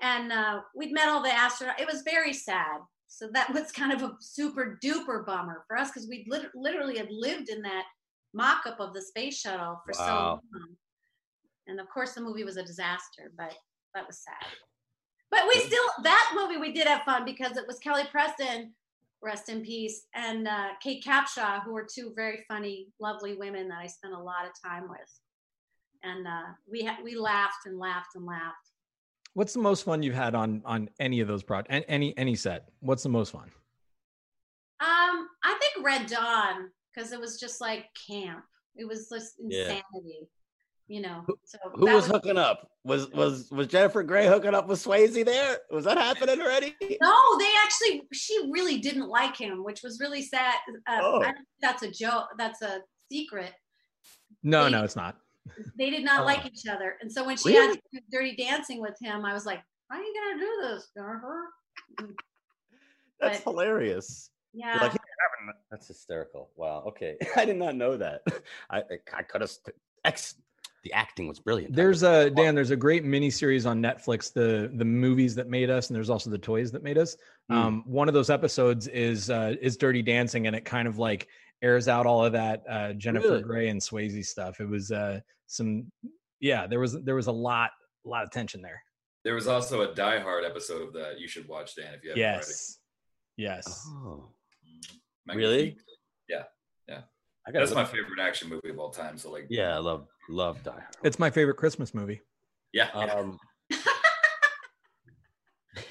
[0.00, 1.78] and uh, we'd met all the astronauts.
[1.80, 2.80] It was very sad.
[3.08, 6.98] So that was kind of a super duper bummer for us because we lit- literally
[6.98, 7.84] had lived in that
[8.34, 10.40] mock-up of the space shuttle for so long.
[11.66, 13.54] And of course, the movie was a disaster, but
[13.94, 14.50] that was sad.
[15.30, 18.72] But we still that movie we did have fun because it was Kelly Preston,
[19.22, 23.78] rest in peace, and uh, Kate Capshaw, who were two very funny, lovely women that
[23.78, 25.20] I spent a lot of time with,
[26.02, 28.67] and uh, we ha- we laughed and laughed and laughed.
[29.38, 31.68] What's the most fun you've had on on any of those projects?
[31.72, 32.70] And any any set?
[32.80, 33.44] What's the most fun?
[34.80, 38.42] Um, I think Red Dawn because it was just like camp.
[38.74, 39.60] It was just Yeah.
[39.60, 40.28] insanity,
[40.88, 41.24] you know.
[41.44, 45.24] So who that was hooking up was was was jennifer Grey hooking up with swayze
[45.24, 48.08] there was that happening already No, they actually.
[48.12, 50.56] She really didn't like him, which was really sad.
[50.88, 51.22] Uh, Oh.
[51.22, 52.26] I that's a joke.
[52.38, 52.80] That's a
[53.12, 53.52] secret.
[54.42, 55.16] No, They- no, it's not.
[55.76, 56.24] They did not Oh.
[56.24, 57.68] like each other, and so when she Really?
[57.68, 59.60] had to do Dirty Dancing with him, I was like,
[59.90, 61.48] "How are you gonna do this, Jennifer?"
[63.20, 64.78] that's But- hilarious Yeah.
[64.80, 65.00] Like, "Here,
[65.70, 68.22] that's hysterical wow okay i did not know that
[68.70, 68.82] i i,
[69.14, 69.50] I could have
[70.04, 70.34] ex
[70.84, 72.54] the acting was brilliant There's a Dan.
[72.54, 74.32] There's a great mini series on Netflix.
[74.32, 77.16] The the movies that made us, and there's also the toys that made us.
[77.50, 77.54] Mm.
[77.56, 81.26] Um, one of those episodes is uh, is Dirty Dancing, and it kind of like
[81.62, 83.42] airs out all of that uh, Jennifer Really?
[83.42, 84.60] Grey and Swayze stuff.
[84.60, 85.90] It was uh, some,
[86.40, 86.66] yeah.
[86.66, 87.70] There was there was a lot
[88.04, 88.82] a lot of tension there.
[89.24, 92.10] There was also a Die Hard episode of that you should watch, Dan, if you
[92.10, 92.78] haven't Yes,
[93.36, 93.86] yes.
[93.88, 94.30] oh
[95.28, 95.38] already.
[95.46, 95.76] Really?
[96.28, 96.44] Yeah,
[96.88, 97.00] yeah.
[97.46, 99.18] i got That's my favorite action movie of all time.
[99.18, 100.96] So like, yeah i love love die Hard.
[101.02, 102.20] It's my favorite Christmas movie.
[102.72, 103.12] yeah, yeah.
[103.12, 103.38] um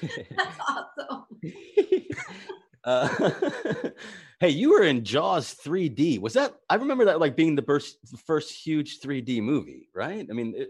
[0.00, 1.24] That's awesome.
[2.84, 3.30] uh,
[4.40, 6.20] hey, you were in Jaws 3D.
[6.20, 6.54] Was that?
[6.68, 10.26] I remember that like being the first, the first huge 3D movie, right?
[10.28, 10.68] I mean, it,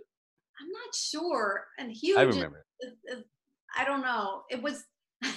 [0.60, 1.64] I'm not sure.
[1.78, 2.18] And huge.
[2.18, 2.64] I remember.
[2.80, 3.24] is- is-
[3.76, 4.42] I don't know.
[4.50, 4.84] It was.
[5.22, 5.36] that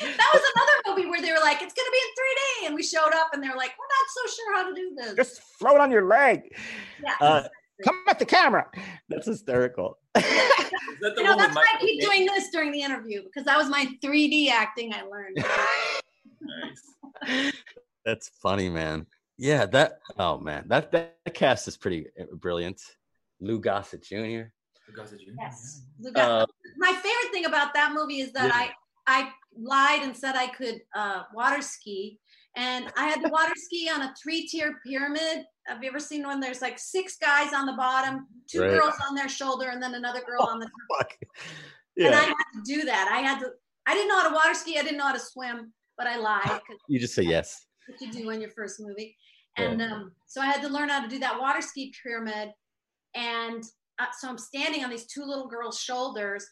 [0.00, 3.12] was another movie where they were like, "It's gonna be in 3D," and we showed
[3.14, 5.80] up, and they're like, "We're not so sure how to do this." Just throw it
[5.80, 6.40] on your leg.
[7.02, 7.14] yeah.
[7.20, 7.42] Uh,
[7.84, 8.66] Come at the camera.
[9.08, 9.98] That's hysterical.
[10.14, 10.22] That
[11.00, 13.68] the You know, that's why I keep doing this during the interview because that was
[13.68, 15.44] my 3D acting I learned.
[16.44, 17.52] Nice.
[18.04, 19.06] That's funny, man.
[19.38, 19.98] Yeah, that.
[20.18, 22.80] Oh man, that that cast is pretty uh, brilliant.
[23.40, 24.14] Lou Gossett Jr.
[24.86, 25.34] Who got the Junior?
[25.40, 25.82] Yes.
[26.14, 26.46] Uh,
[26.76, 28.68] my favorite thing about that movie is that Yeah.
[29.06, 32.20] I I lied and said I could uh, water ski,
[32.56, 35.44] and I had to water ski on a three tier pyramid.
[35.66, 36.38] Have you ever seen one?
[36.40, 38.70] There's like six guys on the bottom, two Right.
[38.70, 40.98] girls on their shoulder, and then another girl on the top.
[40.98, 41.18] Fuck.
[41.96, 43.08] And I had to do that.
[43.10, 43.50] I had to.
[43.86, 44.78] I didn't know how to water ski.
[44.78, 47.66] I didn't know how to swim, but I lied you just say yes.
[47.88, 49.16] what you do in your first movie.
[49.58, 49.64] Yeah.
[49.70, 52.50] And um, so I had to learn how to do that water ski pyramid.
[53.14, 53.62] And
[54.00, 56.44] uh, so I'm standing on these two little girls' shoulders.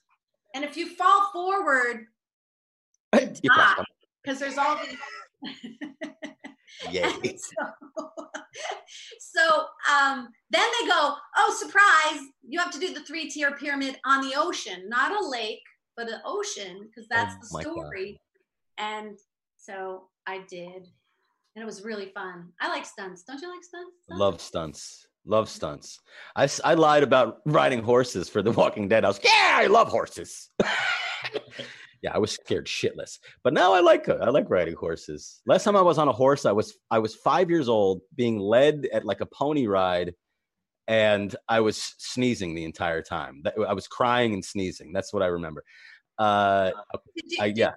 [0.55, 2.05] And if you fall forward,
[3.15, 3.87] You crossed them.
[4.23, 4.97] because there's all these.
[6.91, 7.03] Yay.
[7.37, 7.71] so,
[9.21, 13.99] so um, then they go, oh, surprise, you have to do the three tier pyramid
[14.05, 15.61] on the ocean, not a lake,
[15.97, 17.73] but an ocean, because that's Oh the God.
[17.73, 18.21] story.
[18.79, 19.19] And
[19.63, 20.89] so I did.
[21.55, 22.49] And it was really fun.
[22.61, 23.23] I like stunts.
[23.23, 23.93] Don't you like stunts?
[24.09, 25.07] Love stunts.
[25.25, 26.01] Love stunts.
[26.35, 29.05] I, I lied about riding horses for The Walking Dead.
[29.05, 30.51] I was, yeah, I love horses.
[32.03, 33.19] yeah, I was scared shitless.
[33.45, 35.41] But now I like I like riding horses.
[35.47, 38.39] Last time I was on a horse, I was I was five years old, being
[38.39, 40.15] led at like a pony ride,
[40.89, 43.45] and I was sneezing the entire time.
[43.69, 44.93] I was crying and sneezing.
[44.93, 45.63] That's what I remember.
[46.19, 46.73] Uh,
[47.41, 47.73] I, yeah,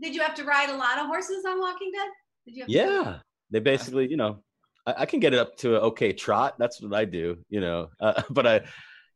[0.00, 2.08] did you have to ride a lot of horses on Walking Dead?
[2.46, 3.02] Did you have yeah.
[3.04, 3.22] that?
[3.50, 4.42] They basically, you know,
[4.86, 6.56] I, I can get it up to an okay trot.
[6.58, 7.88] That's what I do, you know.
[8.00, 8.60] Uh, but I,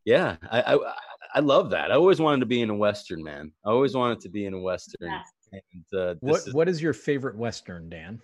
[0.04, 0.94] yeah, I, I
[1.34, 1.92] I love that.
[1.92, 3.52] I always wanted to be in a western, man.
[3.64, 5.10] I always wanted to be in a western.
[5.10, 5.26] Yes.
[5.52, 8.20] And uh, What, what is your favorite western, Dan?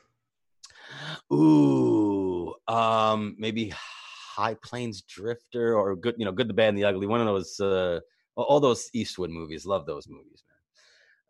[1.33, 6.85] ooh, um, maybe High Plains Drifter or good, you know, Good, the Bad, and the
[6.85, 7.07] Ugly.
[7.07, 8.01] One of those, uh,
[8.37, 9.66] all- all those Eastwood movies.
[9.66, 10.45] Love those movies,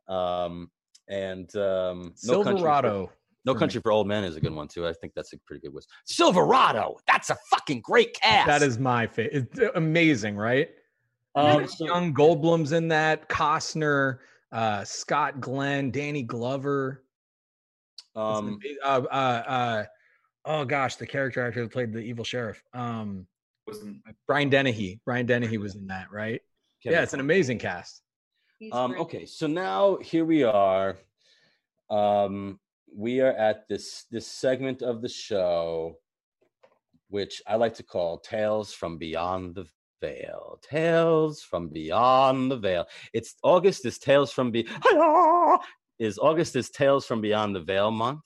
[0.08, 0.18] man.
[0.18, 0.70] Um,
[1.08, 3.12] and um, No Country for- Silverado.
[3.44, 3.54] No.
[3.54, 4.88] Country for Old Men is a good one too.
[4.88, 5.82] I think that's a pretty good one.
[6.04, 8.48] Silverado, that's a fucking great cast.
[8.48, 9.48] That is my favorite.
[9.76, 10.68] Amazing, right?
[11.36, 13.28] um, so- Young Goldblum's in that.
[13.28, 14.18] Costner,
[14.50, 17.04] uh, Scott Glenn, Danny Glover.
[18.16, 19.84] Um, uh, uh, uh,
[20.44, 22.62] oh gosh, the character actor who played the evil sheriff.
[22.72, 23.26] Um,
[23.68, 25.00] Wasn't Brian Dennehy.
[25.04, 26.40] Brian Dennehy was in that, right?
[26.82, 28.02] Yeah, it's an amazing cast.
[28.72, 30.96] Um, okay, so now here we are.
[31.90, 32.58] Um,
[32.94, 35.98] we are at this this segment of the show,
[37.08, 39.66] which I like to call "Tales from Beyond the
[40.00, 42.86] Veil." Tales from Beyond the Veil.
[43.12, 44.66] It's August is Tales from Be
[45.98, 48.24] is August is Tales from Beyond the Veil month.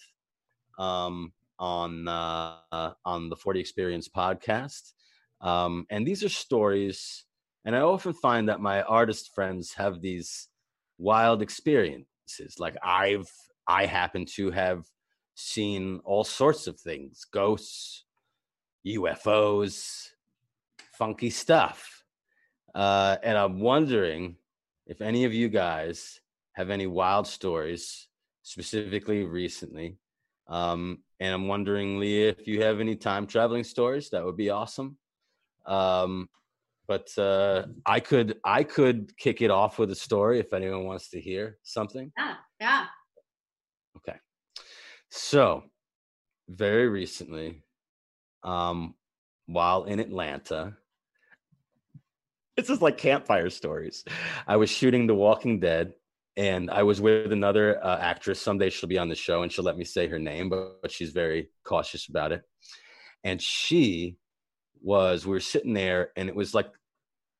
[0.78, 4.92] Um, on uh, on the Forty Experience podcast,
[5.40, 7.24] um, and these are stories
[7.64, 10.48] and I often find that my artist friends have these
[10.98, 12.58] wild experiences.
[12.58, 13.30] Like I've,
[13.66, 14.84] I happen to have
[15.34, 18.04] seen all sorts of things ghosts,
[18.86, 20.08] UFOs,
[20.92, 22.04] funky stuff.
[22.74, 24.36] Uh, and I'm wondering
[24.86, 26.20] if any of you guys
[26.52, 28.08] have any wild stories,
[28.42, 29.98] specifically recently.
[30.48, 34.50] Um, and I'm wondering, Lea, if you have any time traveling stories, that would be
[34.50, 34.96] awesome.
[35.66, 36.28] Um,
[36.90, 41.08] but uh, I could I could kick it off with a story if anyone wants
[41.10, 42.10] to hear something.
[42.18, 42.86] Yeah, yeah.
[43.96, 44.18] Okay,
[45.08, 45.62] so
[46.48, 47.62] very recently,
[48.42, 48.94] um,
[49.46, 50.74] while in Atlanta,
[52.56, 54.04] this is like campfire stories.
[54.48, 55.92] I was shooting The Walking Dead,
[56.36, 58.42] and I was with another uh, actress.
[58.42, 60.90] Someday she'll be on the show, and she'll let me say her name, but, but
[60.90, 62.42] she's very cautious about it.
[63.22, 64.16] And she
[64.82, 66.66] was we were sitting there and it was like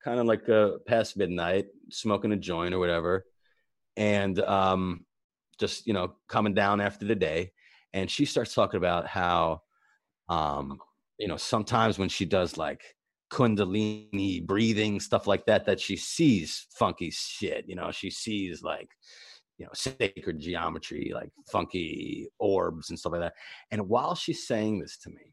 [0.02, 3.26] kind of like uh, past midnight smoking a joint or whatever
[3.96, 5.04] and um
[5.58, 7.52] just you know coming down after the day
[7.92, 9.60] and she starts talking about how
[10.28, 10.78] um
[11.18, 12.82] you know sometimes when she does like
[13.30, 18.88] kundalini breathing stuff like that that she sees funky shit you know she sees like
[19.58, 23.34] you know sacred geometry like funky orbs and stuff like that
[23.70, 25.32] and while she's saying this to me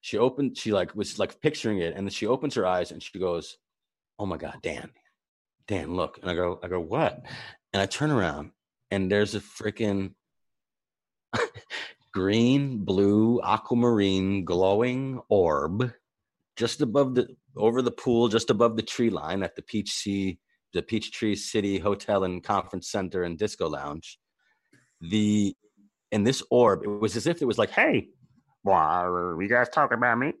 [0.00, 3.02] she opened she like was like picturing it and then she opens her eyes and
[3.02, 3.58] she goes
[4.18, 4.90] oh my god dan
[5.66, 6.18] dan look.
[6.20, 7.24] And i go i go what?
[7.72, 8.50] And i turn around
[8.90, 10.14] and there's a freaking
[12.12, 15.92] green blue aquamarine glowing orb
[16.56, 20.38] just above the over the pool just above the tree line at the peach sea
[20.72, 24.18] the peachtree city hotel and conference center and disco lounge.
[25.00, 25.54] The
[26.12, 28.19] and this orb it was as if it was like hey "Why,
[28.64, 30.32] you guys talking about me?"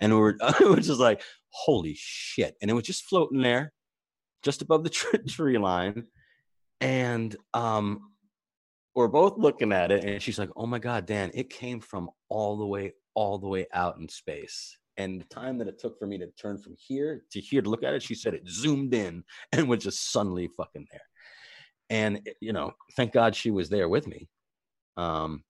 [0.00, 1.22] And we were, we were just like,
[1.54, 2.56] holy shit.
[2.60, 3.72] And it was just floating there,
[4.42, 4.90] just above the
[5.28, 6.04] tree line.
[6.80, 8.10] And um,
[8.94, 10.04] we're both looking at it.
[10.04, 13.48] And she's like, oh my God, Dan, it came from all the way, all the
[13.48, 14.76] way out in space.
[14.96, 17.70] And the time that it took for me to turn from here to here to
[17.70, 21.00] look at it, she said it zoomed in and was just suddenly fucking there.
[21.90, 24.28] And, you know, thank God she was there with me.
[24.96, 25.44] Um,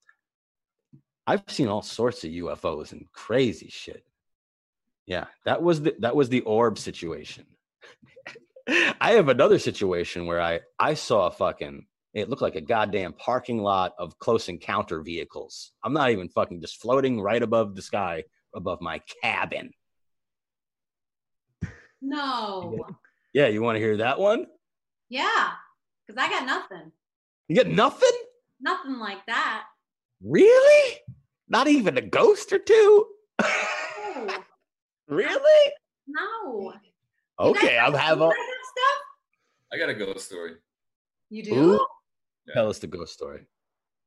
[1.27, 4.05] I've seen all sorts of UFOs and crazy shit.
[5.05, 7.45] Yeah, that was the that was the orb situation.
[8.99, 13.13] I have another situation where I I saw a fucking it looked like a goddamn
[13.13, 15.73] parking lot of close encounter vehicles.
[15.83, 18.23] I'm not even fucking just floating right above the sky
[18.55, 19.71] above my cabin.
[22.01, 22.87] No.
[23.33, 24.45] Yeah, you want to hear that one?
[25.09, 25.51] Yeah.
[26.07, 26.91] Because I got nothing.
[27.49, 28.11] You get nothing?
[28.61, 29.65] Nothing like that.
[30.23, 30.99] Really?
[31.49, 33.05] Not even a ghost or two?
[33.41, 34.27] No.
[35.07, 35.71] Really?
[36.07, 36.73] No.
[37.39, 38.23] Okay, I'm You having.
[38.23, 39.01] have stuff?
[39.71, 40.53] I got a ghost story.
[41.29, 41.53] You do?
[41.73, 41.85] Ooh.
[42.55, 43.41] Tell us the ghost story.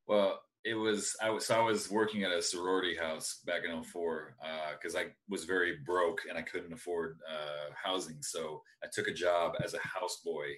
[0.09, 3.83] Well, it was I was so I was working at a sorority house back in
[3.85, 4.35] 04
[4.77, 8.19] because I was very broke and I couldn't afford uh, housing.
[8.21, 10.51] So I took a job as a houseboy.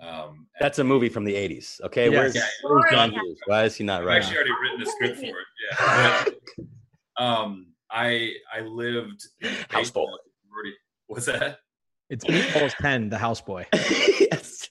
[0.00, 1.80] Um, That's a movie from the 80s.
[1.82, 2.14] Okay, Yes.
[2.14, 2.46] where's, Yeah.
[2.62, 3.38] where's John Hughes?
[3.46, 4.22] Why is he not I've right?
[4.22, 5.46] actually already written a script for it.
[6.58, 6.64] Yeah.
[7.18, 10.04] Um, I I lived in Houseboy.
[10.04, 11.58] of the sorority- What's that?
[12.08, 13.66] It's Meatballs 10, the houseboy.
[13.72, 14.68] yes.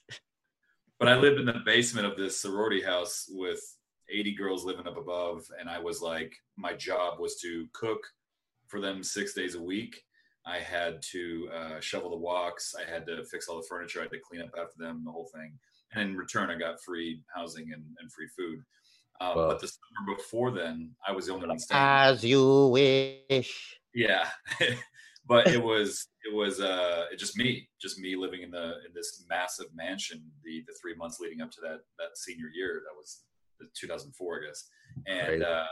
[1.00, 3.62] But I lived in the basement of this sorority house with
[4.10, 8.02] 80 girls living up above, and I was like, my job was to cook
[8.68, 10.02] for them six days a week.
[10.46, 12.74] I had to uh, shovel the walks.
[12.76, 14.00] I had to fix all the furniture.
[14.00, 15.58] I had to clean up after them, the whole thing.
[15.94, 18.60] And in return, I got free housing and, and free food.
[19.22, 19.48] Um, Wow.
[19.50, 21.82] But the summer before then, I was the only one staying.
[21.82, 23.78] As you wish.
[23.94, 24.30] Yeah,
[25.28, 29.26] but it was it was uh just me, just me living in the in this
[29.30, 30.24] massive mansion.
[30.46, 33.24] The the three months leading up to that that senior year, that was
[33.60, 34.70] the 2004, I guess.
[35.06, 35.44] And Crazy.
[35.44, 35.64] uh,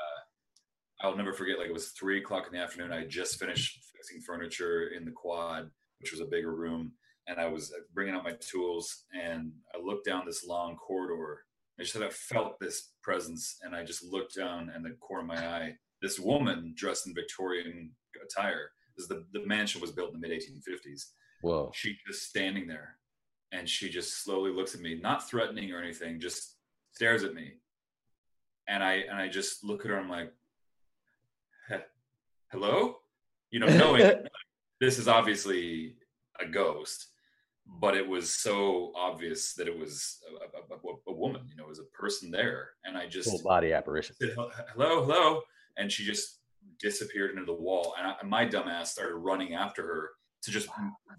[1.01, 1.57] I'll never forget.
[1.57, 2.91] Like it was three o'clock in the afternoon.
[2.91, 5.69] I just finished fixing furniture in the quad,
[5.99, 6.91] which was a bigger room,
[7.27, 9.05] and I was bringing out my tools.
[9.13, 11.39] And I looked down this long corridor.
[11.79, 15.21] I just had I felt this presence, and I just looked down and the corner
[15.21, 15.75] of my eye.
[16.01, 17.91] This woman dressed in Victorian
[18.23, 18.71] attire.
[18.95, 21.03] Because the, the mansion was built in the mid 1850s.
[21.41, 21.71] Whoa.
[21.75, 22.97] She just standing there,
[23.51, 26.55] and she just slowly looks at me, not threatening or anything, just
[26.93, 27.53] stares at me.
[28.67, 29.99] And I and I just look at her.
[29.99, 30.33] I'm like,
[32.51, 32.97] "Hello,"
[33.51, 34.11] you know, knowing
[34.81, 35.95] this is obviously
[36.39, 37.07] a ghost,
[37.65, 41.41] but it was so obvious that it was a, a, a, woman.
[41.49, 44.15] You know, it was a person there, and I just Full body apparition.
[44.19, 45.41] said, hello, hello,
[45.77, 46.39] and she just
[46.79, 47.95] disappeared into the wall.
[47.97, 50.09] And I, my dumbass started running after her
[50.43, 50.69] to just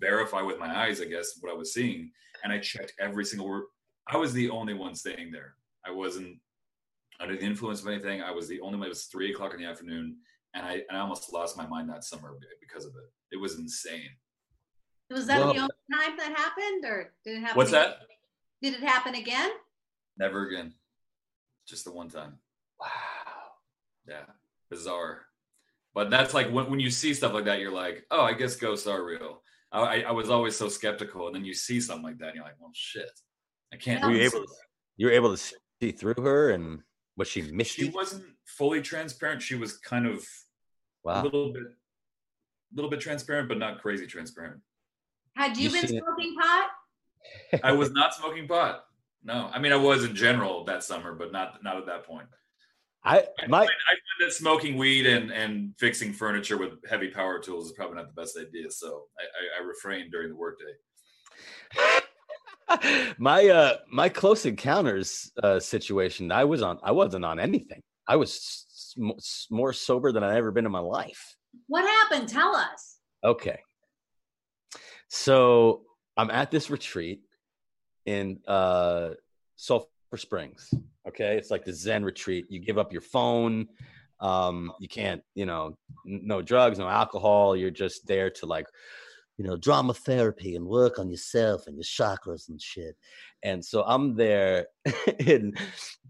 [0.00, 2.10] verify with my eyes, I guess, what I was seeing.
[2.44, 3.64] And I checked every single word.
[4.06, 5.54] I was the only one staying there.
[5.84, 6.38] I wasn't
[7.20, 8.22] under the influence of anything.
[8.22, 8.86] I was the only one.
[8.86, 10.16] It was three o'clock in the afternoon,
[10.54, 13.10] and I and I almost lost my mind that summer because of it.
[13.34, 14.10] It was insane.
[15.10, 15.52] Was that Whoa.
[15.52, 17.56] the only time that happened, or did it happen?
[17.56, 17.90] What's again?
[17.90, 17.98] that?
[18.62, 19.50] Did it happen again?
[20.18, 20.74] Never again.
[21.66, 22.38] Just the one time.
[22.80, 22.88] Wow.
[24.06, 24.24] Yeah,
[24.70, 25.22] bizarre.
[25.94, 28.56] But that's like when, when you see stuff like that, you're like, oh, I guess
[28.56, 29.42] ghosts are real.
[29.72, 32.36] I, I, I was always so skeptical, and then you see something like that, and
[32.36, 33.10] you're like, well, shit,
[33.72, 34.02] I can't.
[34.02, 34.40] Were you unsee able?
[34.40, 34.56] that.
[34.96, 35.42] You were able to
[35.80, 36.80] see through her, and
[37.18, 37.90] was she She misty?
[37.90, 39.42] wasn't fully transparent.
[39.42, 40.24] She was kind of
[41.06, 41.64] a little bit,
[42.74, 44.60] little bit transparent, but not crazy transparent.
[45.36, 46.70] Had you, You been seen it- smoking pot?
[47.62, 48.84] I was not smoking pot.
[49.24, 52.28] No, I mean I was in general that summer, but not not at that point.
[53.04, 53.68] I I find, I find
[54.20, 58.20] that smoking weed and, and fixing furniture with heavy power tools is probably not the
[58.20, 58.70] best idea.
[58.70, 59.24] So I,
[59.60, 60.72] I, I refrain during the workday.
[63.18, 67.80] my uh my close encounters uh situation i was on i wasn't on anything.
[68.06, 68.30] I was
[69.18, 71.36] s- more sober than i've ever been in my life.
[71.66, 72.28] What happened?
[72.28, 72.98] Tell us.
[73.24, 73.60] okay.
[75.08, 75.82] So
[76.16, 77.20] i'm at this retreat
[78.06, 79.10] in uh
[79.56, 79.86] sulphur
[80.16, 80.70] springs
[81.06, 81.36] okay?
[81.38, 82.46] It's like the zen retreat.
[82.50, 83.68] You give up your phone
[84.20, 85.76] um you can't you know
[86.06, 87.56] n- no drugs no alcohol.
[87.56, 88.66] You're just there to like
[89.38, 92.96] you know, drama therapy and work on yourself and your chakras and shit.
[93.44, 94.66] And so I'm there
[95.20, 95.54] in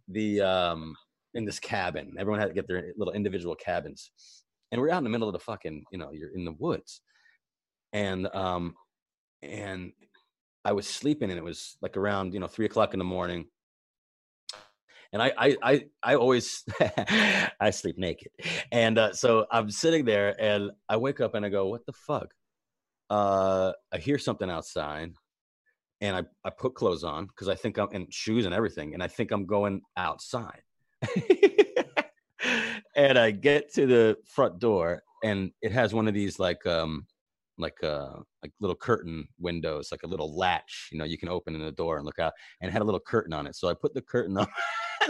[0.08, 0.96] the um
[1.34, 2.14] in this cabin.
[2.18, 4.10] Everyone had to get their little individual cabins.
[4.72, 7.02] And we're out in the middle of the fucking, you know, you're in the woods.
[7.92, 8.74] And um
[9.42, 9.92] and
[10.64, 13.46] I was sleeping and it was like around, you know, three o'clock in the morning.
[15.12, 16.64] and I I I, I always
[17.60, 18.30] I sleep naked,
[18.72, 21.92] and uh, so I'm sitting there, and I wake up and I go, "What the
[21.92, 22.28] fuck?"
[23.10, 25.12] Uh, I hear something outside,
[26.00, 29.02] and I I put clothes on because I think I'm in shoes and everything, and
[29.02, 30.62] I think I'm going outside.
[32.96, 37.06] and I get to the front door, and it has one of these like um
[37.56, 41.54] like uh like little curtain windows, like a little latch, you know, you can open
[41.54, 43.56] in the door and look out, and had a little curtain on it.
[43.56, 44.46] So I put the curtain on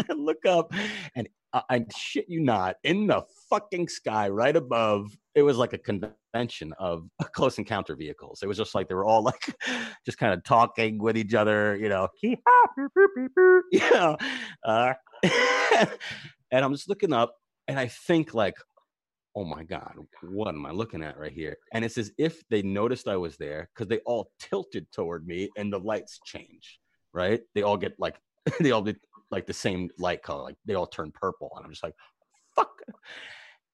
[0.17, 0.73] look up,
[1.15, 5.73] and I, I shit you not, in the fucking sky right above, it was like
[5.73, 8.43] a convention of close encounter vehicles.
[8.43, 9.55] It was just like they were all like
[10.07, 12.09] just kind of talking with each other, you know,
[13.91, 14.17] know,
[14.65, 14.95] uh,
[16.51, 17.35] and I'm just looking up,
[17.67, 18.57] and I think like,
[19.37, 21.57] oh my god, what am I looking at right here?
[21.73, 25.51] And it's as if they noticed I was there because they all tilted toward me,
[25.57, 26.81] and the lights change.
[27.15, 27.41] Right?
[27.55, 28.17] They all get like
[28.61, 31.71] they all get like the same light color, like they all turn purple, and I'm
[31.73, 31.95] just like,
[32.55, 32.83] fuck.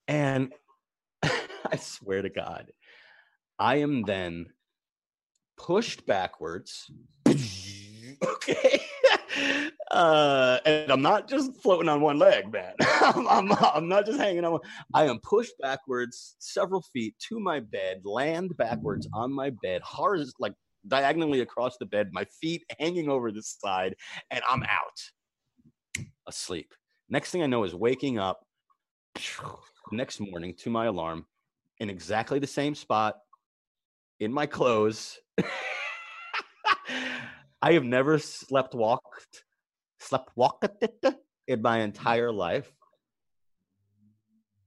[0.09, 0.53] And
[1.23, 2.73] I swear to God,
[3.59, 4.47] I am then
[5.57, 6.91] pushed backwards.
[7.29, 8.81] okay.
[9.91, 12.73] Uh, and I'm not just floating on one leg, man.
[12.81, 14.53] I'm, I'm, I'm not just hanging on.
[14.53, 14.61] one-
[14.93, 20.21] I am pushed backwards several feet to my bed, land backwards on my bed, hard
[20.41, 20.55] like
[20.89, 23.95] diagonally across the bed, my feet hanging over the side,
[24.31, 25.01] and I'm out
[26.27, 26.75] asleep.
[27.09, 28.45] Next thing I know is waking up
[29.93, 31.27] next morning to my alarm
[31.79, 33.17] in exactly the same spot
[34.21, 35.19] in my clothes.
[37.63, 39.45] I have never slept walked
[40.05, 40.85] slept walked
[41.47, 42.71] in my entire life.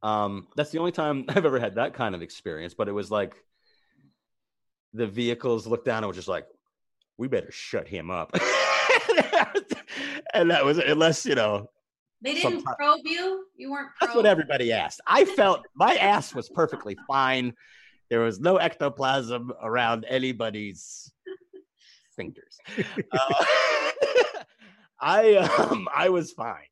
[0.04, 3.12] Um, that's the only time I've ever had that kind of experience, but it was
[3.12, 3.36] like
[4.94, 6.48] the vehicles looked down and was just like,
[7.18, 8.36] we better shut him up.
[10.34, 11.70] and that was unless, you know,
[12.22, 13.46] They didn't Sometime- probe you.
[13.56, 13.90] You weren't.
[14.02, 15.02] that's what everybody asked.
[15.08, 17.54] I felt my ass was perfectly fine.
[18.10, 21.12] There was no ectoplasm around anybody's
[22.16, 22.58] fingers.
[23.12, 23.34] Uh,
[25.00, 26.66] I um I was fine.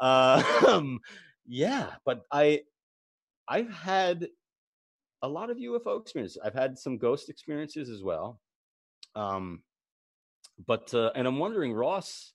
[0.00, 1.00] Um
[1.46, 2.62] yeah, but I
[3.46, 4.28] I've had
[5.20, 6.38] a lot of UFO experiences.
[6.42, 8.40] I've had some ghost experiences as well.
[9.14, 9.62] Um
[10.66, 12.32] but uh, and I'm wondering Ross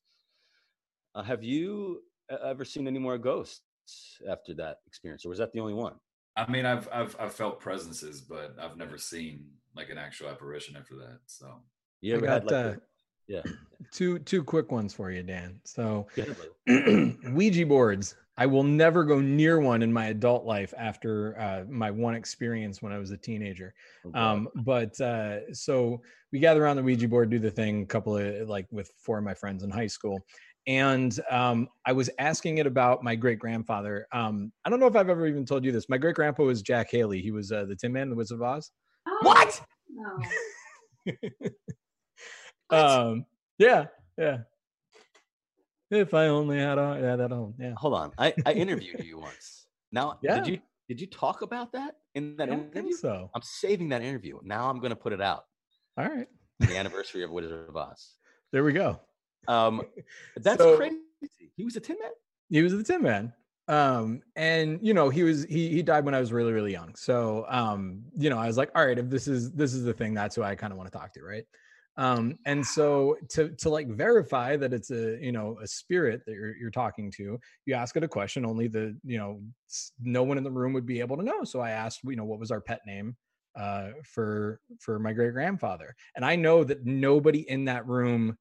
[1.16, 2.02] uh, have you
[2.44, 3.62] ever seen any more ghosts
[4.30, 5.94] after that experience or was that the only one?
[6.36, 9.46] I mean, I've I've I've felt presences, but I've never seen
[9.76, 11.20] like an actual apparition after that.
[11.28, 11.62] So
[12.02, 12.82] You I got had like uh, a-
[13.28, 13.42] yeah.
[13.92, 15.60] two two quick ones for you, Dan.
[15.64, 16.08] So
[16.68, 18.16] Ouija boards.
[18.36, 22.82] I will never go near one in my adult life after uh, my one experience
[22.82, 23.76] when I was a teenager.
[24.06, 27.86] Oh, Um, but uh, so we gather around the Ouija board, do the thing, a
[27.86, 30.26] couple of like with four of my friends in high school.
[30.66, 34.08] And um, I was asking it about my great grandfather.
[34.14, 35.90] Um, I don't know if I've ever even told you this.
[35.90, 37.22] My great grandpa was Jack Haley.
[37.22, 38.72] He was uh, the Tin Man, the Wizard of Oz.
[39.22, 39.62] What?
[39.90, 41.14] No.
[42.70, 43.26] Um,
[43.60, 43.86] yeah,
[44.18, 44.38] yeah.
[45.92, 47.74] If I only had a yeah that on yeah.
[47.78, 48.12] Hold on.
[48.18, 49.68] I, I interviewed you once.
[49.92, 50.36] Now, Yeah.
[50.36, 50.60] did you
[50.90, 52.82] did you talk about that in that I don't interview?
[52.84, 53.30] think so.
[53.36, 54.40] I'm saving that interview.
[54.44, 55.44] Now I'm going to put it out.
[55.98, 56.28] All right,
[56.62, 58.16] The anniversary of Wizard of Oz.
[58.52, 59.00] there we go.
[59.48, 59.82] Um,
[60.38, 60.98] that's So- crazy.
[61.56, 62.12] He was a Tin Man.
[62.50, 63.32] He was the Tin Man.
[63.68, 66.96] Um, and you know, he was he he died when I was really, really young.
[66.96, 69.94] So um, you know, I was like, all right, if this is this is the
[69.94, 71.46] thing, that's who I kind of want to talk to, right?
[71.96, 76.34] Um, and so to to like verify that it's a you know a spirit that
[76.34, 78.46] you're you're talking to, you ask it a question.
[78.46, 79.40] Only the you know
[80.02, 81.44] no one in the room would be able to know.
[81.44, 83.16] So I asked, you know, what was our pet name
[83.56, 88.36] uh for for my great grandfather and i know that nobody in that room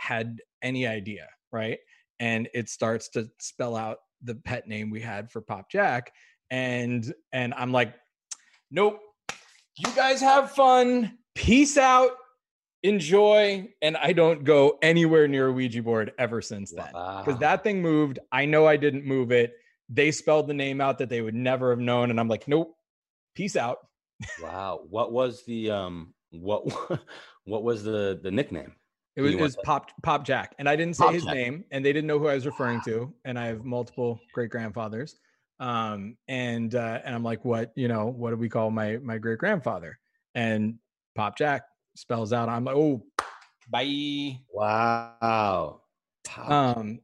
[0.00, 1.78] had any idea right?
[2.20, 6.12] And it starts to spell out the pet name we had for pop jack
[6.50, 7.94] and and i'm like
[8.70, 9.00] nope.
[9.76, 11.16] You guys have fun.
[11.34, 12.10] Peace out.
[12.82, 13.68] Enjoy.
[13.82, 16.86] And i don't go anywhere near a ouija board ever since then.
[16.92, 17.38] Because Wow.
[17.40, 18.18] that thing moved.
[18.32, 19.54] I know i didn't move it.
[19.88, 22.74] They spelled the name out that they would never have known and i'm like nope.
[23.34, 23.78] Peace out.
[24.42, 24.82] Wow.
[24.88, 26.62] What was the um what
[27.44, 28.74] what was the the nickname?
[29.16, 29.56] It was, it was?
[29.64, 31.34] Pop Pop Jack, and I didn't say Pop his Jack.
[31.34, 33.12] name, and they didn't know who I was referring to.
[33.24, 35.18] And I have multiple great grandfathers,
[35.58, 39.18] um, and uh, and I'm like, what you know, what do we call my my
[39.18, 39.98] great grandfather?
[40.34, 40.78] And
[41.16, 41.62] Pop Jack
[41.96, 42.48] spells out.
[42.48, 43.02] I'm like, oh,
[43.68, 44.38] bye.
[44.52, 45.80] Wow.
[46.38, 47.00] Um,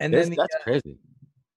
[0.00, 0.98] and This- then the, that's crazy.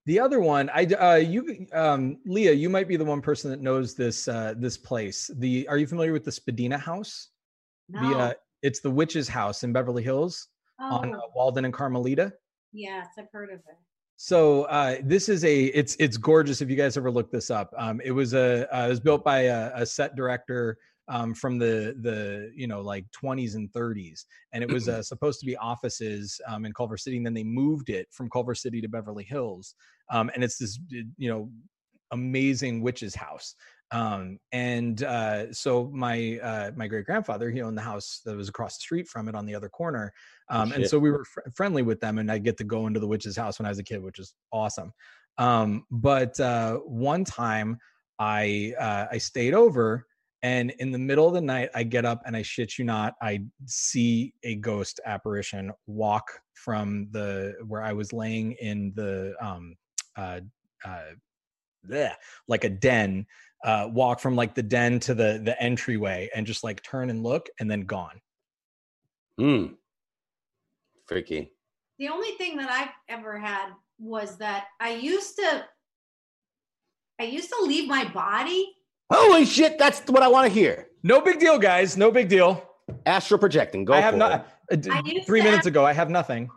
[0.05, 3.61] the other one, I uh, you um, Lea, you might be the one person that
[3.61, 5.31] knows this uh, this place.
[5.35, 7.29] The are you familiar with the Spadena House?
[7.89, 8.09] No.
[8.09, 10.47] The uh, it's the witch's house in Beverly Hills
[10.79, 11.31] on uh, Oh.
[11.35, 12.33] Walden and Carmelita.
[12.73, 13.77] Yes, I've heard of it.
[14.17, 16.61] So uh, this is a it's it's gorgeous.
[16.61, 19.23] If you guys ever look this up, um, it was a uh, it was built
[19.23, 20.77] by a, a set director
[21.07, 25.39] um, from the the you know like 20s and 30s, and it was uh, supposed
[25.39, 28.81] to be offices um, in Culver City, and then they moved it from Culver City
[28.81, 29.75] to Beverly Hills,
[30.09, 30.79] um, and it's this
[31.17, 31.51] you know
[32.11, 33.53] amazing witch's house.
[33.91, 38.49] Um, and uh, so my uh, my great grandfather, he owned the house that was
[38.49, 40.11] across the street from it on the other corner,
[40.49, 42.99] um, and so we were fr- friendly with them, and I get to go into
[42.99, 44.91] the witch's house when I was a kid, which is awesome.
[45.37, 47.77] Um, but uh, one time
[48.19, 50.05] I uh, I stayed over,
[50.43, 53.15] and in the middle of the night, I get up and I shit you not,
[53.21, 59.75] I see a ghost apparition walk from the where I was laying in the um
[60.17, 60.41] uh
[60.85, 61.11] uh
[61.87, 62.13] bleh,
[62.47, 63.25] like a den
[63.63, 67.23] uh walk from like the den to the the entryway and just like turn and
[67.23, 68.19] look and then gone
[69.39, 69.65] Hmm.
[71.05, 71.51] Freaky.
[71.99, 73.69] The only thing that I've ever had
[73.99, 75.63] was that I used to
[77.19, 78.73] I used to leave my body.
[79.11, 79.79] Holy shit!
[79.79, 80.87] That's what I want to hear.
[81.03, 82.63] no big deal guys no big deal
[83.05, 83.85] Astral projecting.
[83.85, 84.87] Go i have for not it.
[84.89, 86.49] uh, d- I three minutes have- ago i have nothing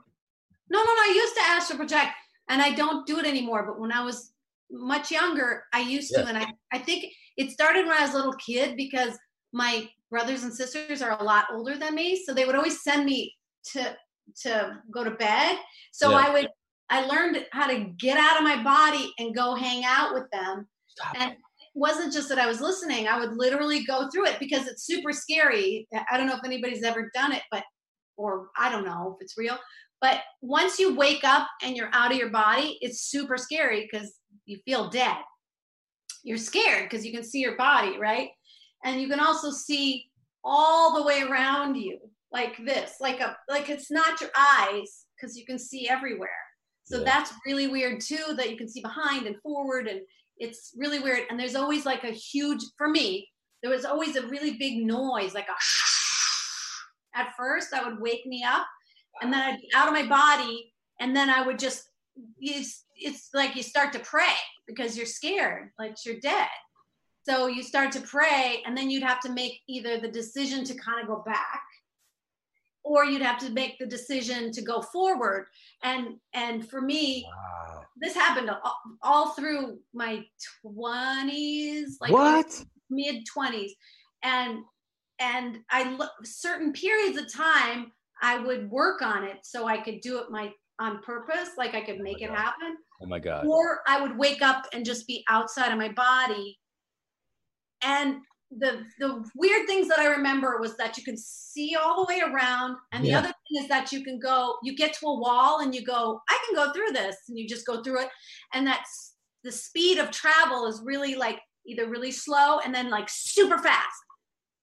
[0.70, 1.02] No, no, no.
[1.10, 2.12] I used to astral project
[2.48, 3.64] and I don't do it anymore.
[3.66, 4.32] But when I was
[4.70, 6.24] much younger, I used to.
[6.26, 7.06] And I, I think
[7.36, 9.16] it started when I was a little kid because
[9.52, 12.22] my brothers and sisters are a lot older than me.
[12.24, 13.34] So they would always send me
[13.72, 13.96] to
[14.42, 15.58] to go to bed.
[15.92, 16.24] So Yeah.
[16.26, 16.48] I would
[16.88, 20.68] I learned how to get out of my body and go hang out with them.
[20.88, 21.14] Stop.
[21.20, 21.38] And it
[21.74, 25.12] wasn't just that I was listening, I would literally go through it because it's super
[25.12, 25.86] scary.
[26.10, 27.62] I don't know if anybody's ever done it, but
[28.16, 29.56] or I don't know if it's real.
[30.00, 34.14] But once you wake up and you're out of your body, it's super scary because
[34.46, 35.16] you feel dead.
[36.22, 38.30] You're scared because you can see your body, right?
[38.84, 40.10] And you can also see
[40.44, 41.98] all the way around you,
[42.32, 46.30] like this, like a like it's not your eyes because you can see everywhere.
[46.84, 47.04] So Yeah.
[47.04, 50.00] that's really weird too that you can see behind and forward and
[50.38, 53.28] it's really weird and there's always like a huge for me
[53.62, 55.56] there was always a really big noise like a
[57.14, 58.66] at first that would wake me up
[59.20, 61.84] and then I'd be out of my body and then I would just
[62.38, 64.34] it's, it's like you start to pray
[64.74, 66.48] because you're scared like you're dead
[67.28, 70.74] so you start to pray and then you'd have to make either the decision to
[70.74, 71.62] kind of go back
[72.82, 75.46] or you'd have to make the decision to go forward
[75.82, 77.82] and and for me Wow.
[78.00, 80.24] this happened all, all through my
[80.66, 82.64] 20s like what?
[82.88, 83.70] mid 20s
[84.22, 84.58] and
[85.18, 87.92] and i look certain periods of time
[88.22, 91.80] i would work on it so i could do it my on purpose like i
[91.82, 92.38] could oh make it God.
[92.38, 93.46] happen Oh my god.
[93.46, 96.58] or i would wake up and just be outside of my body.
[97.82, 98.16] And
[98.58, 102.20] the the weird things that i remember was that you can see all the way
[102.20, 102.76] around.
[102.92, 103.18] And the Yeah.
[103.20, 106.20] other thing is that you can go you get to a wall and you go
[106.28, 107.16] i can go through this.
[107.28, 108.08] And you just go through it.
[108.52, 109.14] And that's
[109.44, 113.96] the speed of travel is really like either really slow and then like super fast.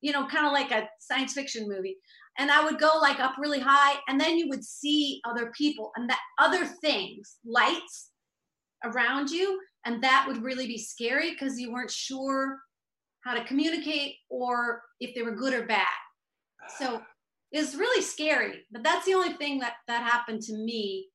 [0.02, 1.98] You know kind of like a science fiction movie.
[2.38, 5.92] And i would go like up really high and then you would see other people.
[5.96, 8.12] And that other things lights
[8.84, 12.60] around you and that would really be scary because you weren't sure
[13.24, 15.88] how to communicate or if they were good or bad.
[16.78, 17.02] So
[17.52, 21.08] it's really scary but that's the only thing that that happened to me.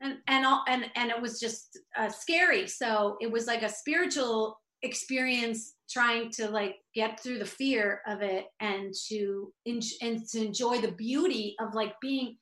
[0.00, 2.66] And and all, and and it was just uh, scary.
[2.66, 8.22] So it was like a spiritual experience trying to like get through the fear of
[8.22, 9.82] it and to and
[10.28, 12.36] to enjoy the beauty of like being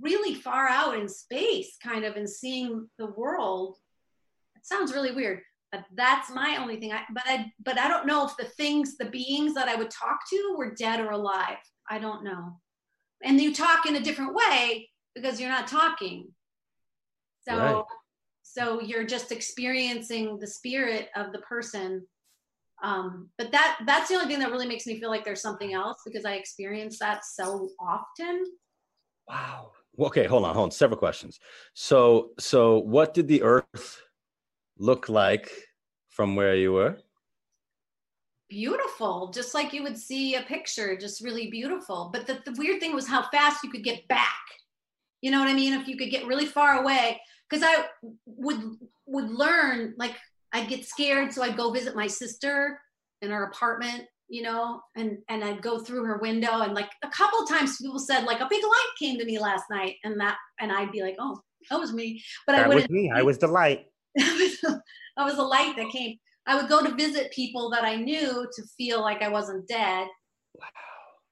[0.00, 3.76] really far out in space kind of and seeing the world.
[4.56, 6.92] It sounds really weird but that's my only thing.
[6.92, 9.90] I, but i but i don't know if the things the beings that i would
[9.90, 11.58] talk to were dead or alive.
[11.90, 12.60] I don't know.
[13.22, 16.28] And you talk in a different way because you're not talking.
[17.46, 17.84] So Right.
[18.42, 22.06] so you're just experiencing the spirit of the person.
[22.82, 25.72] Um but that that's the only thing that really makes me feel like there's something
[25.74, 28.44] else because i experience that so often.
[29.28, 29.72] Wow.
[29.98, 30.70] Okay, hold on, hold on.
[30.70, 31.40] Several questions.
[31.74, 34.02] So, so what did the Earth
[34.78, 35.50] look like
[36.08, 36.98] from where you were?
[38.48, 42.80] beautiful just like you would see a picture just really beautiful but the, the weird
[42.80, 44.40] thing was how fast you could get back
[45.20, 47.84] you know what i mean if you could get really far away because i
[48.24, 48.76] would
[49.06, 50.16] would learn like
[50.54, 52.80] i'd get scared so i'd go visit my sister
[53.20, 57.08] in her apartment you know and and i'd go through her window and like a
[57.08, 60.36] couple times people said like a big light came to me last night and that
[60.60, 61.40] and i'd be like oh
[61.70, 63.10] that was me but i That wouldn't was me.
[63.14, 63.86] I was the light.
[64.16, 64.80] that
[65.18, 66.16] was the light that came.
[66.46, 70.08] I would go to visit people that I knew to feel like I wasn't dead.
[70.54, 70.66] Wow.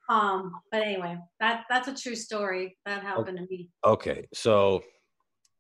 [0.08, 2.76] Um, but anyway, that that's a true story.
[2.84, 3.68] That happened to me.
[3.84, 4.84] Okay, so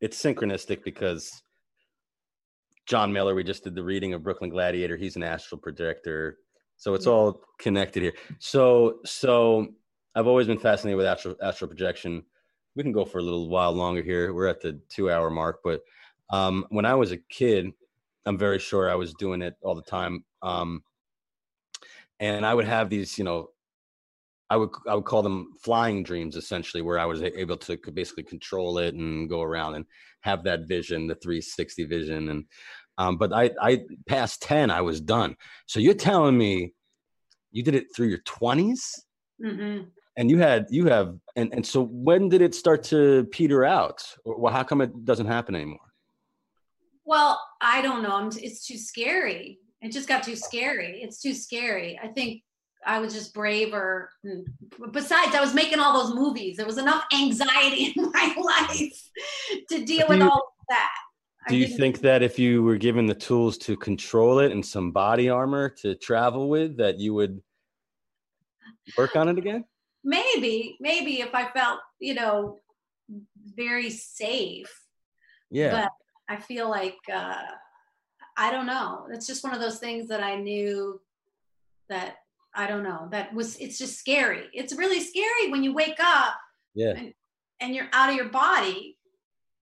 [0.00, 1.42] it's synchronistic because
[2.86, 4.96] John Miller, we just did the reading of Brooklyn Gladiator.
[4.96, 6.36] He's an astral projector,
[6.76, 8.14] so it's all connected here.
[8.38, 9.68] So, so
[10.14, 12.22] I've always been fascinated with astral astral projection.
[12.74, 14.34] We can go for a little while longer here.
[14.34, 15.80] We're at the two hour mark, but
[16.30, 17.70] um, when I was a kid,
[18.26, 20.24] I'm very sure I was doing it all the time.
[20.42, 20.82] Um,
[22.18, 23.50] and I would have these, you know,
[24.48, 28.22] I would I would call them flying dreams, essentially, where I was able to basically
[28.22, 29.84] control it and go around and
[30.20, 32.28] have that vision, the 360 vision.
[32.28, 32.44] And
[32.98, 35.36] um, but I I past 10, I was done.
[35.66, 36.74] So you're telling me
[37.52, 38.80] you did it through your 20s,
[39.42, 39.82] hmm
[40.16, 44.02] and you had you have and and so when did it start to peter out?
[44.24, 45.80] Well, how come it doesn't happen anymore?
[47.04, 48.16] Well, I don't know.
[48.16, 49.60] I'm, it's too scary.
[49.80, 51.02] It just got too scary.
[51.02, 51.98] It's too scary.
[52.02, 52.42] I think
[52.84, 54.10] I was just braver.
[54.90, 56.56] Besides, I was making all those movies.
[56.56, 59.10] There was enough anxiety in my life
[59.70, 60.90] to deal with all of that.
[61.48, 64.90] Do you think that if you were given the tools to control it and some
[64.90, 67.40] body armor to travel with, that you would
[68.98, 69.64] work on it again?
[70.06, 72.60] maybe, maybe if I felt, you know,
[73.54, 74.72] very safe.
[75.50, 75.70] Yeah.
[75.72, 75.92] But
[76.28, 77.42] I feel like uh,
[78.38, 79.08] I don't know.
[79.10, 81.00] It's just one of those things that I knew
[81.88, 82.16] that
[82.54, 83.08] I don't know.
[83.10, 84.44] That was it's just scary.
[84.52, 86.34] It's really scary when you wake up
[86.74, 86.94] yeah.
[86.96, 87.12] and,
[87.60, 88.96] and you're out of your body.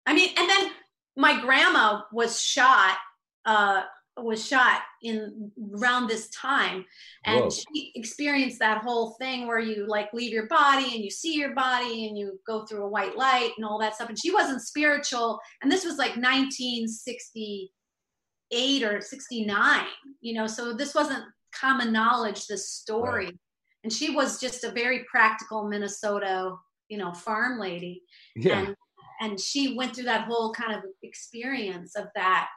[0.05, 0.71] I mean, and then
[1.15, 2.97] my grandma was shot.
[3.45, 3.83] Uh,
[4.17, 6.85] was shot in around this time
[7.25, 7.49] and Whoa.
[7.49, 11.55] she experienced that whole thing where you like leave your body and you see your
[11.55, 14.61] body and you go through a white light and all that stuff and she wasn't
[14.61, 19.85] spiritual and this was like 1968 or 69
[20.21, 21.23] you know so this wasn't
[21.59, 23.31] common knowledge this story
[23.83, 26.53] and she was just a very practical minnesota
[26.87, 28.03] you know farm lady
[28.35, 28.59] Yeah.
[28.59, 28.75] and
[29.23, 32.49] and she went through that whole kind of experience of that.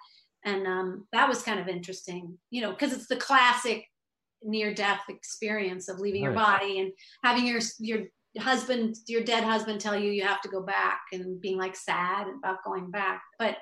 [0.45, 3.85] And um, that was kind of interesting you know because it's the classic
[4.43, 6.93] near death experience of leaving your body and
[7.25, 8.01] having your your
[8.39, 12.27] husband your dead husband tell you you have to go back and being like sad
[12.39, 13.23] about going back.
[13.39, 13.57] But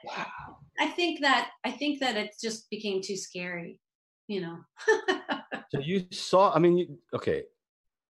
[0.81, 3.79] i think that i think that it just became too scary
[4.27, 4.59] you know.
[5.75, 7.43] So you saw, I mean, you, okay.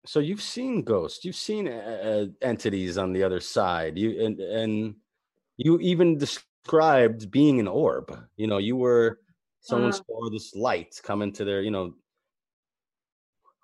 [0.07, 3.99] So you've seen ghosts, you've seen uh, entities on the other side.
[3.99, 4.97] You and and
[5.59, 8.17] you even described being an orb.
[8.37, 9.21] You know, you were
[9.61, 10.03] someone Uh-huh.
[10.07, 11.95] saw this light come into their, you know,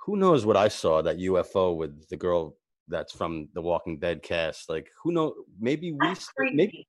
[0.05, 2.59] who knows what I saw that UFO with the girl
[2.89, 4.69] that's from the Walking Dead cast.
[4.69, 5.35] Like, who know?
[5.59, 6.55] Maybe we, That's s- crazy.
[6.57, 6.89] maybe,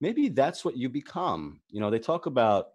[0.00, 1.60] maybe that's what you become.
[1.70, 2.66] You know, they talk about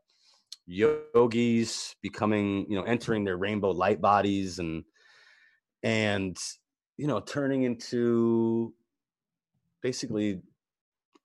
[0.65, 4.83] yogis becoming, you know, entering their rainbow light bodies and
[5.83, 6.37] and
[6.97, 8.73] you know, turning into
[9.81, 10.41] basically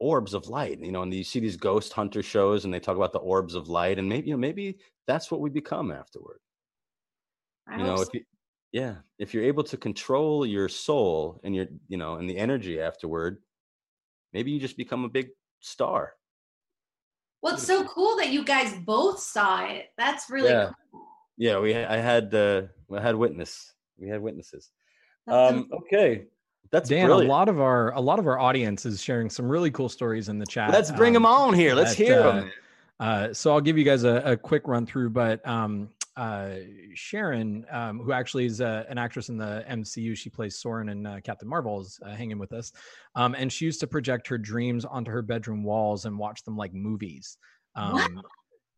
[0.01, 0.81] orbs of light.
[0.81, 3.55] You know, and you see these ghost hunter shows, and they talk about the orbs
[3.55, 6.41] of light, and maybe you know, maybe that's what we become afterward.
[7.69, 8.21] I you know hope if you
[8.73, 12.81] yeah if you're able to control your soul and your you know and the energy
[12.81, 13.39] afterward
[14.33, 15.29] maybe you just become a big
[15.61, 16.13] star.
[17.43, 19.87] Well it's so cool that you guys both saw it.
[19.97, 20.71] That's really yeah.
[20.91, 21.07] cool.
[21.37, 22.63] Yeah we i had uh
[22.95, 24.71] i had witness we had witnesses
[25.27, 26.25] um okay
[26.71, 29.49] that's Dan, brilliant a lot of our a lot of our audience is sharing some
[29.49, 30.71] really cool stories in the chat.
[30.71, 32.53] let's bring them um, on here let's that, hear uh, them
[33.01, 36.57] Uh, so I'll give you guys a, a quick run through, but um, uh,
[36.95, 41.07] Sharon, um, who actually is uh, an actress in the MCU, she plays Soren and
[41.07, 42.73] uh, Captain Marvel, is uh, hanging with us,
[43.15, 46.57] um, and she used to project her dreams onto her bedroom walls and watch them
[46.57, 47.39] like movies.
[47.75, 47.85] What?
[47.85, 48.23] Um,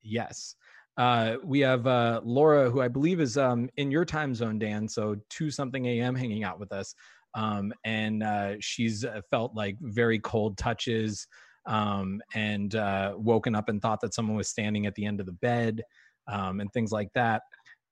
[0.02, 0.54] yes.
[1.00, 4.86] Uh, we have uh, Laura, who I believe is um, in your time zone, Dan.
[4.86, 6.14] So two something a.m.
[6.14, 6.94] hanging out with us,
[7.34, 11.26] um, and uh, she's uh, felt like very cold touches
[11.64, 15.26] um, and uh, woken up and thought that someone was standing at the end of
[15.26, 15.80] the bed
[16.28, 17.44] um, and things like that.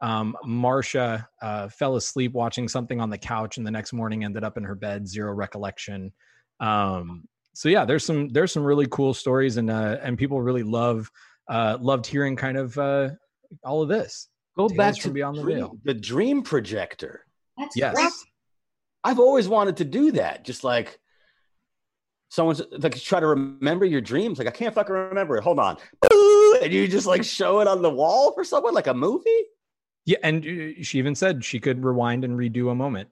[0.03, 4.45] Um, Marsha uh, fell asleep watching something on the couch and the next morning ended
[4.45, 6.13] up in her bed, zero recollection.
[6.61, 10.63] Um, so yeah, there's some there's some really cool stories and uh, and people really
[10.63, 11.11] love
[11.49, 13.11] uh, loved hearing kind of uh,
[13.65, 14.29] all of this.
[14.57, 15.79] go Tales back from to Beyond the dream- Veil.
[15.85, 17.25] the dream projector
[17.57, 17.95] that's Yes.
[17.95, 18.13] great.
[19.05, 20.99] i've always wanted to do that just like
[22.31, 25.77] someone's like try to remember your dreams like i can't fucking remember it hold on
[26.63, 29.43] and you just like show it on the wall for someone like a movie
[30.07, 33.09] Yeah, and uh, she even said she could rewind and redo a moment.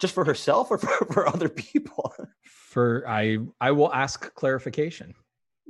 [0.00, 5.14] just for herself or for, for other people For I I will ask clarification.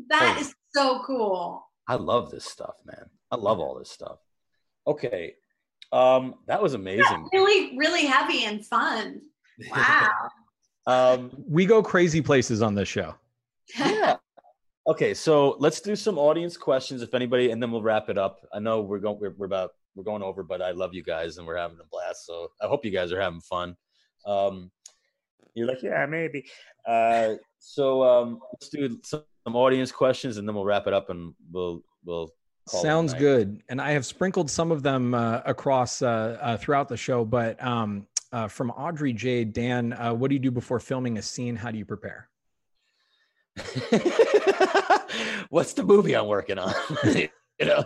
[0.09, 0.41] That Oh.
[0.41, 4.19] is so cool i love this stuff man i love all this stuff
[4.87, 5.35] okay
[5.93, 9.21] um that was amazing really really heavy and fun
[9.71, 10.11] wow
[10.87, 13.15] um We go crazy places on this show.
[13.79, 14.17] yeah
[14.87, 18.47] Okay, so let's do some audience questions, if anybody, and then we'll wrap it up.
[18.53, 21.39] I know we're going, we're, we're about, we're going over, but I love you guys
[21.39, 22.27] and we're having a blast.
[22.27, 23.77] So I hope you guys are having fun.
[24.27, 24.71] Um,
[25.55, 26.45] you're like, yeah, maybe.
[26.87, 31.11] Uh, so um, let's do some, some audience questions, and then we'll wrap it up,
[31.11, 32.33] and we'll we'll.
[32.69, 33.63] call it a Sounds good.
[33.69, 37.25] And I have sprinkled some of them uh, across uh, uh, throughout the show.
[37.25, 39.45] But um, uh, from Audrey J.
[39.45, 41.57] Dan, uh, what do you do before filming a scene?
[41.57, 42.29] How do you prepare?
[45.49, 46.75] What's the movie I'm working on?
[47.05, 47.29] you
[47.61, 47.85] know,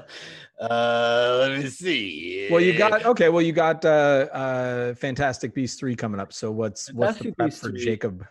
[0.58, 2.48] uh, let me see.
[2.50, 3.28] Well, you got okay.
[3.28, 6.32] Well, you got uh, uh, Fantastic Beasts three coming up.
[6.32, 7.84] So what's what's the Fantastic prep Beasts for 3.
[7.84, 8.26] Jacob?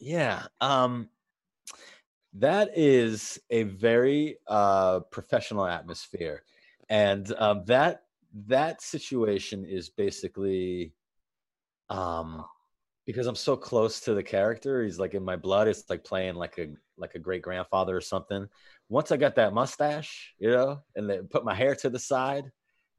[0.00, 0.46] Yeah.
[0.60, 1.08] Um
[2.34, 6.42] that is a very uh professional atmosphere.
[6.88, 8.02] And um that
[8.46, 10.92] that situation is basically
[11.88, 12.44] um
[13.06, 15.66] because I'm so close to the character, he's like in my blood.
[15.66, 16.68] It's like playing like a
[16.98, 18.46] like a great grandfather or something.
[18.90, 22.44] Once I got that mustache, you know, and they put my hair to the side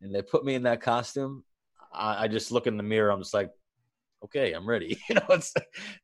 [0.01, 1.43] and they put me in that costume,
[1.93, 3.51] I, I just look in the mirror, I'm just like,
[4.23, 4.97] okay, I'm ready.
[5.09, 5.53] You know, it's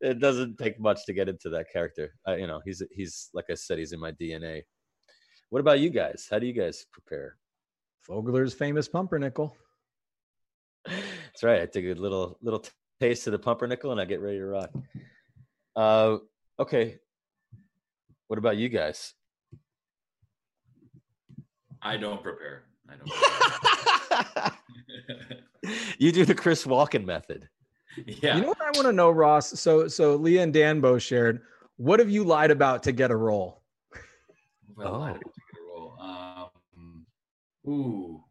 [0.01, 2.13] it doesn't take much to get into that character.
[2.27, 4.63] Uh, you know, he's he's like I said, he's in my DNA.
[5.49, 6.27] What about you guys?
[6.29, 7.37] How do you guys prepare?
[8.07, 9.55] Fogler's famous pumpernickel.
[10.85, 11.61] That's right.
[11.61, 14.45] I take a little little t- taste of the pumpernickel and I get ready to
[14.45, 14.71] rock.
[15.75, 16.17] Uh,
[16.59, 16.97] okay.
[18.27, 19.13] What about you guys?
[21.81, 22.63] I don't prepare.
[22.89, 24.53] I don't.
[25.97, 27.49] You do the Chris Walken method.
[28.05, 28.35] Yeah.
[28.35, 29.59] You know what I want to know, Ross?
[29.59, 31.41] So so Lea and Dan both shared.
[31.77, 33.61] What have you lied about to get a role?
[34.75, 35.19] Well, I a
[35.73, 35.97] role.
[35.99, 37.05] Um,
[37.67, 38.23] ooh,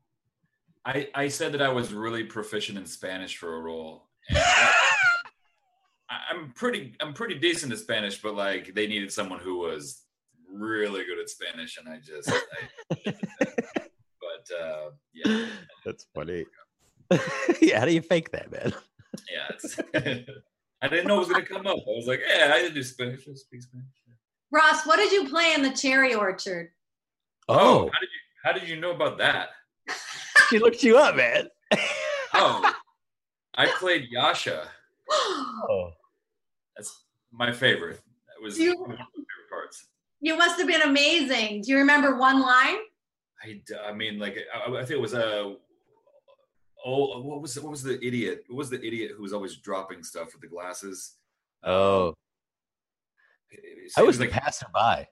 [0.85, 4.09] I I said that I was really proficient in Spanish for a role.
[4.31, 10.03] I, I'm pretty I'm pretty decent at Spanish, but like they needed someone who was
[10.53, 12.31] really good at Spanish, and I just.
[12.31, 12.41] I,
[13.05, 15.47] but uh, yeah,
[15.85, 16.45] That's funny.
[17.61, 18.73] yeah, how do you fake that, man?
[19.31, 19.49] Yeah.
[19.51, 19.79] It's,
[20.83, 21.79] I didn't know it was gonna come up.
[21.79, 23.21] I was like, yeah, I didn't do Spanish.
[23.29, 23.87] I speak Spanish.
[24.51, 26.71] Ross, what did you play in the cherry orchard?
[27.49, 29.49] Oh, How did you How did you know about that?
[30.51, 31.49] she looked you up, man.
[32.37, 32.75] Oh,
[33.55, 34.67] I played Yasha.
[35.11, 35.91] Oh,
[36.77, 38.01] That's my favorite.
[38.29, 39.87] That was You- one of my favorite parts.
[40.21, 41.63] You must have been amazing.
[41.63, 42.79] Do you remember one line?
[43.45, 45.57] I, I mean, like I, I think it was a.
[46.85, 48.45] oh, uh, what was what was the idiot?
[48.49, 51.15] What was the idiot who was always dropping stuff with the glasses?
[51.63, 52.15] oh,
[53.51, 55.09] It- it- I it was the like, passerby.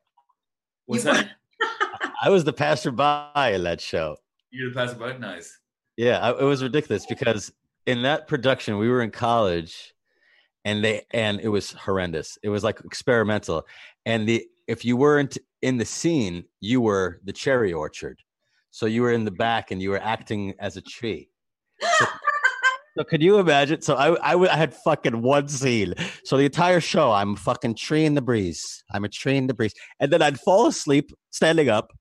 [0.86, 1.30] what's You- that?
[2.22, 4.16] I was the passerby in that show.
[4.50, 5.16] You to pass it by?
[5.16, 5.58] Nice.
[5.96, 7.52] Yeah, I, it was ridiculous because
[7.86, 9.94] in that production we were in college,
[10.64, 12.38] and they and it was horrendous.
[12.42, 13.66] It was like experimental,
[14.06, 18.20] and the if you weren't in the scene, you were the cherry orchard,
[18.70, 21.28] so you were in the back and you were acting as a tree.
[21.82, 22.06] So,
[22.98, 23.82] so could you imagine?
[23.82, 25.94] So I, I I had fucking one scene.
[26.24, 28.84] So the entire show, I'm fucking tree in the breeze.
[28.92, 31.92] I'm a tree in the breeze, and then I'd fall asleep standing up,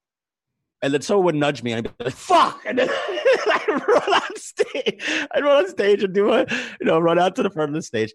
[0.82, 2.62] and then someone would nudge me and I'd be like, fuck.
[2.66, 2.90] And then
[3.50, 5.28] I'd run on stage.
[5.32, 6.46] I'd run on stage and do a,
[6.80, 8.14] you know, run out to the front of the stage.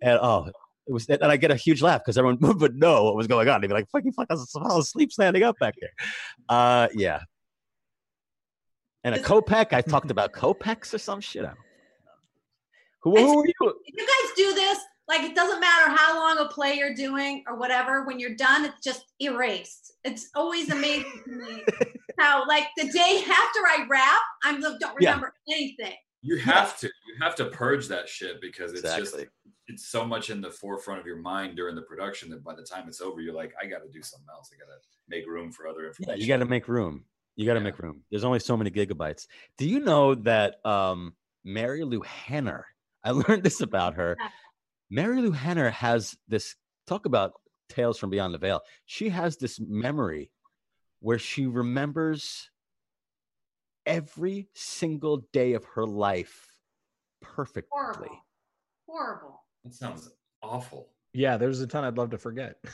[0.00, 0.48] And oh,
[0.86, 3.48] it was, and I get a huge laugh because everyone would know what was going
[3.48, 3.60] on.
[3.60, 5.90] They'd be like, fucking fuck, I was fall asleep standing up back there.
[6.48, 7.20] Uh, yeah.
[9.04, 11.42] And a Copeck, I talked about Copex or some shit.
[11.42, 11.60] I don't know.
[13.02, 13.74] Who, who were you?
[13.86, 14.78] You guys do this,
[15.08, 18.64] like it doesn't matter how long a play you're doing or whatever, when you're done,
[18.64, 19.92] it's just erased.
[20.04, 21.62] It's always amazing to me
[22.18, 25.10] how, like, the day after I rap, I'm don't Yeah.
[25.10, 25.94] remember anything.
[26.22, 26.86] You have to.
[26.86, 29.14] You have to purge that shit because it's just
[29.68, 32.62] it's so much in the forefront of your mind during the production that by the
[32.62, 34.50] time it's over, you're like, I got to do something else.
[34.52, 34.78] I got to
[35.08, 36.20] make room for other Yeah, information.
[36.22, 37.04] you got to make room.
[37.36, 37.64] You got to Yeah.
[37.64, 38.02] make room.
[38.10, 39.26] There's only so many gigabytes.
[39.58, 41.14] Do you know that um,
[41.46, 42.66] Marilu Henner?
[43.04, 44.16] I learned this about her.
[44.18, 45.04] Yeah.
[45.04, 46.54] Marilu Henner has this
[46.86, 47.32] talk about
[47.68, 48.60] tales from beyond the veil.
[48.86, 50.30] She has this memory
[51.00, 52.50] where she remembers
[53.86, 56.48] every single day of her life
[57.20, 57.68] perfectly.
[57.72, 58.18] Horrible.
[58.88, 59.42] Horrible.
[59.64, 60.10] That sounds
[60.42, 60.88] awful.
[61.12, 62.56] Yeah, there's a ton I'd love to forget.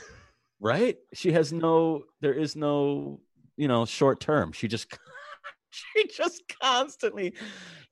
[0.63, 0.97] Right?
[1.15, 2.03] She has no.
[2.19, 3.19] There is no.
[3.61, 4.53] You know, short term.
[4.53, 4.87] She just.
[5.69, 7.35] she just constantly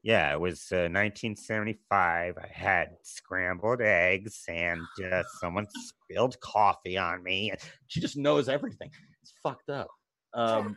[0.02, 2.38] Yeah, it was uh, 1975.
[2.38, 4.82] I had scrambled eggs and
[5.12, 7.54] uh, someone spilled coffee on me.
[7.86, 8.90] she just knows everything.
[9.22, 9.90] It's fucked up.
[10.34, 10.76] Um,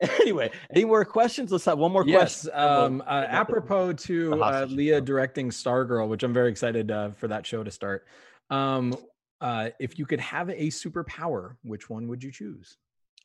[0.20, 1.50] anyway, any more questions?
[1.50, 2.42] Let's have one more yes.
[2.42, 2.50] question.
[2.52, 7.28] and Um, uh, apropos to uh, Lea directing Stargirl, which I'm very excited uh, for
[7.28, 8.06] that show to start.
[8.50, 8.94] Um,
[9.40, 12.78] Uh, if you could have a superpower, which one would you choose?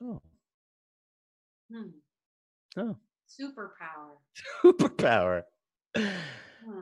[0.04, 0.22] Oh,
[1.72, 1.90] Hmm.
[2.78, 2.98] oh,
[3.30, 4.18] Superpower.
[4.64, 5.44] Superpower.
[5.96, 6.80] Hmm.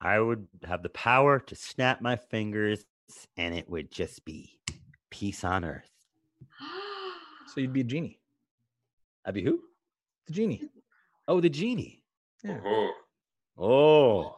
[0.00, 2.84] I would have the power to snap my fingers
[3.36, 4.60] and it would just be
[5.10, 5.90] peace on earth.
[7.54, 8.20] So you'd be a genie.
[9.24, 9.60] I'd be who?
[10.26, 10.62] The genie.
[11.26, 12.04] Oh, the genie.
[12.44, 12.60] Yeah.
[12.62, 12.90] Oh,
[13.58, 14.36] Oh,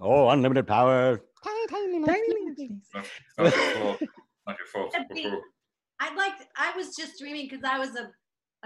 [0.00, 1.22] oh, unlimited power.
[1.44, 3.08] not
[3.38, 4.02] your fault.
[4.46, 4.92] Not your fault.
[4.92, 5.24] That'd be-
[6.00, 6.36] I'd like.
[6.38, 8.10] To, I was just dreaming because I was a,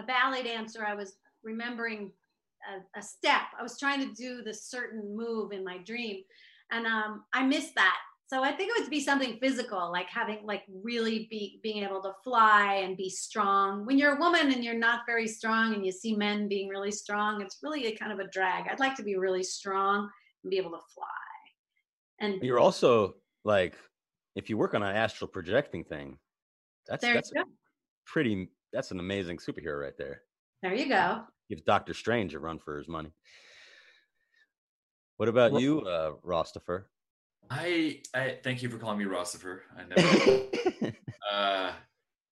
[0.00, 0.84] a ballet dancer.
[0.84, 2.12] I was remembering
[2.68, 3.42] a, a step.
[3.58, 6.22] I was trying to do the certain move in my dream,
[6.70, 7.96] and um, I missed that.
[8.26, 12.00] So I think it would be something physical, like having like really be being able
[12.02, 13.84] to fly and be strong.
[13.84, 16.92] When you're a woman and you're not very strong, and you see men being really
[16.92, 18.68] strong, it's really a kind of a drag.
[18.68, 20.08] I'd like to be really strong
[20.42, 21.06] and be able to fly.
[22.20, 23.14] And You're also
[23.44, 23.74] like,
[24.36, 26.18] if you work on an astral projecting thing,
[26.86, 27.32] that's that's
[28.06, 28.50] pretty.
[28.72, 30.22] That's an amazing superhero right there.
[30.62, 31.22] There you go.
[31.48, 33.12] Gives Doctor Strange a run for his money.
[35.16, 36.84] What about Ro- you, uh, Rostifer?
[37.50, 39.60] I, I thank you for calling me Rossifer.
[39.76, 40.92] I never.
[41.32, 41.72] uh,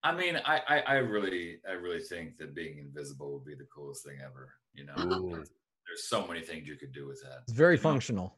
[0.04, 3.66] I mean, I, I, I really, I really think that being invisible would be the
[3.74, 4.52] coolest thing ever.
[4.74, 4.94] You know,
[5.30, 5.50] there's,
[5.86, 7.40] there's so many things you could do with that.
[7.42, 7.82] It's very You know?
[7.82, 8.34] functional.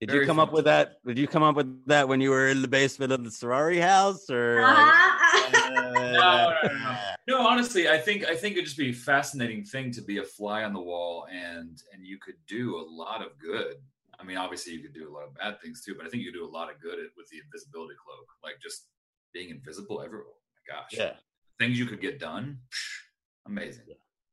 [0.00, 0.98] Did Very you come up with that?
[1.04, 3.80] Did you come up with that when you were in the basement of the sorority
[3.80, 4.60] house, or?
[4.62, 5.48] Ah.
[5.82, 6.98] no, no, no.
[7.28, 10.22] No, honestly, I think I think it'd just be a fascinating thing to be a
[10.24, 13.74] fly on the wall, and and you could do a lot of good.
[14.18, 16.22] I mean, obviously, you could do a lot of bad things too, but I think
[16.22, 18.88] you could do a lot of good with the invisibility cloak, like just
[19.34, 20.24] being invisible everywhere.
[20.26, 21.12] Oh my gosh, Yeah,
[21.60, 23.00] things you could get done, psh,
[23.46, 23.84] amazing.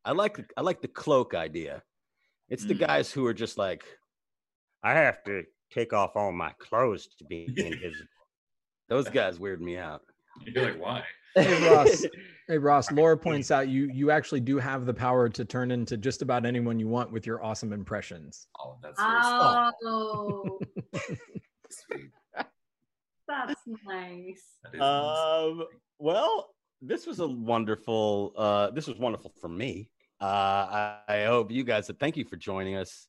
[0.05, 1.83] I like I like the cloak idea.
[2.47, 2.87] It's the Mm.
[2.87, 3.83] guys who are just like,
[4.83, 8.07] I have to take off all my clothes to be invisible.
[8.87, 10.01] those guys weird me out.
[10.45, 11.03] You're like, why?
[11.35, 12.05] Hey Ross.
[12.47, 12.91] hey Ross.
[12.91, 16.45] Laura points out you you actually do have the power to turn into just about
[16.45, 18.47] anyone you want with your awesome impressions.
[18.59, 19.19] Oh, that's very
[19.83, 20.59] Oh,
[21.69, 22.11] sweet.
[23.27, 24.43] that's nice.
[24.63, 25.65] That is Um,
[25.99, 26.49] well,
[26.81, 28.33] this was a wonderful.
[28.37, 29.89] Uh, this was wonderful for me.
[30.21, 31.91] Uh, I, I hope you guys.
[31.99, 33.07] Thank you for joining us.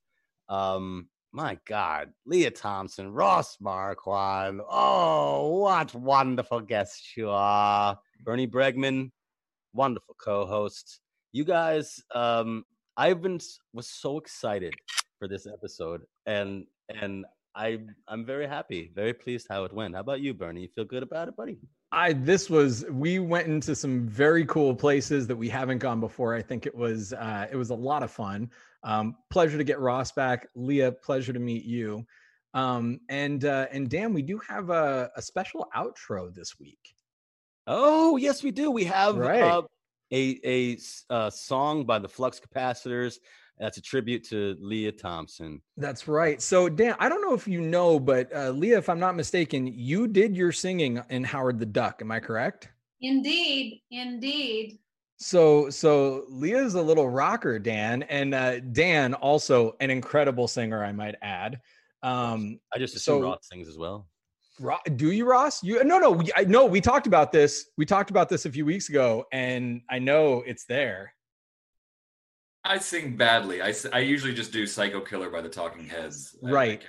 [0.48, 4.62] Um, my God, Lea Thompson, Ross Marquand.
[4.70, 9.10] Oh, what wonderful guests you are, Bernie Bregman,
[9.74, 10.98] wonderful co-host.
[11.32, 12.64] You guys, um,
[12.96, 13.38] I've been
[13.74, 14.72] was so excited
[15.19, 19.94] for this episode, and and I I'm very happy, very pleased how it went.
[19.94, 20.62] How about you, Bernie?
[20.62, 21.59] You feel good about it, buddy?
[21.93, 26.35] I this was we went into some very cool places that we haven't gone before.
[26.35, 28.51] I think it was uh, it was a lot of fun.
[28.87, 30.90] Um, pleasure to get Ross back, Lea.
[31.03, 32.06] Pleasure to meet you.
[32.55, 36.79] Um, and uh, and Dan, we do have a, a special outro this week.
[37.66, 38.71] Oh, yes, we do.
[38.71, 39.43] We have Right.
[39.43, 39.63] uh,
[40.13, 43.16] a a s- uh, song by the Flux Capacitors.
[43.59, 45.61] That's a tribute to Lea Thompson.
[45.77, 46.40] That's right.
[46.40, 49.66] So Dan, I don't know if you know, but uh, Lea, if I'm not mistaken,
[49.66, 52.01] you did your singing in Howard the Duck.
[52.03, 52.69] Am I correct?
[53.01, 54.79] Indeed, indeed.
[55.19, 60.93] So so Lea's a little rocker, Dan, and uh, Dan also an incredible singer, I
[60.93, 61.61] might add.
[62.03, 64.06] Um, I just assume So- Ross sings as well.
[64.59, 65.62] Ro- do you, Ross?
[65.62, 67.66] You no, no, we, I know we talked about this.
[67.77, 71.12] We talked about this a few weeks ago, and I know it's there.
[72.64, 73.61] I sing badly.
[73.61, 76.36] I, I usually just do "Psycho Killer" by the Talking Heads.
[76.43, 76.82] I- I Right.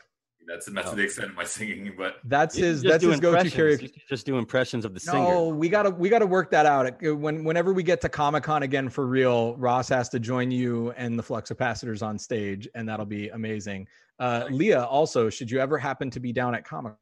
[0.48, 2.82] Can't- That's that's to the extent of my singing, but That's his.
[2.82, 3.82] That's his go-to impressions.
[3.82, 4.02] karaoke.
[4.08, 5.18] Just do impressions of the singer.
[5.18, 7.02] No, we gotta we gotta work that out.
[7.02, 10.92] When whenever we get to Comic Con again for real, Ross has to join you
[10.92, 13.88] and the Flux Capacitors on stage, and that'll be amazing.
[14.20, 16.94] Uh, Lea, also, should you ever happen to be down at Comic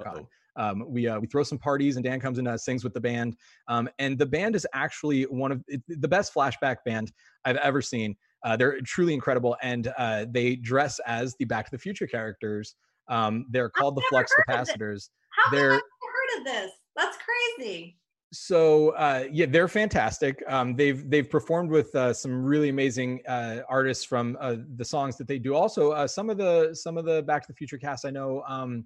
[0.00, 0.26] Con,
[0.56, 3.00] um, we uh, we throw some parties, and Dan comes and uh, sings with the
[3.00, 3.36] band.
[3.66, 7.12] Um, and the band is actually one of it- the best flashback band
[7.44, 8.16] I've ever seen.
[8.48, 12.76] Uh, they're truly incredible, and uh, they dress as the Back to the Future characters.
[13.08, 14.74] Um, they're called the Flux heard of this.
[14.74, 16.72] Capacitors How They're- I've never heard of this?
[16.96, 17.18] That's
[17.56, 17.98] crazy.
[18.32, 20.42] so uh, yeah, they're fantastic.
[20.48, 25.16] Um, they've they've performed with uh, some really amazing uh, artists from uh, the songs
[25.18, 25.54] that they do.
[25.54, 28.42] Also, uh, some of the some of the Back to the Future cast I know.
[28.48, 28.84] Um,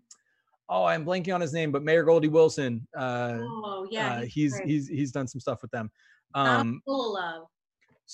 [0.69, 2.85] oh, I'm blanking on his name, but Mayor Goldie Wilson.
[2.97, 4.69] Uh, Oh yeah, uh, he's great.
[4.69, 5.91] he's he's done some stuff with them.
[6.35, 7.47] Um, full of love.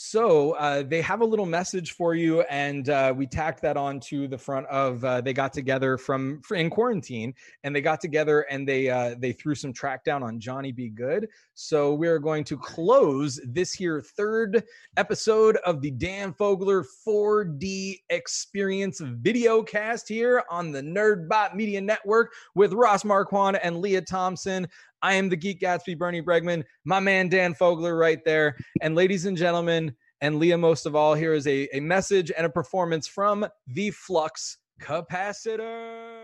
[0.01, 4.29] So uh, they have a little message for you, and uh, we tacked that onto
[4.29, 5.05] the front of.
[5.05, 9.17] Uh, they got together from fr- in quarantine, and they got together and they uh,
[9.19, 10.89] they threw some track down on Johnny B.
[10.89, 11.27] Goode.
[11.55, 14.63] So we are going to close this here third
[14.97, 22.35] episode of the Dan Fogler 4D Experience video cast here on the Nerdbot Media Network
[22.55, 24.69] with Ross Marquand and Lea Thompson.
[25.03, 28.57] I am the Geek Gatsby, Bernie Bregman, my man Dan Fogler right there.
[28.81, 32.45] And ladies and gentlemen, and Lea most of all, here is a, a message and
[32.45, 36.19] a performance from the Flux Capacitor.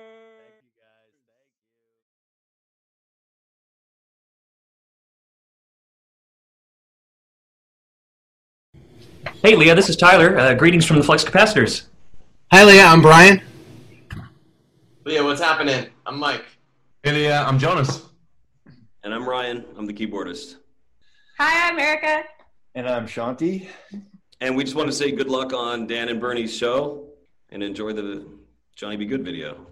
[9.43, 10.39] Hey, Lea, this is Tyler.
[10.39, 11.85] Uh, greetings from the Flux Capacitors.
[12.51, 12.81] Hi, Lea.
[12.81, 13.43] I'm Brian.
[15.05, 15.87] Lea, what's happening?
[16.07, 16.45] I'm Mike.
[17.03, 17.43] Hey, Leah.
[17.43, 18.14] I'm Jonas.
[19.05, 19.67] And I'm Ryan.
[19.77, 20.57] I'm the keyboardist.
[21.37, 22.25] Hi, I'm Erica.
[22.75, 23.69] And I'm Shanti.
[24.41, 27.11] And we just want to say good luck on Dan and Bernie's show
[27.51, 28.27] and enjoy the
[28.75, 29.05] Johnny B.
[29.05, 29.67] Goode video.